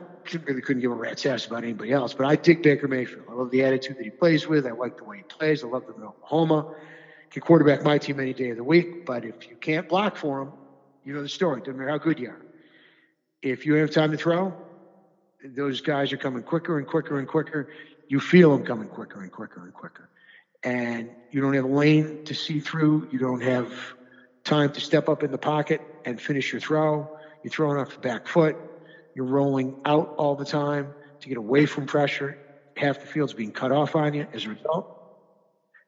really 0.47 0.61
couldn't 0.61 0.81
give 0.81 0.93
a 0.93 0.95
rat's 0.95 1.27
ass 1.27 1.47
about 1.47 1.65
anybody 1.65 1.93
else, 1.93 2.15
but 2.15 2.27
I 2.27 2.37
dig 2.37 2.63
Baker 2.63 2.89
Mayfield. 2.89 3.27
I 3.29 3.35
love 3.35 3.51
the 3.51 3.65
attitude 3.65 3.97
that 3.99 4.05
he 4.05 4.11
plays 4.11 4.47
with. 4.47 4.67
I 4.67 4.73
like 4.73 4.97
the 4.97 5.05
way 5.05 5.19
he 5.19 5.25
plays. 5.25 5.65
I 5.65 5.67
love 5.67 5.87
him 5.89 5.95
in 5.99 6.05
Oklahoma. 6.05 6.67
Can 7.31 7.43
quarterback 7.43 7.83
my 7.83 7.99
team 7.99 8.19
any 8.21 8.35
day 8.35 8.51
of 8.51 8.57
the 8.57 8.65
week, 8.65 8.89
but 9.07 9.25
if 9.25 9.49
you 9.49 9.57
can't 9.61 9.87
block 9.89 10.17
for 10.17 10.41
him, 10.43 10.55
you 11.05 11.15
know 11.15 11.23
the 11.23 11.29
story. 11.29 11.61
Doesn't 11.61 11.79
matter 11.79 11.91
how 11.91 11.99
good 11.99 12.19
you 12.19 12.29
are. 12.29 12.41
If 13.43 13.65
you 13.65 13.75
have 13.75 13.91
time 13.91 14.11
to 14.11 14.17
throw, 14.17 14.55
those 15.45 15.81
guys 15.81 16.13
are 16.13 16.17
coming 16.17 16.43
quicker 16.43 16.79
and 16.79 16.87
quicker 16.87 17.19
and 17.19 17.27
quicker. 17.27 17.69
You 18.09 18.21
feel 18.21 18.57
them 18.57 18.65
coming 18.65 18.89
quicker 18.89 19.23
and 19.23 19.31
quicker 19.31 19.65
and 19.65 19.73
quicker. 19.73 20.09
And 20.63 21.11
you 21.31 21.41
don't 21.41 21.55
have 21.55 21.65
a 21.65 21.69
lane 21.69 22.25
to 22.25 22.35
see 22.35 22.61
through. 22.61 23.09
You 23.11 23.19
don't 23.19 23.41
have 23.43 23.73
time 24.45 24.71
to 24.73 24.81
step 24.81 25.09
up 25.09 25.23
in 25.23 25.31
the 25.31 25.39
pocket 25.39 25.81
and 26.05 26.21
finish 26.21 26.53
your 26.53 26.61
throw. 26.61 27.17
You're 27.43 27.51
throwing 27.51 27.79
off 27.79 27.95
the 27.95 28.01
back 28.01 28.27
foot. 28.27 28.57
You're 29.15 29.27
rolling 29.27 29.77
out 29.85 30.15
all 30.17 30.37
the 30.37 30.45
time 30.45 30.93
to 31.21 31.29
get 31.29 31.39
away 31.39 31.67
from 31.67 31.87
pressure. 31.87 32.39
Half 32.77 33.01
the 33.01 33.07
field's 33.07 33.33
being 33.33 33.53
cut 33.53 33.73
off 33.73 33.97
on 33.97 34.15
you 34.15 34.27
as 34.33 34.47
a 34.47 34.51
result. 34.51 34.97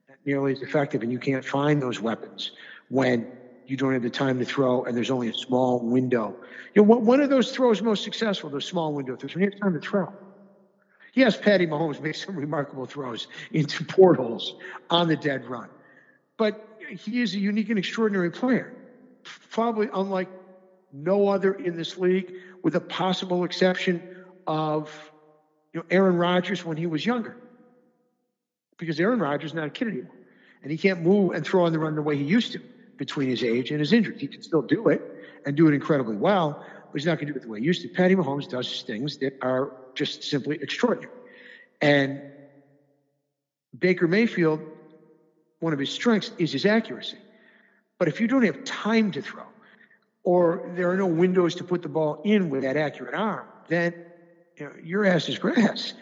Not 0.08 0.18
nearly 0.24 0.52
as 0.52 0.62
effective, 0.62 1.02
and 1.02 1.12
you 1.12 1.18
can't 1.18 1.44
find 1.44 1.80
those 1.80 2.00
weapons 2.00 2.52
when 2.88 3.26
you 3.66 3.76
don't 3.76 3.92
have 3.92 4.02
the 4.02 4.10
time 4.10 4.38
to 4.38 4.44
throw 4.44 4.84
and 4.84 4.96
there's 4.96 5.10
only 5.10 5.28
a 5.28 5.34
small 5.34 5.80
window. 5.80 6.36
You 6.74 6.82
know, 6.82 6.94
one 6.96 7.20
of 7.20 7.30
those 7.30 7.52
throws 7.52 7.82
most 7.82 8.04
successful, 8.04 8.50
those 8.50 8.64
small 8.64 8.92
window 8.92 9.16
throws, 9.16 9.34
when 9.34 9.44
you 9.44 9.50
have 9.50 9.60
time 9.60 9.74
to 9.74 9.80
throw. 9.80 10.12
Yes, 11.14 11.36
Patty 11.36 11.66
Mahomes 11.66 12.00
made 12.00 12.16
some 12.16 12.36
remarkable 12.36 12.86
throws 12.86 13.26
into 13.52 13.84
portholes 13.84 14.54
on 14.88 15.08
the 15.08 15.16
dead 15.16 15.44
run, 15.44 15.68
but 16.38 16.66
he 16.88 17.20
is 17.20 17.34
a 17.34 17.38
unique 17.38 17.68
and 17.68 17.78
extraordinary 17.78 18.30
player, 18.30 18.74
probably 19.50 19.88
unlike 19.92 20.28
no 20.90 21.28
other 21.28 21.52
in 21.52 21.76
this 21.76 21.98
league, 21.98 22.32
with 22.62 22.76
a 22.76 22.80
possible 22.80 23.44
exception 23.44 24.02
of 24.46 24.90
you 25.74 25.80
know 25.80 25.86
Aaron 25.90 26.16
Rodgers 26.16 26.64
when 26.64 26.78
he 26.78 26.86
was 26.86 27.04
younger, 27.04 27.36
because 28.78 28.98
Aaron 28.98 29.20
Rodgers 29.20 29.50
is 29.50 29.54
not 29.54 29.66
a 29.66 29.70
kid 29.70 29.88
anymore, 29.88 30.16
and 30.62 30.72
he 30.72 30.78
can't 30.78 31.02
move 31.02 31.32
and 31.32 31.44
throw 31.44 31.66
on 31.66 31.72
the 31.72 31.78
run 31.78 31.94
the 31.94 32.00
way 32.00 32.16
he 32.16 32.24
used 32.24 32.52
to 32.52 32.60
between 33.02 33.28
his 33.28 33.42
age 33.42 33.72
and 33.72 33.80
his 33.80 33.92
injuries. 33.92 34.20
He 34.20 34.28
can 34.28 34.42
still 34.42 34.62
do 34.62 34.86
it 34.86 35.02
and 35.44 35.56
do 35.56 35.66
it 35.66 35.74
incredibly 35.74 36.14
well, 36.14 36.56
but 36.60 37.00
he's 37.00 37.04
not 37.04 37.18
going 37.18 37.26
to 37.26 37.32
do 37.32 37.36
it 37.36 37.42
the 37.42 37.48
way 37.48 37.58
he 37.58 37.66
used 37.66 37.82
to. 37.82 37.88
Patty 37.88 38.14
Mahomes 38.14 38.48
does 38.48 38.84
things 38.86 39.16
that 39.18 39.32
are 39.42 39.72
just 39.96 40.22
simply 40.22 40.56
extraordinary, 40.62 41.12
and 41.80 42.22
Baker 43.76 44.06
Mayfield, 44.06 44.60
one 45.58 45.72
of 45.72 45.80
his 45.80 45.90
strengths 45.90 46.30
is 46.38 46.52
his 46.52 46.64
accuracy. 46.64 47.18
But 47.98 48.06
if 48.06 48.20
you 48.20 48.28
don't 48.28 48.44
have 48.44 48.62
time 48.64 49.10
to 49.12 49.20
throw, 49.20 49.46
or 50.22 50.72
there 50.76 50.88
are 50.88 50.96
no 50.96 51.08
windows 51.08 51.56
to 51.56 51.64
put 51.64 51.82
the 51.82 51.88
ball 51.88 52.20
in 52.24 52.50
with 52.50 52.62
that 52.62 52.76
accurate 52.76 53.14
arm, 53.14 53.46
then 53.68 53.92
you 54.58 54.66
know, 54.66 54.72
your 54.80 55.04
ass 55.04 55.28
is 55.28 55.38
grass. 55.38 55.92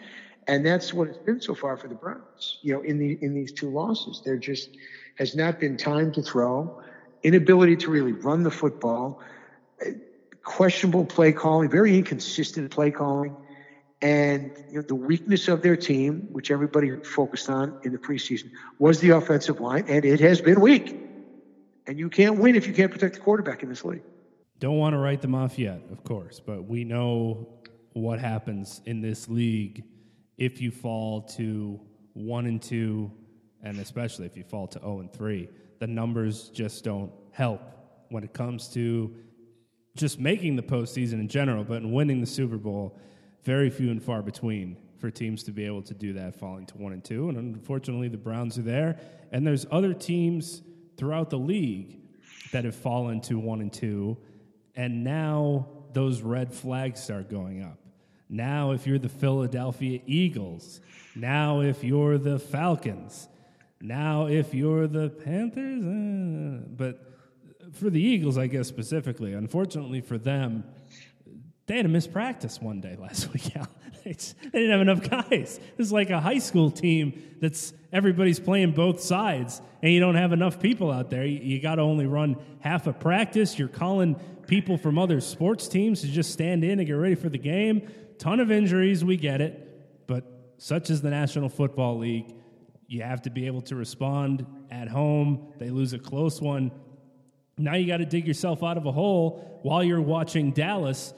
And 0.47 0.63
that's 0.63 0.93
what 0.93 1.07
it's 1.07 1.17
been 1.19 1.39
so 1.41 1.55
far 1.55 1.77
for 1.77 1.87
the 1.87 1.95
Browns. 1.95 2.59
You 2.61 2.73
know, 2.73 2.81
in 2.81 2.99
the 2.99 3.17
in 3.21 3.33
these 3.33 3.51
two 3.51 3.69
losses, 3.69 4.21
there 4.25 4.37
just 4.37 4.69
has 5.15 5.35
not 5.35 5.59
been 5.59 5.77
time 5.77 6.11
to 6.13 6.21
throw, 6.21 6.81
inability 7.23 7.75
to 7.77 7.91
really 7.91 8.13
run 8.13 8.43
the 8.43 8.51
football, 8.51 9.21
eh, 9.85 9.93
questionable 10.43 11.05
play 11.05 11.31
calling, 11.31 11.69
very 11.69 11.97
inconsistent 11.97 12.71
play 12.71 12.91
calling, 12.91 13.35
and 14.01 14.51
you 14.69 14.75
know, 14.75 14.81
the 14.81 14.95
weakness 14.95 15.47
of 15.47 15.61
their 15.61 15.75
team, 15.75 16.27
which 16.31 16.49
everybody 16.49 16.95
focused 16.97 17.49
on 17.49 17.79
in 17.83 17.91
the 17.91 17.97
preseason, 17.97 18.51
was 18.79 18.99
the 18.99 19.11
offensive 19.11 19.59
line, 19.59 19.85
and 19.87 20.03
it 20.05 20.19
has 20.19 20.41
been 20.41 20.59
weak. 20.59 20.97
And 21.87 21.99
you 21.99 22.09
can't 22.09 22.37
win 22.37 22.55
if 22.55 22.67
you 22.67 22.73
can't 22.73 22.91
protect 22.91 23.15
the 23.15 23.21
quarterback 23.21 23.63
in 23.63 23.69
this 23.69 23.83
league. 23.83 24.03
Don't 24.59 24.77
want 24.77 24.93
to 24.93 24.97
write 24.97 25.21
them 25.21 25.35
off 25.35 25.57
yet, 25.57 25.81
of 25.91 26.03
course, 26.03 26.39
but 26.39 26.65
we 26.65 26.83
know 26.83 27.47
what 27.93 28.19
happens 28.19 28.81
in 28.85 29.01
this 29.01 29.27
league 29.27 29.83
if 30.37 30.61
you 30.61 30.71
fall 30.71 31.21
to 31.21 31.79
one 32.13 32.45
and 32.45 32.61
two, 32.61 33.11
and 33.63 33.79
especially 33.79 34.25
if 34.25 34.37
you 34.37 34.43
fall 34.43 34.67
to 34.67 34.79
zero 34.79 34.99
and 34.99 35.11
three. 35.11 35.49
The 35.81 35.87
numbers 35.87 36.49
just 36.49 36.83
don't 36.83 37.11
help 37.31 37.59
when 38.09 38.23
it 38.23 38.33
comes 38.33 38.67
to 38.75 39.15
just 39.95 40.19
making 40.19 40.55
the 40.55 40.61
postseason 40.61 41.13
in 41.13 41.27
general, 41.27 41.63
but 41.63 41.77
in 41.81 41.91
winning 41.91 42.21
the 42.21 42.27
Super 42.27 42.57
Bowl, 42.57 42.99
very 43.45 43.71
few 43.71 43.89
and 43.89 44.01
far 44.01 44.21
between 44.21 44.77
for 44.99 45.09
teams 45.09 45.41
to 45.45 45.51
be 45.51 45.65
able 45.65 45.81
to 45.81 45.95
do 45.95 46.13
that, 46.13 46.35
falling 46.35 46.67
to 46.67 46.77
one 46.77 46.93
and 46.93 47.03
two. 47.03 47.29
And 47.29 47.37
unfortunately, 47.55 48.09
the 48.09 48.17
Browns 48.17 48.59
are 48.59 48.61
there, 48.61 48.99
and 49.31 49.45
there's 49.45 49.65
other 49.71 49.95
teams 49.95 50.61
throughout 50.97 51.31
the 51.31 51.39
league 51.39 51.97
that 52.51 52.63
have 52.63 52.75
fallen 52.75 53.19
to 53.21 53.39
one 53.39 53.59
and 53.59 53.73
two, 53.73 54.19
and 54.75 55.03
now 55.03 55.67
those 55.93 56.21
red 56.21 56.53
flags 56.53 57.01
start 57.01 57.27
going 57.27 57.63
up. 57.63 57.79
Now, 58.29 58.73
if 58.73 58.85
you're 58.85 58.99
the 58.99 59.09
Philadelphia 59.09 59.99
Eagles, 60.05 60.79
now 61.15 61.61
if 61.61 61.83
you're 61.83 62.19
the 62.19 62.37
Falcons, 62.37 63.27
now 63.81 64.27
if 64.27 64.53
you're 64.53 64.87
the 64.87 65.09
Panthers, 65.09 65.83
uh, 65.83 66.65
but 66.69 67.11
for 67.73 67.89
the 67.89 68.01
Eagles, 68.01 68.37
I 68.37 68.47
guess 68.47 68.67
specifically, 68.67 69.33
unfortunately 69.33 70.01
for 70.01 70.17
them, 70.17 70.63
they 71.67 71.77
had 71.77 71.85
a 71.85 71.89
missed 71.89 72.11
practice 72.11 72.59
one 72.59 72.81
day 72.81 72.95
last 72.99 73.31
week. 73.33 73.53
they 74.03 74.13
didn't 74.51 74.71
have 74.71 74.81
enough 74.81 75.09
guys. 75.09 75.59
This 75.77 75.87
is 75.87 75.91
like 75.91 76.09
a 76.09 76.19
high 76.19 76.39
school 76.39 76.71
team 76.71 77.21
that's 77.39 77.73
everybody's 77.93 78.39
playing 78.39 78.71
both 78.71 78.99
sides, 78.99 79.61
and 79.81 79.93
you 79.93 79.99
don't 79.99 80.15
have 80.15 80.33
enough 80.33 80.59
people 80.59 80.91
out 80.91 81.09
there. 81.09 81.25
You, 81.25 81.39
you 81.39 81.61
got 81.61 81.75
to 81.75 81.81
only 81.81 82.07
run 82.07 82.37
half 82.59 82.87
a 82.87 82.93
practice. 82.93 83.57
You're 83.57 83.67
calling 83.67 84.15
people 84.47 84.77
from 84.77 84.97
other 84.97 85.21
sports 85.21 85.67
teams 85.67 86.01
to 86.01 86.07
just 86.07 86.31
stand 86.31 86.63
in 86.63 86.79
and 86.79 86.87
get 86.87 86.93
ready 86.93 87.15
for 87.15 87.29
the 87.29 87.37
game. 87.37 87.87
Ton 88.17 88.39
of 88.39 88.51
injuries, 88.51 89.05
we 89.05 89.17
get 89.17 89.41
it, 89.41 90.07
but 90.07 90.25
such 90.57 90.89
is 90.89 91.01
the 91.01 91.09
National 91.09 91.49
Football 91.49 91.99
League. 91.99 92.33
You 92.91 93.03
have 93.03 93.21
to 93.23 93.29
be 93.29 93.47
able 93.47 93.61
to 93.61 93.75
respond 93.75 94.45
at 94.69 94.87
home. 94.87 95.53
They 95.57 95.69
lose 95.69 95.93
a 95.93 95.99
close 95.99 96.41
one 96.41 96.71
now 97.61 97.75
you 97.75 97.87
got 97.87 97.97
to 97.97 98.05
dig 98.05 98.27
yourself 98.27 98.63
out 98.63 98.77
of 98.77 98.85
a 98.85 98.91
hole 98.91 99.59
while 99.61 99.83
you're 99.83 100.01
watching 100.01 100.51
Dallas 100.51 101.13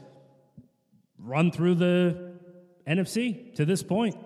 run 1.18 1.52
through 1.52 1.76
the 1.76 2.34
NFC 2.88 3.56
to 3.56 3.66
this 3.66 3.82
point. 3.82 4.18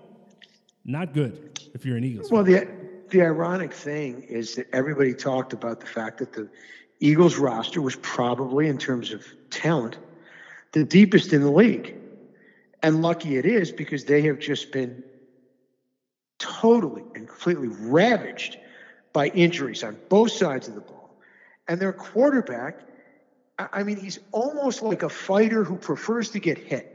Not 0.84 1.14
good 1.14 1.60
if 1.74 1.84
you're 1.84 1.96
an 1.96 2.04
Eagles. 2.04 2.30
Well, 2.30 2.44
the 2.44 2.68
the 3.10 3.22
ironic 3.22 3.72
thing 3.72 4.22
is 4.22 4.56
that 4.56 4.66
everybody 4.72 5.14
talked 5.14 5.52
about 5.52 5.80
the 5.80 5.86
fact 5.86 6.18
that 6.18 6.32
the 6.32 6.48
Eagles 7.00 7.38
roster 7.38 7.80
was 7.80 7.96
probably, 7.96 8.68
in 8.68 8.76
terms 8.76 9.12
of 9.12 9.24
talent, 9.48 9.98
the 10.72 10.84
deepest 10.84 11.32
in 11.32 11.42
the 11.42 11.50
league. 11.50 11.94
And 12.82 13.00
lucky 13.00 13.36
it 13.36 13.46
is 13.46 13.72
because 13.72 14.04
they 14.04 14.22
have 14.22 14.38
just 14.38 14.72
been 14.72 15.02
totally 16.38 17.04
and 17.14 17.28
completely 17.28 17.68
ravaged 17.68 18.56
by 19.12 19.28
injuries 19.28 19.82
on 19.82 19.98
both 20.08 20.32
sides 20.32 20.68
of 20.68 20.74
the 20.74 20.80
ball. 20.80 21.10
And 21.68 21.80
their 21.80 21.92
quarterback, 21.92 22.76
I 23.58 23.82
mean, 23.82 23.96
he's 23.96 24.18
almost 24.32 24.82
like 24.82 25.02
a 25.02 25.08
fighter 25.08 25.64
who 25.64 25.76
prefers 25.76 26.30
to 26.30 26.40
get 26.40 26.58
hit. 26.58 26.86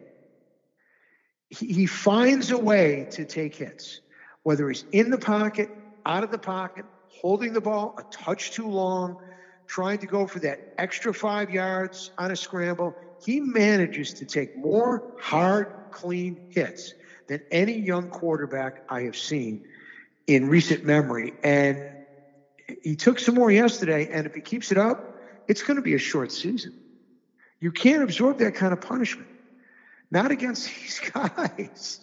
He, 1.49 1.67
he 1.67 1.85
finds 1.85 2.51
a 2.51 2.57
way 2.57 3.07
to 3.11 3.25
take 3.25 3.55
hits, 3.55 4.01
whether 4.43 4.67
he's 4.69 4.85
in 4.91 5.09
the 5.09 5.17
pocket, 5.17 5.69
out 6.05 6.23
of 6.23 6.31
the 6.31 6.37
pocket, 6.37 6.85
holding 7.21 7.53
the 7.53 7.61
ball 7.61 7.93
a 7.97 8.03
touch 8.11 8.51
too 8.51 8.67
long, 8.67 9.17
trying 9.67 9.99
to 9.99 10.07
go 10.07 10.25
for 10.27 10.39
that 10.39 10.59
extra 10.77 11.13
five 11.13 11.49
yards 11.49 12.11
on 12.17 12.31
a 12.31 12.35
scramble. 12.35 12.95
He 13.23 13.39
manages 13.39 14.13
to 14.15 14.25
take 14.25 14.55
more 14.55 15.03
hard, 15.19 15.67
clean 15.91 16.39
hits 16.49 16.93
than 17.27 17.41
any 17.51 17.77
young 17.79 18.09
quarterback 18.09 18.81
I 18.89 19.01
have 19.01 19.15
seen 19.15 19.61
in 20.27 20.47
recent 20.47 20.83
memory. 20.85 21.33
And 21.43 21.83
he 22.81 22.95
took 22.95 23.19
some 23.19 23.35
more 23.35 23.51
yesterday, 23.51 24.09
and 24.11 24.25
if 24.25 24.33
he 24.33 24.41
keeps 24.41 24.71
it 24.71 24.77
up, 24.77 25.17
it's 25.47 25.63
going 25.63 25.75
to 25.75 25.81
be 25.81 25.93
a 25.93 25.99
short 25.99 26.31
season. 26.31 26.73
You 27.59 27.71
can't 27.71 28.03
absorb 28.03 28.39
that 28.39 28.55
kind 28.55 28.73
of 28.73 28.81
punishment. 28.81 29.29
Not 30.11 30.31
against 30.31 30.65
these 30.81 30.99
guys. 30.99 31.99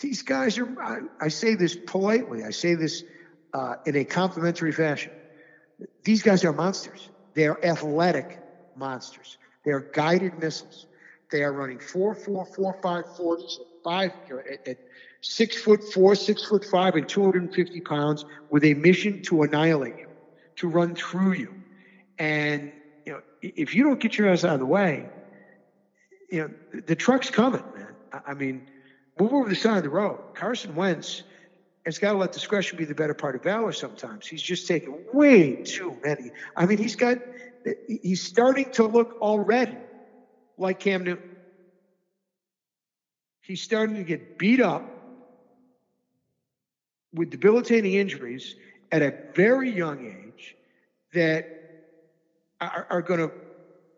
These 0.00 0.22
guys 0.22 0.58
are, 0.58 0.68
I, 0.82 0.98
I 1.20 1.28
say 1.28 1.54
this 1.54 1.76
politely, 1.76 2.42
I 2.42 2.50
say 2.50 2.74
this 2.74 3.04
uh, 3.52 3.76
in 3.86 3.96
a 3.96 4.04
complimentary 4.04 4.72
fashion. 4.72 5.12
These 6.04 6.22
guys 6.22 6.44
are 6.44 6.52
monsters. 6.52 7.10
They 7.34 7.46
are 7.46 7.58
athletic 7.62 8.40
monsters. 8.74 9.38
They 9.64 9.70
are 9.70 9.86
guided 9.92 10.38
missiles. 10.38 10.86
They 11.30 11.42
are 11.42 11.52
running 11.52 11.78
four, 11.78 12.14
four, 12.14 12.44
four, 12.44 12.76
five, 12.82 13.04
forties, 13.16 13.58
five, 13.84 14.12
at, 14.50 14.66
at 14.66 14.78
six 15.20 15.60
foot 15.60 15.84
four, 15.92 16.14
six 16.14 16.44
foot 16.44 16.64
five, 16.64 16.96
and 16.96 17.08
250 17.08 17.80
pounds 17.82 18.24
with 18.50 18.64
a 18.64 18.74
mission 18.74 19.22
to 19.22 19.42
annihilate 19.42 19.98
you, 19.98 20.08
to 20.56 20.68
run 20.68 20.94
through 20.94 21.34
you. 21.34 21.54
And, 22.18 22.72
you 23.04 23.12
know, 23.12 23.20
if 23.42 23.74
you 23.74 23.84
don't 23.84 24.00
get 24.00 24.18
your 24.18 24.30
ass 24.30 24.44
out 24.44 24.54
of 24.54 24.60
the 24.60 24.66
way, 24.66 25.08
you 26.30 26.40
know, 26.40 26.80
the 26.86 26.96
truck's 26.96 27.30
coming, 27.30 27.62
man. 27.76 27.94
I 28.26 28.34
mean, 28.34 28.66
move 29.20 29.32
over 29.32 29.48
the 29.48 29.56
side 29.56 29.78
of 29.78 29.82
the 29.84 29.90
road. 29.90 30.20
Carson 30.34 30.74
Wentz 30.74 31.22
has 31.84 31.98
got 31.98 32.12
to 32.12 32.18
let 32.18 32.32
discretion 32.32 32.78
be 32.78 32.84
the 32.84 32.94
better 32.94 33.14
part 33.14 33.34
of 33.34 33.42
valor 33.42 33.72
sometimes. 33.72 34.26
He's 34.26 34.42
just 34.42 34.66
taking 34.66 34.96
way 35.12 35.56
too 35.56 35.96
many. 36.02 36.30
I 36.56 36.66
mean, 36.66 36.78
he's 36.78 36.96
got, 36.96 37.18
he's 37.86 38.22
starting 38.22 38.70
to 38.72 38.86
look 38.86 39.20
already 39.20 39.76
like 40.56 40.80
Cam 40.80 41.04
Newton. 41.04 41.33
He's 43.44 43.62
starting 43.62 43.96
to 43.96 44.04
get 44.04 44.38
beat 44.38 44.60
up 44.60 44.88
with 47.12 47.28
debilitating 47.28 47.92
injuries 47.92 48.56
at 48.90 49.02
a 49.02 49.14
very 49.34 49.70
young 49.70 50.06
age 50.06 50.56
that 51.12 51.46
are, 52.58 52.86
are 52.88 53.02
going 53.02 53.20
to 53.20 53.30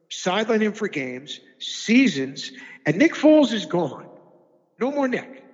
sideline 0.09 0.61
him 0.61 0.73
for 0.73 0.89
games, 0.89 1.39
seasons, 1.61 2.51
and 2.85 2.97
Nick 2.97 3.15
Foles 3.15 3.53
is 3.53 3.67
gone. 3.67 4.09
No 4.81 4.91
more 4.91 5.07
Nick. 5.07 5.45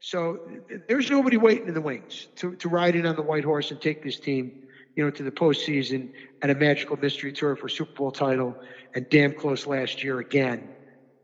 So 0.00 0.40
there's 0.88 1.08
nobody 1.08 1.36
waiting 1.36 1.68
in 1.68 1.74
the 1.74 1.80
wings 1.80 2.26
to, 2.36 2.56
to 2.56 2.68
ride 2.68 2.96
in 2.96 3.06
on 3.06 3.14
the 3.14 3.22
white 3.22 3.44
horse 3.44 3.70
and 3.70 3.80
take 3.80 4.02
this 4.02 4.18
team, 4.18 4.64
you 4.96 5.04
know, 5.04 5.10
to 5.10 5.22
the 5.22 5.30
postseason 5.30 6.10
and 6.42 6.50
a 6.50 6.56
magical 6.56 6.98
mystery 7.00 7.32
tour 7.32 7.54
for 7.54 7.68
Super 7.68 7.92
Bowl 7.92 8.10
title 8.10 8.56
and 8.96 9.08
damn 9.08 9.32
close 9.32 9.64
last 9.64 10.02
year 10.02 10.18
again, 10.18 10.68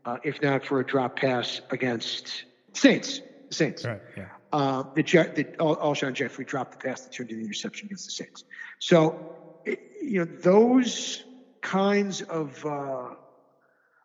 uh, 0.05 0.17
if 0.23 0.41
not 0.41 0.65
for 0.65 0.79
a 0.79 0.85
drop 0.85 1.17
pass 1.17 1.61
against 1.69 2.45
Saints. 2.73 3.21
Saints. 3.49 3.85
Right. 3.85 4.01
Yeah 4.17 4.25
uh, 4.51 4.83
that, 4.95 5.35
that 5.35 5.57
Alshon 5.57 6.13
Jeffery 6.13 6.45
dropped 6.45 6.71
the 6.71 6.87
pass 6.87 7.01
that 7.01 7.13
turned 7.13 7.29
into 7.29 7.41
the 7.41 7.45
interception 7.45 7.87
against 7.87 8.05
the 8.05 8.11
Saints. 8.11 8.43
So, 8.79 9.35
it, 9.65 9.79
you 10.01 10.19
know, 10.19 10.25
those 10.25 11.23
kinds 11.61 12.21
of 12.21 12.65
uh, 12.65 13.09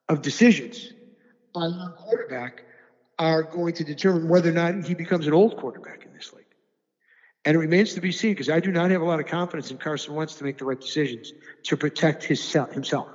of 0.08 0.22
decisions 0.22 0.92
by 1.54 1.66
a 1.66 1.88
quarterback 1.96 2.64
are 3.18 3.42
going 3.42 3.74
to 3.74 3.84
determine 3.84 4.28
whether 4.28 4.50
or 4.50 4.52
not 4.52 4.84
he 4.84 4.94
becomes 4.94 5.26
an 5.26 5.32
old 5.32 5.56
quarterback 5.56 6.04
in 6.04 6.12
this 6.12 6.32
league. 6.32 6.44
And 7.44 7.54
it 7.54 7.58
remains 7.58 7.94
to 7.94 8.00
be 8.00 8.10
seen 8.10 8.32
because 8.32 8.50
I 8.50 8.60
do 8.60 8.72
not 8.72 8.90
have 8.90 9.02
a 9.02 9.04
lot 9.04 9.20
of 9.20 9.26
confidence 9.26 9.70
in 9.70 9.78
Carson 9.78 10.14
Wentz 10.14 10.34
to 10.36 10.44
make 10.44 10.58
the 10.58 10.64
right 10.64 10.80
decisions 10.80 11.32
to 11.64 11.76
protect 11.76 12.24
his, 12.24 12.52
himself. 12.52 13.08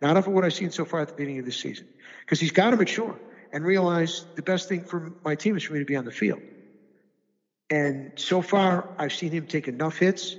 Not 0.00 0.16
off 0.16 0.26
of 0.26 0.32
what 0.32 0.44
I've 0.44 0.54
seen 0.54 0.70
so 0.70 0.84
far 0.84 1.00
at 1.00 1.08
the 1.08 1.14
beginning 1.14 1.38
of 1.38 1.44
this 1.44 1.56
season, 1.56 1.86
because 2.28 2.40
he's 2.40 2.52
got 2.52 2.70
to 2.70 2.76
mature 2.76 3.18
and 3.54 3.64
realize 3.64 4.26
the 4.34 4.42
best 4.42 4.68
thing 4.68 4.84
for 4.84 5.10
my 5.24 5.34
team 5.34 5.56
is 5.56 5.62
for 5.62 5.72
me 5.72 5.78
to 5.78 5.86
be 5.86 5.96
on 5.96 6.04
the 6.04 6.12
field. 6.12 6.42
And 7.70 8.12
so 8.16 8.42
far, 8.42 8.90
I've 8.98 9.14
seen 9.14 9.30
him 9.30 9.46
take 9.46 9.66
enough 9.66 9.96
hits 9.96 10.36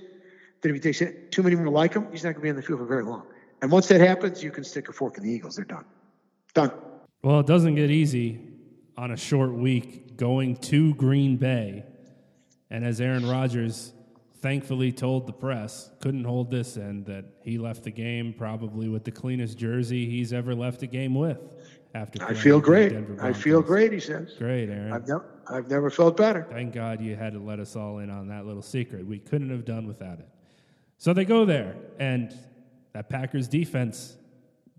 that 0.62 0.70
if 0.70 0.76
he 0.76 0.80
takes 0.80 1.02
too 1.32 1.42
many 1.42 1.56
more 1.56 1.70
like 1.70 1.96
him, 1.96 2.08
he's 2.12 2.24
not 2.24 2.34
going 2.34 2.42
to 2.42 2.42
be 2.42 2.50
on 2.52 2.56
the 2.58 2.62
field 2.62 2.80
for 2.80 2.86
very 2.86 3.04
long. 3.04 3.26
And 3.64 3.72
once 3.72 3.88
that 3.88 4.02
happens, 4.02 4.44
you 4.44 4.52
can 4.52 4.64
stick 4.64 4.88
a 4.88 4.94
fork 4.94 5.18
in 5.18 5.24
the 5.24 5.32
Eagles. 5.32 5.56
They're 5.56 5.66
done. 5.66 5.86
Done. 6.54 6.72
Well, 7.24 7.40
it 7.40 7.48
doesn't 7.48 7.74
get 7.74 7.90
easy 7.90 8.40
on 8.96 9.10
a 9.10 9.18
short 9.18 9.52
week 9.52 10.16
going 10.16 10.58
to 10.58 10.94
Green 10.94 11.38
Bay. 11.38 11.86
And 12.70 12.86
as 12.86 13.02
Aaron 13.02 13.28
Rodgers 13.28 13.94
thankfully 14.42 14.92
told 14.92 15.26
the 15.26 15.34
press, 15.34 15.90
couldn't 16.02 16.24
hold 16.24 16.52
this 16.52 16.78
in, 16.78 17.04
that 17.06 17.26
he 17.44 17.58
left 17.58 17.84
the 17.84 17.92
game 17.92 18.34
probably 18.38 18.88
with 18.88 19.04
the 19.04 19.12
cleanest 19.12 19.58
jersey 19.58 20.06
he's 20.06 20.32
ever 20.32 20.54
left 20.54 20.84
a 20.84 20.88
game 20.88 21.16
with 21.16 21.40
after. 21.94 22.24
I 22.24 22.34
feel 22.34 22.60
great. 22.60 22.96
I 23.22 23.34
feel 23.34 23.62
great. 23.62 23.92
He 23.92 24.00
says. 24.00 24.34
Great, 24.38 24.70
Aaron. 24.70 24.94
I've 24.94 25.08
never, 25.08 25.26
I've 25.48 25.70
never 25.70 25.90
felt 25.90 26.18
better. 26.18 26.48
Thank 26.50 26.74
God 26.74 27.02
you 27.02 27.16
had 27.16 27.34
to 27.34 27.40
let 27.40 27.60
us 27.60 27.76
all 27.76 28.00
in 28.00 28.10
on 28.10 28.28
that 28.28 28.46
little 28.46 28.62
secret. 28.62 29.06
We 29.06 29.20
couldn't 29.20 29.50
have 29.50 29.66
done 29.66 29.88
without 29.88 30.20
it. 30.20 30.28
So 30.98 31.14
they 31.14 31.26
go 31.26 31.46
there, 31.46 31.76
and 32.00 32.38
that 32.94 33.10
Packers 33.10 33.48
defense, 33.48 34.18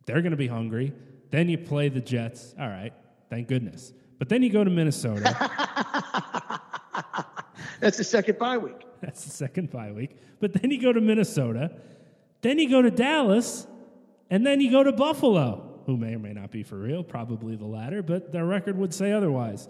they're 0.06 0.20
going 0.20 0.32
to 0.32 0.36
be 0.36 0.46
hungry. 0.46 0.92
Then 1.30 1.48
you 1.48 1.58
play 1.58 1.88
the 1.88 2.00
Jets. 2.00 2.54
All 2.60 2.68
right, 2.68 2.92
thank 3.30 3.48
goodness. 3.48 3.92
But 4.18 4.28
then 4.28 4.42
you 4.42 4.50
go 4.50 4.62
to 4.62 4.70
Minnesota. 4.70 5.22
That's 7.80 7.96
the 7.96 8.04
second 8.04 8.38
bye 8.38 8.58
week. 8.58 8.84
That's 9.00 9.24
the 9.24 9.30
second 9.30 9.70
bye 9.70 9.92
week. 9.92 10.16
But 10.38 10.52
then 10.52 10.70
you 10.70 10.80
go 10.80 10.92
to 10.92 11.00
Minnesota. 11.00 11.70
Then 12.42 12.58
you 12.58 12.68
go 12.68 12.82
to 12.82 12.90
Dallas. 12.90 13.66
And 14.28 14.46
then 14.46 14.60
you 14.60 14.70
go 14.70 14.84
to 14.84 14.92
Buffalo 14.92 15.69
who 15.86 15.96
may 15.96 16.14
or 16.14 16.18
may 16.18 16.32
not 16.32 16.50
be 16.50 16.62
for 16.62 16.76
real, 16.76 17.02
probably 17.02 17.56
the 17.56 17.66
latter, 17.66 18.02
but 18.02 18.32
their 18.32 18.44
record 18.44 18.76
would 18.78 18.94
say 18.94 19.12
otherwise. 19.12 19.68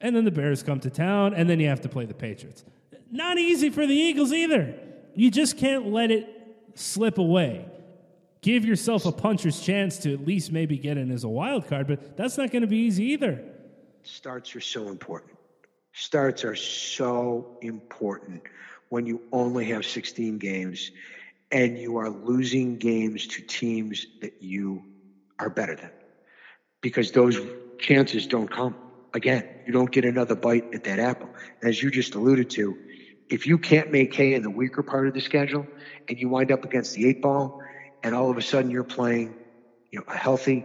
And 0.00 0.16
then 0.16 0.24
the 0.24 0.30
Bears 0.30 0.62
come 0.62 0.80
to 0.80 0.90
town, 0.90 1.34
and 1.34 1.48
then 1.48 1.60
you 1.60 1.68
have 1.68 1.80
to 1.82 1.88
play 1.88 2.06
the 2.06 2.14
Patriots. 2.14 2.64
Not 3.10 3.38
easy 3.38 3.70
for 3.70 3.86
the 3.86 3.94
Eagles 3.94 4.32
either. 4.32 4.74
You 5.14 5.30
just 5.30 5.56
can't 5.58 5.88
let 5.92 6.10
it 6.10 6.28
slip 6.74 7.18
away. 7.18 7.66
give 8.42 8.64
yourself 8.64 9.06
a 9.06 9.12
puncher's 9.12 9.60
chance 9.60 9.98
to 9.98 10.12
at 10.12 10.26
least 10.26 10.52
maybe 10.52 10.76
get 10.76 10.98
in 10.98 11.10
as 11.10 11.24
a 11.24 11.28
wild 11.28 11.66
card, 11.68 11.86
but 11.86 12.16
that's 12.16 12.36
not 12.36 12.50
going 12.50 12.62
to 12.62 12.68
be 12.68 12.78
easy 12.78 13.04
either. 13.04 13.40
Starts 14.02 14.54
are 14.54 14.60
so 14.60 14.88
important. 14.88 15.32
Starts 15.92 16.44
are 16.44 16.56
so 16.56 17.56
important 17.62 18.42
when 18.88 19.06
you 19.06 19.22
only 19.32 19.64
have 19.66 19.86
16 19.86 20.38
games 20.38 20.90
and 21.52 21.78
you 21.78 21.96
are 21.98 22.10
losing 22.10 22.76
games 22.76 23.26
to 23.28 23.42
teams 23.42 24.06
that 24.20 24.42
you 24.42 24.82
are 25.42 25.50
better 25.50 25.74
than 25.74 25.90
because 26.80 27.10
those 27.10 27.38
chances 27.78 28.26
don't 28.26 28.50
come. 28.50 28.76
Again, 29.14 29.44
you 29.66 29.72
don't 29.72 29.90
get 29.90 30.04
another 30.04 30.36
bite 30.36 30.64
at 30.72 30.84
that 30.84 30.98
apple. 30.98 31.30
As 31.62 31.82
you 31.82 31.90
just 31.90 32.14
alluded 32.14 32.48
to, 32.50 32.78
if 33.28 33.46
you 33.46 33.58
can't 33.58 33.90
make 33.90 34.14
hay 34.14 34.34
in 34.34 34.42
the 34.42 34.50
weaker 34.50 34.82
part 34.82 35.06
of 35.06 35.14
the 35.14 35.20
schedule 35.20 35.66
and 36.08 36.18
you 36.18 36.28
wind 36.28 36.52
up 36.52 36.64
against 36.64 36.94
the 36.94 37.08
eight 37.08 37.20
ball 37.20 37.52
and 38.02 38.14
all 38.14 38.30
of 38.30 38.36
a 38.36 38.42
sudden 38.42 38.70
you're 38.70 38.84
playing, 38.84 39.34
you 39.90 39.98
know, 39.98 40.04
a 40.08 40.16
healthy, 40.16 40.64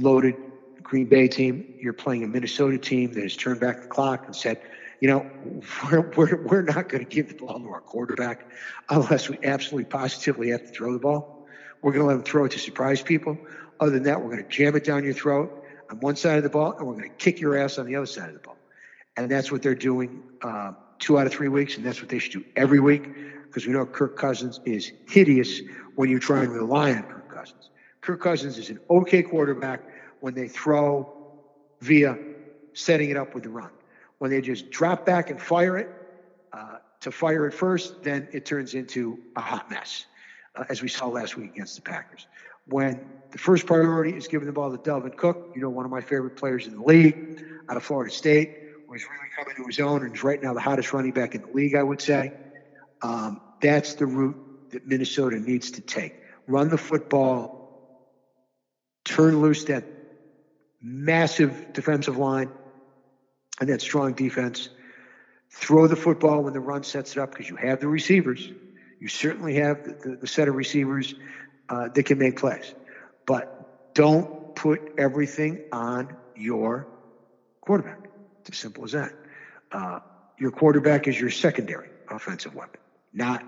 loaded 0.00 0.34
Green 0.82 1.06
Bay 1.06 1.28
team, 1.28 1.64
you're 1.80 1.92
playing 1.92 2.24
a 2.24 2.28
Minnesota 2.28 2.78
team 2.78 3.12
that 3.12 3.22
has 3.22 3.36
turned 3.36 3.60
back 3.60 3.82
the 3.82 3.88
clock 3.88 4.24
and 4.26 4.34
said, 4.34 4.58
you 5.00 5.08
know, 5.08 5.26
we're, 5.90 6.10
we're, 6.16 6.36
we're 6.36 6.62
not 6.62 6.88
going 6.88 7.04
to 7.04 7.08
give 7.08 7.28
the 7.28 7.34
ball 7.34 7.60
to 7.60 7.68
our 7.68 7.80
quarterback 7.80 8.46
unless 8.90 9.28
we 9.28 9.38
absolutely 9.42 9.84
positively 9.86 10.50
have 10.50 10.62
to 10.62 10.68
throw 10.68 10.92
the 10.92 10.98
ball. 10.98 11.28
We're 11.82 11.92
going 11.92 12.02
to 12.02 12.06
let 12.08 12.16
him 12.16 12.22
throw 12.22 12.44
it 12.46 12.52
to 12.52 12.58
surprise 12.58 13.02
people. 13.02 13.38
Other 13.80 13.92
than 13.92 14.04
that, 14.04 14.20
we're 14.20 14.30
going 14.30 14.42
to 14.44 14.48
jam 14.48 14.74
it 14.76 14.84
down 14.84 15.04
your 15.04 15.14
throat 15.14 15.64
on 15.90 15.98
one 16.00 16.16
side 16.16 16.36
of 16.36 16.42
the 16.42 16.50
ball 16.50 16.72
and 16.78 16.86
we're 16.86 16.94
going 16.94 17.08
to 17.08 17.16
kick 17.16 17.40
your 17.40 17.56
ass 17.56 17.78
on 17.78 17.86
the 17.86 17.96
other 17.96 18.06
side 18.06 18.28
of 18.28 18.34
the 18.34 18.40
ball. 18.40 18.56
And 19.16 19.30
that's 19.30 19.50
what 19.50 19.62
they're 19.62 19.74
doing 19.74 20.22
uh, 20.42 20.72
two 20.98 21.18
out 21.18 21.26
of 21.26 21.32
three 21.32 21.48
weeks, 21.48 21.76
and 21.76 21.84
that's 21.84 22.00
what 22.00 22.08
they 22.08 22.18
should 22.18 22.32
do 22.32 22.44
every 22.56 22.80
week 22.80 23.08
because 23.46 23.66
we 23.66 23.72
know 23.72 23.86
Kirk 23.86 24.16
Cousins 24.16 24.60
is 24.64 24.92
hideous 25.08 25.60
when 25.94 26.10
you 26.10 26.18
try 26.18 26.42
and 26.42 26.52
rely 26.52 26.92
on 26.92 27.02
Kirk 27.04 27.34
Cousins. 27.34 27.70
Kirk 28.00 28.20
Cousins 28.20 28.58
is 28.58 28.70
an 28.70 28.78
okay 28.90 29.22
quarterback 29.22 29.82
when 30.20 30.34
they 30.34 30.48
throw 30.48 31.12
via 31.80 32.16
setting 32.74 33.10
it 33.10 33.16
up 33.16 33.34
with 33.34 33.44
the 33.44 33.48
run. 33.48 33.70
When 34.18 34.30
they 34.30 34.40
just 34.40 34.70
drop 34.70 35.06
back 35.06 35.30
and 35.30 35.40
fire 35.40 35.76
it, 35.78 35.90
uh, 36.52 36.78
to 37.00 37.12
fire 37.12 37.46
it 37.46 37.54
first, 37.54 38.02
then 38.02 38.28
it 38.32 38.44
turns 38.44 38.74
into 38.74 39.18
a 39.36 39.40
hot 39.40 39.70
mess, 39.70 40.06
uh, 40.56 40.64
as 40.68 40.82
we 40.82 40.88
saw 40.88 41.06
last 41.06 41.36
week 41.36 41.52
against 41.52 41.76
the 41.76 41.82
Packers. 41.82 42.26
When 42.68 43.00
the 43.32 43.38
first 43.38 43.66
priority 43.66 44.16
is 44.16 44.26
giving 44.26 44.46
the 44.46 44.52
ball 44.52 44.70
to 44.70 44.78
Dalvin 44.78 45.16
Cook, 45.16 45.38
you 45.54 45.62
know, 45.62 45.70
one 45.70 45.84
of 45.84 45.90
my 45.90 46.00
favorite 46.00 46.36
players 46.36 46.66
in 46.66 46.74
the 46.74 46.82
league 46.82 47.16
out 47.68 47.76
of 47.76 47.82
Florida 47.82 48.10
State, 48.10 48.50
who's 48.86 49.04
really 49.04 49.30
coming 49.36 49.54
to 49.56 49.64
his 49.66 49.78
own 49.78 50.04
and 50.04 50.14
is 50.14 50.22
right 50.22 50.42
now 50.42 50.54
the 50.54 50.60
hottest 50.60 50.92
running 50.92 51.12
back 51.12 51.34
in 51.34 51.40
the 51.42 51.48
league, 51.48 51.74
I 51.74 51.82
would 51.82 52.00
say. 52.00 52.32
Um, 53.02 53.40
that's 53.60 53.94
the 53.94 54.06
route 54.06 54.36
that 54.70 54.86
Minnesota 54.86 55.38
needs 55.38 55.70
to 55.72 55.82
take. 55.82 56.12
Run 56.46 56.68
the 56.68 56.78
football, 56.78 57.50
turn 59.04 59.40
loose 59.40 59.64
that 59.64 59.84
massive 60.80 61.72
defensive 61.72 62.16
line 62.16 62.50
and 63.60 63.68
that 63.68 63.80
strong 63.80 64.12
defense. 64.12 64.68
Throw 65.50 65.86
the 65.86 65.96
football 65.96 66.42
when 66.42 66.52
the 66.52 66.60
run 66.60 66.82
sets 66.82 67.16
it 67.16 67.20
up 67.20 67.30
because 67.30 67.48
you 67.48 67.56
have 67.56 67.80
the 67.80 67.88
receivers. 67.88 68.52
You 69.00 69.08
certainly 69.08 69.54
have 69.54 69.82
the, 69.84 69.94
the, 70.02 70.16
the 70.16 70.26
set 70.26 70.48
of 70.48 70.54
receivers 70.54 71.14
uh, 71.68 71.88
that 71.88 72.02
can 72.04 72.18
make 72.18 72.38
plays. 72.38 72.74
But 73.26 73.94
don't 73.94 74.54
put 74.54 74.94
everything 74.98 75.64
on 75.72 76.16
your 76.36 76.86
quarterback. 77.60 77.98
It's 78.40 78.50
as 78.50 78.58
simple 78.58 78.84
as 78.84 78.92
that. 78.92 79.12
Uh, 79.70 80.00
your 80.38 80.50
quarterback 80.50 81.08
is 81.08 81.20
your 81.20 81.30
secondary 81.30 81.88
offensive 82.08 82.54
weapon, 82.54 82.80
not 83.12 83.44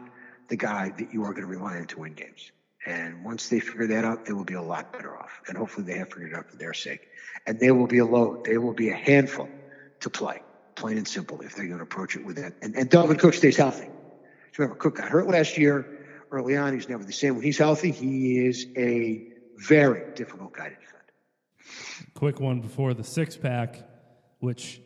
the 0.49 0.57
guy 0.57 0.91
that 0.99 1.15
you 1.15 1.25
are 1.25 1.33
going 1.33 1.43
to 1.43 1.47
rely 1.47 1.79
on 1.79 1.87
to 1.87 2.01
win 2.01 2.15
games. 2.15 2.51
And 2.85 3.25
once 3.25 3.49
they 3.49 3.61
figure 3.61 3.87
that 3.89 4.05
out, 4.05 4.25
they 4.25 4.33
will 4.33 4.45
be 4.45 4.55
a 4.55 4.63
lot 4.63 4.93
better 4.93 5.17
off. 5.17 5.43
And 5.49 5.57
hopefully 5.57 5.87
they 5.87 5.99
have 5.99 6.09
figured 6.09 6.33
it 6.33 6.37
out 6.37 6.51
for 6.51 6.57
their 6.57 6.75
sake. 6.75 7.09
And 7.47 7.61
they 7.61 7.71
will 7.71 7.87
be 7.87 7.99
a 7.99 8.07
load. 8.07 8.45
They 8.45 8.59
will 8.59 8.73
be 8.73 8.91
a 8.91 8.97
handful 8.97 9.49
to 10.01 10.11
play, 10.11 10.43
plain 10.75 10.97
and 10.97 11.07
simple, 11.07 11.41
if 11.43 11.55
they're 11.55 11.67
going 11.67 11.79
to 11.79 11.85
approach 11.85 12.17
it 12.17 12.25
with 12.25 12.37
that. 12.37 12.55
And, 12.63 12.75
and 12.75 12.91
Dalvin 12.91 13.19
Cook 13.19 13.35
stays 13.35 13.57
healthy. 13.57 13.89
Remember, 14.57 14.77
Cook 14.77 14.97
got 14.97 15.09
hurt 15.09 15.29
last 15.29 15.59
year. 15.59 16.00
Early 16.31 16.57
on, 16.57 16.75
he's 16.75 16.89
never 16.89 17.05
the 17.05 17.13
same. 17.13 17.35
When 17.35 17.45
he's 17.45 17.59
healthy, 17.59 17.91
he 17.91 18.47
is 18.47 18.67
a 18.77 19.27
very 19.57 20.15
difficult 20.15 20.53
guy 20.53 20.69
to 20.69 20.75
defend. 20.75 22.15
Quick 22.15 22.39
one 22.39 22.61
before 22.61 22.95
the 22.95 23.03
six 23.03 23.37
pack, 23.37 23.83
which 24.39 24.81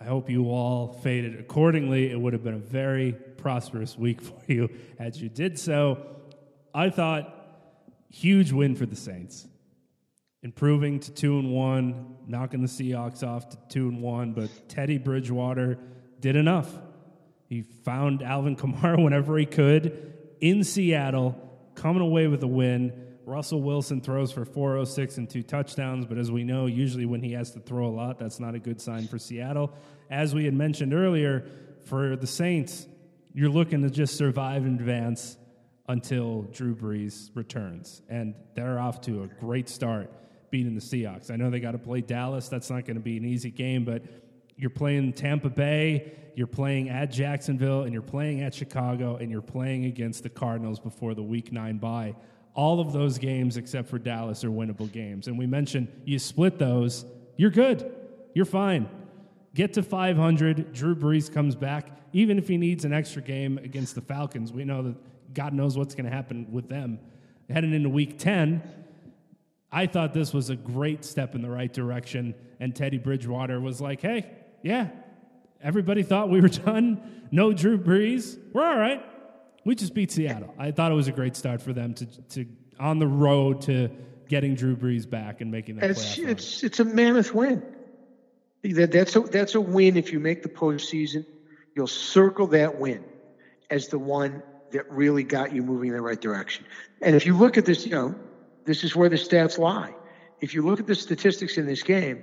I 0.00 0.04
hope 0.04 0.28
you 0.28 0.50
all 0.50 0.92
faded 0.92 1.38
accordingly. 1.38 2.10
It 2.10 2.20
would 2.20 2.32
have 2.32 2.42
been 2.42 2.54
a 2.54 2.58
very 2.58 3.12
prosperous 3.12 3.96
week 3.96 4.20
for 4.22 4.40
you 4.48 4.68
as 4.98 5.22
you 5.22 5.28
did 5.28 5.58
so. 5.58 6.06
I 6.74 6.90
thought 6.90 7.36
huge 8.08 8.50
win 8.50 8.74
for 8.74 8.86
the 8.86 8.96
Saints 8.96 9.46
improving 10.42 10.98
to 10.98 11.10
two 11.10 11.38
and 11.38 11.52
one, 11.52 12.16
knocking 12.26 12.62
the 12.62 12.66
Seahawks 12.66 13.22
off 13.22 13.50
to 13.50 13.58
two 13.68 13.88
and 13.88 14.00
one. 14.00 14.32
But 14.32 14.68
Teddy 14.68 14.98
Bridgewater 14.98 15.78
did 16.18 16.36
enough. 16.36 16.72
He 17.48 17.62
found 17.62 18.22
Alvin 18.22 18.56
Kamara 18.56 19.02
whenever 19.02 19.36
he 19.38 19.46
could 19.46 20.09
in 20.40 20.64
Seattle, 20.64 21.36
coming 21.74 22.02
away 22.02 22.26
with 22.26 22.42
a 22.42 22.48
win. 22.48 23.06
Russell 23.24 23.62
Wilson 23.62 24.00
throws 24.00 24.32
for 24.32 24.44
406 24.44 25.18
and 25.18 25.30
two 25.30 25.42
touchdowns, 25.42 26.06
but 26.06 26.18
as 26.18 26.32
we 26.32 26.42
know, 26.42 26.66
usually 26.66 27.06
when 27.06 27.22
he 27.22 27.32
has 27.32 27.52
to 27.52 27.60
throw 27.60 27.86
a 27.86 27.90
lot, 27.90 28.18
that's 28.18 28.40
not 28.40 28.54
a 28.54 28.58
good 28.58 28.80
sign 28.80 29.06
for 29.06 29.18
Seattle. 29.18 29.72
As 30.10 30.34
we 30.34 30.44
had 30.44 30.54
mentioned 30.54 30.92
earlier, 30.92 31.46
for 31.86 32.16
the 32.16 32.26
Saints, 32.26 32.86
you're 33.34 33.50
looking 33.50 33.82
to 33.82 33.90
just 33.90 34.16
survive 34.16 34.64
and 34.64 34.80
advance 34.80 35.36
until 35.88 36.42
Drew 36.42 36.74
Brees 36.74 37.30
returns. 37.34 38.02
And 38.08 38.34
they're 38.54 38.78
off 38.78 39.00
to 39.02 39.24
a 39.24 39.26
great 39.26 39.68
start 39.68 40.10
beating 40.50 40.74
the 40.74 40.80
Seahawks. 40.80 41.30
I 41.30 41.36
know 41.36 41.50
they 41.50 41.60
got 41.60 41.72
to 41.72 41.78
play 41.78 42.00
Dallas. 42.00 42.48
That's 42.48 42.70
not 42.70 42.84
going 42.84 42.96
to 42.96 43.02
be 43.02 43.16
an 43.16 43.24
easy 43.24 43.50
game, 43.50 43.84
but 43.84 44.02
you're 44.60 44.70
playing 44.70 45.14
Tampa 45.14 45.48
Bay, 45.48 46.12
you're 46.36 46.46
playing 46.46 46.90
at 46.90 47.10
Jacksonville, 47.10 47.84
and 47.84 47.92
you're 47.92 48.02
playing 48.02 48.42
at 48.42 48.54
Chicago, 48.54 49.16
and 49.16 49.30
you're 49.30 49.40
playing 49.40 49.86
against 49.86 50.22
the 50.22 50.28
Cardinals 50.28 50.78
before 50.78 51.14
the 51.14 51.22
week 51.22 51.50
nine 51.50 51.78
bye. 51.78 52.14
All 52.54 52.78
of 52.78 52.92
those 52.92 53.16
games, 53.16 53.56
except 53.56 53.88
for 53.88 53.98
Dallas, 53.98 54.44
are 54.44 54.50
winnable 54.50 54.90
games. 54.92 55.28
And 55.28 55.38
we 55.38 55.46
mentioned 55.46 55.88
you 56.04 56.18
split 56.18 56.58
those, 56.58 57.06
you're 57.36 57.50
good. 57.50 57.90
You're 58.34 58.44
fine. 58.44 58.88
Get 59.54 59.72
to 59.74 59.82
500. 59.82 60.72
Drew 60.72 60.94
Brees 60.94 61.32
comes 61.32 61.56
back. 61.56 61.96
Even 62.12 62.38
if 62.38 62.46
he 62.46 62.58
needs 62.58 62.84
an 62.84 62.92
extra 62.92 63.22
game 63.22 63.56
against 63.58 63.94
the 63.94 64.00
Falcons, 64.02 64.52
we 64.52 64.64
know 64.64 64.82
that 64.82 65.34
God 65.34 65.54
knows 65.54 65.78
what's 65.78 65.94
going 65.94 66.04
to 66.04 66.14
happen 66.14 66.46
with 66.50 66.68
them. 66.68 66.98
Heading 67.48 67.72
into 67.72 67.88
week 67.88 68.18
10, 68.18 68.62
I 69.72 69.86
thought 69.86 70.12
this 70.12 70.34
was 70.34 70.50
a 70.50 70.56
great 70.56 71.04
step 71.04 71.34
in 71.34 71.42
the 71.42 71.50
right 71.50 71.72
direction. 71.72 72.34
And 72.58 72.76
Teddy 72.76 72.98
Bridgewater 72.98 73.58
was 73.58 73.80
like, 73.80 74.02
hey, 74.02 74.26
yeah, 74.62 74.88
everybody 75.62 76.02
thought 76.02 76.28
we 76.30 76.40
were 76.40 76.48
done. 76.66 77.28
No 77.30 77.52
Drew 77.52 77.78
Brees. 77.78 78.38
We're 78.52 78.64
all 78.64 78.78
right. 78.78 79.04
We 79.64 79.74
just 79.74 79.94
beat 79.94 80.10
Seattle. 80.10 80.54
I 80.58 80.70
thought 80.70 80.90
it 80.90 80.94
was 80.94 81.08
a 81.08 81.12
great 81.12 81.36
start 81.36 81.60
for 81.60 81.72
them 81.72 81.94
to, 81.94 82.06
to 82.06 82.46
on 82.78 82.98
the 82.98 83.06
road 83.06 83.62
to 83.62 83.90
getting 84.28 84.54
Drew 84.54 84.76
Brees 84.76 85.08
back 85.08 85.40
and 85.40 85.50
making 85.50 85.76
that 85.76 85.90
it's, 85.90 86.18
it's, 86.18 86.62
it's 86.62 86.80
a 86.80 86.84
mammoth 86.84 87.34
win. 87.34 87.62
That, 88.62 88.92
that's, 88.92 89.16
a, 89.16 89.20
that's 89.20 89.54
a 89.54 89.60
win 89.60 89.96
if 89.96 90.12
you 90.12 90.20
make 90.20 90.42
the 90.42 90.48
postseason. 90.48 91.26
You'll 91.74 91.86
circle 91.86 92.46
that 92.48 92.78
win 92.78 93.04
as 93.70 93.88
the 93.88 93.98
one 93.98 94.42
that 94.72 94.90
really 94.90 95.24
got 95.24 95.52
you 95.52 95.62
moving 95.62 95.88
in 95.88 95.96
the 95.96 96.02
right 96.02 96.20
direction. 96.20 96.64
And 97.00 97.16
if 97.16 97.26
you 97.26 97.36
look 97.36 97.58
at 97.58 97.66
this, 97.66 97.84
you 97.84 97.92
know, 97.92 98.14
this 98.64 98.84
is 98.84 98.94
where 98.94 99.08
the 99.08 99.16
stats 99.16 99.58
lie. 99.58 99.94
If 100.40 100.54
you 100.54 100.62
look 100.62 100.80
at 100.80 100.86
the 100.86 100.94
statistics 100.94 101.58
in 101.58 101.66
this 101.66 101.82
game, 101.82 102.22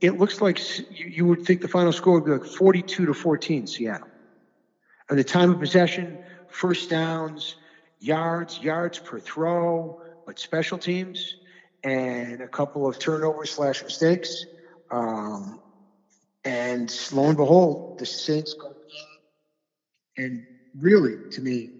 it 0.00 0.18
looks 0.18 0.40
like 0.40 0.60
you, 0.90 1.26
would 1.26 1.44
think 1.44 1.60
the 1.60 1.68
final 1.68 1.92
score 1.92 2.14
would 2.14 2.24
be 2.24 2.32
like 2.32 2.44
42 2.44 3.06
to 3.06 3.14
14 3.14 3.66
Seattle. 3.66 4.08
And 5.08 5.18
the 5.18 5.24
time 5.24 5.50
of 5.50 5.60
possession, 5.60 6.18
first 6.48 6.90
downs, 6.90 7.56
yards, 8.00 8.60
yards 8.60 8.98
per 8.98 9.20
throw, 9.20 10.00
but 10.26 10.38
special 10.38 10.78
teams, 10.78 11.36
and 11.82 12.40
a 12.40 12.48
couple 12.48 12.86
of 12.86 12.98
turnovers 12.98 13.50
slash 13.50 13.82
mistakes. 13.82 14.44
Um, 14.90 15.60
and 16.44 16.94
lo 17.12 17.28
and 17.28 17.36
behold, 17.36 17.98
the 17.98 18.06
Saints 18.06 18.54
go 18.54 18.74
and 20.16 20.46
really, 20.78 21.30
to 21.32 21.40
me, 21.40 21.70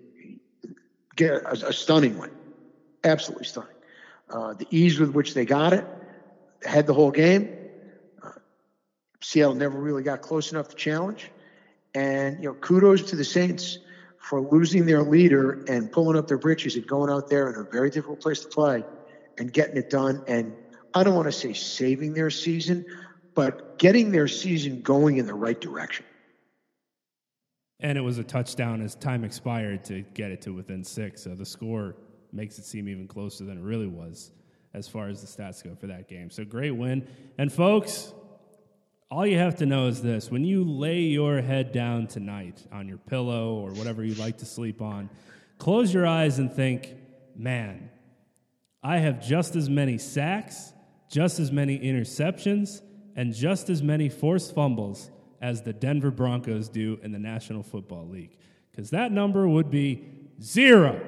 get 1.17 1.31
a, 1.31 1.69
a 1.69 1.73
stunning 1.73 2.19
win. 2.19 2.31
Absolutely 3.05 3.45
stunning. 3.45 3.71
Uh, 4.29 4.55
the 4.55 4.67
ease 4.71 4.99
with 4.99 5.11
which 5.11 5.35
they 5.35 5.45
got 5.45 5.73
it, 5.73 5.85
had 6.65 6.87
the 6.87 6.95
whole 6.95 7.11
game. 7.11 7.49
Seattle 9.25 9.55
never 9.55 9.79
really 9.79 10.03
got 10.03 10.21
close 10.21 10.53
enough 10.53 10.69
to 10.69 10.77
challenge. 10.77 11.31
And, 11.95 12.43
you 12.43 12.51
know, 12.51 12.55
kudos 12.55 13.03
to 13.05 13.17
the 13.17 13.25
Saints 13.25 13.79
for 14.19 14.43
losing 14.43 14.85
their 14.85 15.03
leader 15.03 15.65
and 15.67 15.91
pulling 15.91 16.19
up 16.19 16.29
their 16.29 16.37
britches 16.37 16.77
and 16.77 16.87
going 16.87 17.11
out 17.11 17.31
there 17.31 17.51
in 17.51 17.59
a 17.59 17.65
very 17.65 17.89
difficult 17.89 18.21
place 18.21 18.41
to 18.41 18.49
play 18.49 18.85
and 19.39 19.51
getting 19.51 19.79
it 19.79 19.89
done. 19.89 20.23
And 20.29 20.53
I 20.93 21.05
don't 21.05 21.15
want 21.15 21.27
to 21.27 21.33
say 21.33 21.55
saving 21.55 22.13
their 22.13 22.29
season, 22.29 22.85
but 23.35 23.79
getting 23.79 24.13
their 24.13 24.29
season 24.29 24.83
going 24.83 25.17
in 25.17 25.27
the 25.27 25.35
right 25.35 25.59
direction. 25.59 26.05
And 27.81 27.97
it 27.97 28.03
was 28.03 28.19
a 28.19 28.25
touchdown 28.25 28.83
as 28.83 28.95
time 28.95 29.25
expired 29.25 29.85
to 29.85 30.03
get 30.13 30.33
it 30.33 30.43
to 30.43 30.51
within 30.53 30.85
six. 30.85 31.23
So 31.23 31.35
the 31.35 31.47
score 31.47 31.97
makes 32.31 32.59
it 32.59 32.67
seem 32.67 32.91
even 32.91 33.09
closer 33.09 33.45
than 33.45 33.57
it 33.57 33.63
really 33.63 33.87
was 33.87 34.33
as 34.75 34.87
far 34.87 35.09
as 35.09 35.23
the 35.23 35.27
stats 35.27 35.65
go 35.65 35.75
for 35.75 35.87
that 35.87 36.09
game. 36.09 36.31
So 36.31 36.45
great 36.45 36.73
win. 36.73 37.09
And 37.39 37.51
folks, 37.51 38.13
all 39.11 39.27
you 39.27 39.39
have 39.39 39.57
to 39.57 39.67
know 39.67 39.87
is 39.87 40.03
this 40.03 40.31
when 40.31 40.45
you 40.45 40.65
lay 40.65 41.01
your 41.01 41.41
head 41.41 41.73
down 41.73 42.07
tonight 42.07 42.67
on 42.73 42.89
your 42.89 42.99
pillow 42.99 43.55
or 43.55 43.71
whatever 43.73 44.05
you 44.05 44.15
like 44.15 44.39
to 44.39 44.47
sleep 44.47 44.81
on, 44.81 45.09
close 45.59 45.93
your 45.93 46.07
eyes 46.07 46.39
and 46.39 46.53
think, 46.53 46.95
man, 47.37 47.91
I 48.83 48.99
have 48.99 49.25
just 49.25 49.57
as 49.57 49.71
many 49.71 49.99
sacks, 49.99 50.73
just 51.11 51.39
as 51.39 51.53
many 51.53 51.79
interceptions, 51.79 52.83
and 53.17 53.33
just 53.33 53.71
as 53.71 53.83
many 53.83 54.09
forced 54.09 54.55
fumbles 54.55 55.11
as 55.41 55.63
the 55.63 55.73
Denver 55.73 56.11
Broncos 56.11 56.69
do 56.69 56.99
in 57.03 57.13
the 57.13 57.19
National 57.19 57.63
Football 57.63 58.09
League. 58.09 58.37
Because 58.71 58.91
that 58.91 59.13
number 59.13 59.47
would 59.47 59.71
be 59.71 60.05
zero. 60.43 61.01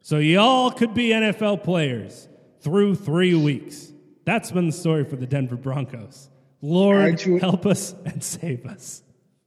So 0.00 0.18
y'all 0.18 0.70
could 0.70 0.92
be 0.92 1.10
NFL 1.10 1.62
players 1.62 2.28
through 2.60 2.96
three 2.96 3.34
weeks. 3.34 3.92
That's 4.24 4.50
been 4.50 4.66
the 4.66 4.72
story 4.72 5.04
for 5.04 5.16
the 5.16 5.26
Denver 5.26 5.56
Broncos. 5.56 6.28
Lord, 6.64 7.18
to, 7.18 7.36
help 7.36 7.66
us 7.66 7.94
and 8.06 8.24
save 8.24 8.64
us. 8.64 9.02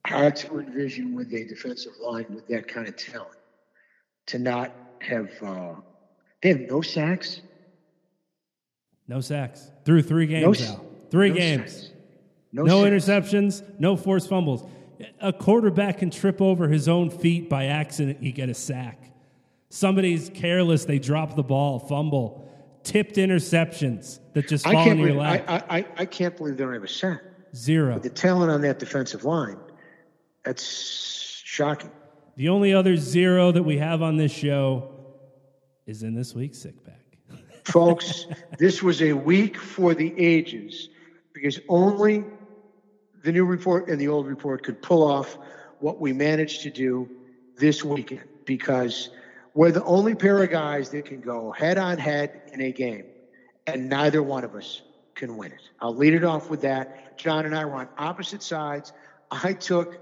Hard 0.06 0.36
to 0.36 0.60
envision 0.60 1.16
with 1.16 1.34
a 1.34 1.46
defensive 1.46 1.94
line 2.00 2.28
with 2.30 2.48
that 2.48 2.68
kind 2.68 2.88
of 2.88 2.96
talent 2.96 3.40
to 4.28 4.38
not 4.38 4.72
have. 5.02 5.32
Uh, 5.42 5.74
they 6.44 6.50
have 6.50 6.60
no 6.62 6.82
sacks. 6.82 7.42
No 9.08 9.20
sacks 9.20 9.72
through 9.84 10.04
three 10.04 10.28
games 10.28 10.70
no. 10.70 10.86
Three 11.10 11.30
no 11.30 11.36
games. 11.36 11.74
Sacks. 11.74 11.90
No, 12.52 12.64
no 12.64 12.82
interceptions. 12.84 13.64
No 13.80 13.98
forced 13.98 14.30
fumbles. 14.30 14.64
A 15.20 15.34
quarterback 15.34 15.98
can 15.98 16.12
trip 16.12 16.40
over 16.40 16.68
his 16.68 16.88
own 16.88 17.10
feet 17.10 17.50
by 17.50 17.66
accident. 17.66 18.22
You 18.22 18.32
get 18.32 18.50
a 18.50 18.54
sack. 18.54 19.12
Somebody's 19.70 20.30
careless. 20.36 20.86
They 20.86 21.00
drop 21.00 21.36
the 21.36 21.44
ball, 21.44 21.80
fumble 21.80 22.47
tipped 22.88 23.18
interceptions 23.18 24.20
that 24.34 24.48
just 24.48 24.64
fall 24.64 24.90
in 24.90 24.98
your 24.98 25.14
lap. 25.14 25.44
I, 25.48 25.80
I, 25.80 25.86
I 25.98 26.06
can't 26.06 26.36
believe 26.38 26.58
they 26.58 26.64
don't 26.64 26.74
have 26.74 26.84
a 26.84 26.88
sack. 26.88 27.22
Zero. 27.54 27.96
With 27.96 28.04
the 28.04 28.10
talent 28.10 28.52
on 28.52 28.62
that 28.62 28.80
defensive 28.80 29.26
line, 29.26 29.58
that's 30.44 31.42
shocking. 31.44 31.92
The 32.38 32.50
only 32.50 32.74
other 32.74 32.96
zero 32.96 33.52
that 33.52 33.64
we 33.64 33.78
have 33.78 34.02
on 34.02 34.16
this 34.16 34.32
show 34.32 34.90
is 35.86 36.04
in 36.04 36.14
this 36.16 36.34
week's 36.34 36.60
sick 36.60 36.76
pack. 36.86 37.02
Folks, 37.64 38.26
this 38.58 38.82
was 38.82 39.02
a 39.02 39.12
week 39.12 39.58
for 39.58 39.94
the 39.94 40.14
ages 40.18 40.90
because 41.34 41.60
only 41.68 42.24
the 43.24 43.32
new 43.32 43.44
report 43.44 43.90
and 43.90 44.00
the 44.00 44.08
old 44.08 44.28
report 44.28 44.64
could 44.64 44.82
pull 44.82 45.04
off 45.04 45.38
what 45.80 46.00
we 46.00 46.14
managed 46.14 46.62
to 46.62 46.70
do 46.70 47.10
this 47.58 47.84
weekend 47.84 48.24
because 48.46 49.10
we're 49.58 49.72
the 49.72 49.84
only 49.86 50.14
pair 50.14 50.44
of 50.44 50.52
guys 50.52 50.92
that 50.92 51.06
can 51.06 51.20
go 51.20 51.52
head 51.52 51.80
on 51.80 51.98
head 51.98 52.32
in 52.54 52.62
a 52.62 52.72
game, 52.72 53.06
and 53.66 53.90
neither 53.90 54.22
one 54.22 54.44
of 54.44 54.54
us 54.54 54.84
can 55.16 55.36
win 55.36 55.52
it. 55.52 55.62
I'll 55.82 55.96
lead 55.96 56.14
it 56.14 56.24
off 56.24 56.48
with 56.48 56.62
that. 56.62 56.90
John 57.18 57.44
and 57.44 57.56
I 57.56 57.66
were 57.66 57.78
on 57.78 57.90
opposite 57.98 58.44
sides. 58.44 58.94
I 59.32 59.54
took 59.54 59.98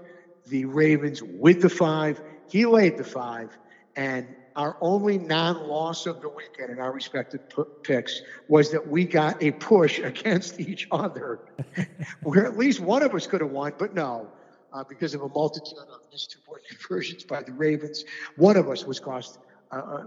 the 0.46 0.66
Ravens 0.66 1.22
with 1.22 1.60
the 1.60 1.70
five. 1.70 2.20
He 2.46 2.66
laid 2.66 2.98
the 2.98 3.04
five, 3.04 3.58
and 3.96 4.36
our 4.56 4.76
only 4.82 5.18
non-loss 5.18 6.04
of 6.04 6.20
the 6.20 6.28
weekend 6.28 6.70
in 6.70 6.78
our 6.78 6.92
respective 6.92 7.40
p- 7.48 7.62
picks 7.82 8.20
was 8.48 8.70
that 8.72 8.86
we 8.86 9.06
got 9.06 9.36
a 9.40 9.52
push 9.52 9.98
against 10.04 10.60
each 10.60 10.86
other, 10.90 11.40
where 12.22 12.44
at 12.44 12.58
least 12.58 12.78
one 12.80 13.02
of 13.02 13.14
us 13.14 13.26
could 13.26 13.40
have 13.40 13.50
won, 13.50 13.72
but 13.78 13.94
no, 13.94 14.30
uh, 14.74 14.84
because 14.86 15.14
of 15.14 15.22
a 15.22 15.28
multitude 15.30 15.78
of 15.78 16.00
missed 16.12 16.30
two-point 16.32 16.62
conversions 16.68 17.24
by 17.24 17.42
the 17.42 17.54
Ravens, 17.54 18.04
one 18.36 18.56
of 18.58 18.68
us 18.68 18.86
was 18.86 19.00
cost 19.00 19.38
uh, 19.70 19.76
uh, 19.76 20.04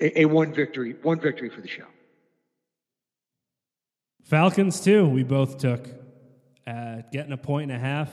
a, 0.00 0.22
a 0.22 0.24
one 0.24 0.52
victory, 0.52 0.96
one 1.02 1.20
victory 1.20 1.48
for 1.48 1.60
the 1.60 1.68
show. 1.68 1.86
Falcons 4.24 4.80
too. 4.80 5.08
We 5.08 5.24
both 5.24 5.58
took 5.58 5.88
uh, 6.66 7.02
getting 7.12 7.32
a 7.32 7.36
point 7.36 7.70
and 7.70 7.80
a 7.80 7.84
half. 7.84 8.10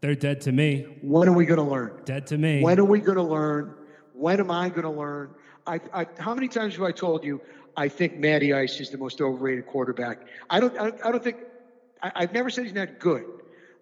They're 0.00 0.14
dead 0.14 0.42
to 0.42 0.52
me. 0.52 0.86
When 1.02 1.28
are 1.28 1.32
we 1.32 1.46
going 1.46 1.58
to 1.58 1.64
learn? 1.64 2.00
Dead 2.04 2.26
to 2.28 2.38
me. 2.38 2.62
When 2.62 2.78
are 2.78 2.84
we 2.84 3.00
going 3.00 3.16
to 3.16 3.22
learn? 3.22 3.74
When 4.12 4.38
am 4.40 4.50
I 4.50 4.68
going 4.68 4.82
to 4.82 4.90
learn? 4.90 5.34
I, 5.66 5.80
I, 5.92 6.06
how 6.18 6.34
many 6.34 6.48
times 6.48 6.74
have 6.74 6.82
I 6.82 6.92
told 6.92 7.24
you 7.24 7.40
I 7.76 7.88
think 7.88 8.16
Matty 8.18 8.52
Ice 8.52 8.80
is 8.80 8.90
the 8.90 8.98
most 8.98 9.20
overrated 9.20 9.66
quarterback? 9.66 10.18
I 10.50 10.60
don't. 10.60 10.78
I, 10.78 10.92
I 11.04 11.10
don't 11.10 11.24
think. 11.24 11.38
I, 12.02 12.12
I've 12.16 12.32
never 12.32 12.50
said 12.50 12.64
he's 12.64 12.74
not 12.74 12.98
good. 12.98 13.24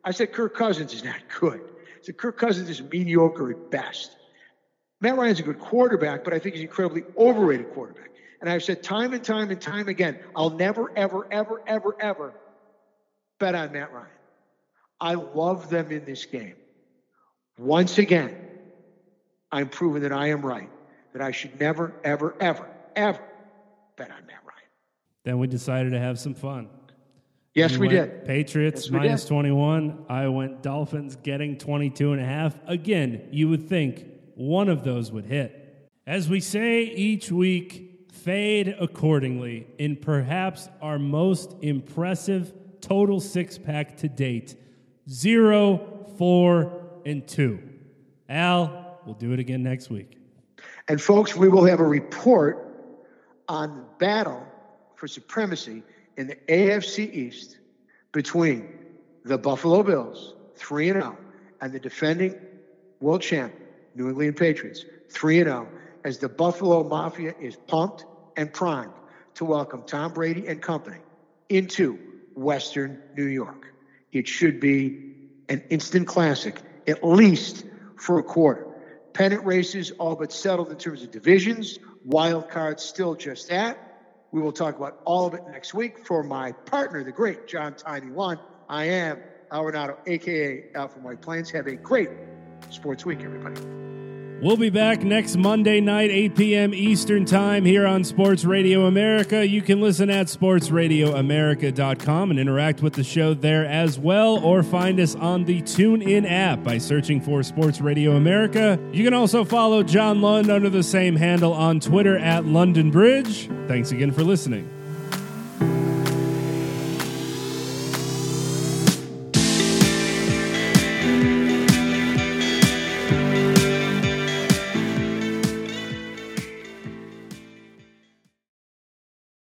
I 0.04 0.12
said 0.12 0.32
Kirk 0.32 0.54
Cousins 0.54 0.92
is 0.92 1.04
not 1.04 1.20
good. 1.40 1.60
I 1.60 2.02
said 2.02 2.16
Kirk 2.16 2.36
Cousins 2.38 2.68
is 2.70 2.82
mediocre 2.82 3.50
at 3.50 3.70
best. 3.70 4.16
Matt 5.02 5.16
Ryan's 5.16 5.40
a 5.40 5.42
good 5.42 5.58
quarterback, 5.58 6.22
but 6.22 6.32
I 6.32 6.38
think 6.38 6.54
he's 6.54 6.62
an 6.62 6.68
incredibly 6.68 7.02
overrated 7.18 7.74
quarterback. 7.74 8.10
And 8.40 8.48
I've 8.48 8.62
said 8.62 8.84
time 8.84 9.12
and 9.12 9.22
time 9.22 9.50
and 9.50 9.60
time 9.60 9.88
again, 9.88 10.18
I'll 10.34 10.50
never, 10.50 10.96
ever, 10.96 11.26
ever, 11.30 11.60
ever, 11.66 11.96
ever 12.00 12.32
bet 13.40 13.56
on 13.56 13.72
Matt 13.72 13.92
Ryan. 13.92 14.06
I 15.00 15.14
love 15.14 15.68
them 15.68 15.90
in 15.90 16.04
this 16.04 16.24
game. 16.24 16.54
Once 17.58 17.98
again, 17.98 18.36
I'm 19.50 19.68
proving 19.68 20.02
that 20.02 20.12
I 20.12 20.28
am 20.28 20.46
right, 20.46 20.70
that 21.12 21.20
I 21.20 21.32
should 21.32 21.58
never, 21.60 21.92
ever, 22.04 22.36
ever, 22.40 22.68
ever 22.94 23.22
bet 23.96 24.10
on 24.10 24.24
Matt 24.26 24.42
Ryan. 24.44 24.68
Then 25.24 25.38
we 25.40 25.48
decided 25.48 25.90
to 25.90 25.98
have 25.98 26.18
some 26.18 26.34
fun. 26.34 26.68
Yes, 27.54 27.76
we 27.76 27.88
did. 27.88 28.24
Patriots 28.24 28.84
yes, 28.84 28.90
minus 28.90 29.24
21. 29.24 30.06
I 30.08 30.28
went 30.28 30.62
Dolphins 30.62 31.16
getting 31.16 31.58
22 31.58 32.12
and 32.12 32.22
a 32.22 32.24
half. 32.24 32.56
Again, 32.66 33.28
you 33.30 33.48
would 33.48 33.68
think 33.68 34.11
one 34.42 34.68
of 34.68 34.82
those 34.82 35.12
would 35.12 35.26
hit. 35.26 35.88
As 36.04 36.28
we 36.28 36.40
say 36.40 36.82
each 36.82 37.30
week, 37.30 38.08
fade 38.12 38.74
accordingly 38.80 39.68
in 39.78 39.94
perhaps 39.94 40.68
our 40.80 40.98
most 40.98 41.54
impressive 41.62 42.52
total 42.80 43.20
six 43.20 43.56
pack 43.56 43.96
to 43.98 44.08
date 44.08 44.56
zero, 45.08 46.06
four, 46.18 46.90
and 47.06 47.26
two. 47.26 47.60
Al, 48.28 48.98
we'll 49.06 49.14
do 49.14 49.32
it 49.32 49.38
again 49.38 49.62
next 49.62 49.90
week. 49.90 50.18
And 50.88 51.00
folks, 51.00 51.36
we 51.36 51.48
will 51.48 51.64
have 51.64 51.78
a 51.78 51.86
report 51.86 52.66
on 53.48 53.76
the 53.76 53.84
battle 53.98 54.44
for 54.96 55.06
supremacy 55.06 55.84
in 56.16 56.26
the 56.26 56.36
AFC 56.48 57.12
East 57.12 57.58
between 58.10 58.68
the 59.24 59.38
Buffalo 59.38 59.84
Bills, 59.84 60.34
3 60.56 60.90
and 60.90 61.02
0, 61.02 61.18
and 61.60 61.72
the 61.72 61.78
defending 61.78 62.34
world 63.00 63.22
champion, 63.22 63.61
New 63.94 64.08
England 64.08 64.36
Patriots, 64.36 64.84
3 65.10 65.44
0, 65.44 65.68
as 66.04 66.18
the 66.18 66.28
Buffalo 66.28 66.82
Mafia 66.84 67.34
is 67.40 67.56
pumped 67.56 68.04
and 68.36 68.52
primed 68.52 68.92
to 69.34 69.44
welcome 69.44 69.82
Tom 69.86 70.12
Brady 70.12 70.46
and 70.46 70.60
company 70.60 70.98
into 71.48 71.98
Western 72.34 73.02
New 73.16 73.26
York. 73.26 73.66
It 74.12 74.28
should 74.28 74.60
be 74.60 75.14
an 75.48 75.62
instant 75.70 76.06
classic, 76.06 76.60
at 76.86 77.04
least 77.04 77.64
for 77.96 78.18
a 78.18 78.22
quarter. 78.22 78.66
Pennant 79.12 79.44
races 79.44 79.90
all 79.92 80.16
but 80.16 80.32
settled 80.32 80.70
in 80.70 80.78
terms 80.78 81.02
of 81.02 81.10
divisions, 81.10 81.78
wild 82.04 82.48
cards 82.48 82.82
still 82.82 83.14
just 83.14 83.48
that. 83.48 83.78
We 84.32 84.40
will 84.40 84.52
talk 84.52 84.76
about 84.76 85.00
all 85.04 85.26
of 85.26 85.34
it 85.34 85.42
next 85.50 85.74
week. 85.74 86.06
For 86.06 86.22
my 86.22 86.52
partner, 86.52 87.04
the 87.04 87.12
great 87.12 87.46
John 87.46 87.74
Tiny 87.74 88.10
One, 88.10 88.38
I 88.68 88.86
am 88.86 89.18
Al 89.50 89.64
Renauto, 89.64 89.98
aka 90.06 90.64
Al 90.74 90.88
from 90.88 91.02
White 91.02 91.20
Plains. 91.20 91.50
Have 91.50 91.66
a 91.66 91.76
great 91.76 92.08
sports 92.72 93.04
week, 93.04 93.20
everybody. 93.22 93.60
We'll 94.42 94.56
be 94.56 94.70
back 94.70 95.04
next 95.04 95.36
Monday 95.36 95.80
night, 95.80 96.10
8 96.10 96.34
p.m. 96.34 96.74
Eastern 96.74 97.24
Time 97.24 97.64
here 97.64 97.86
on 97.86 98.02
Sports 98.02 98.44
Radio 98.44 98.86
America. 98.86 99.46
You 99.46 99.62
can 99.62 99.80
listen 99.80 100.10
at 100.10 100.26
sportsradioamerica.com 100.26 102.30
and 102.30 102.40
interact 102.40 102.82
with 102.82 102.94
the 102.94 103.04
show 103.04 103.34
there 103.34 103.64
as 103.64 104.00
well, 104.00 104.44
or 104.44 104.64
find 104.64 104.98
us 104.98 105.14
on 105.14 105.44
the 105.44 105.62
TuneIn 105.62 106.28
app 106.28 106.64
by 106.64 106.78
searching 106.78 107.20
for 107.20 107.44
Sports 107.44 107.80
Radio 107.80 108.16
America. 108.16 108.80
You 108.92 109.04
can 109.04 109.14
also 109.14 109.44
follow 109.44 109.84
John 109.84 110.20
Lund 110.20 110.50
under 110.50 110.68
the 110.68 110.82
same 110.82 111.14
handle 111.14 111.52
on 111.52 111.78
Twitter 111.78 112.18
at 112.18 112.44
London 112.44 112.90
Bridge. 112.90 113.48
Thanks 113.68 113.92
again 113.92 114.10
for 114.10 114.24
listening. 114.24 114.68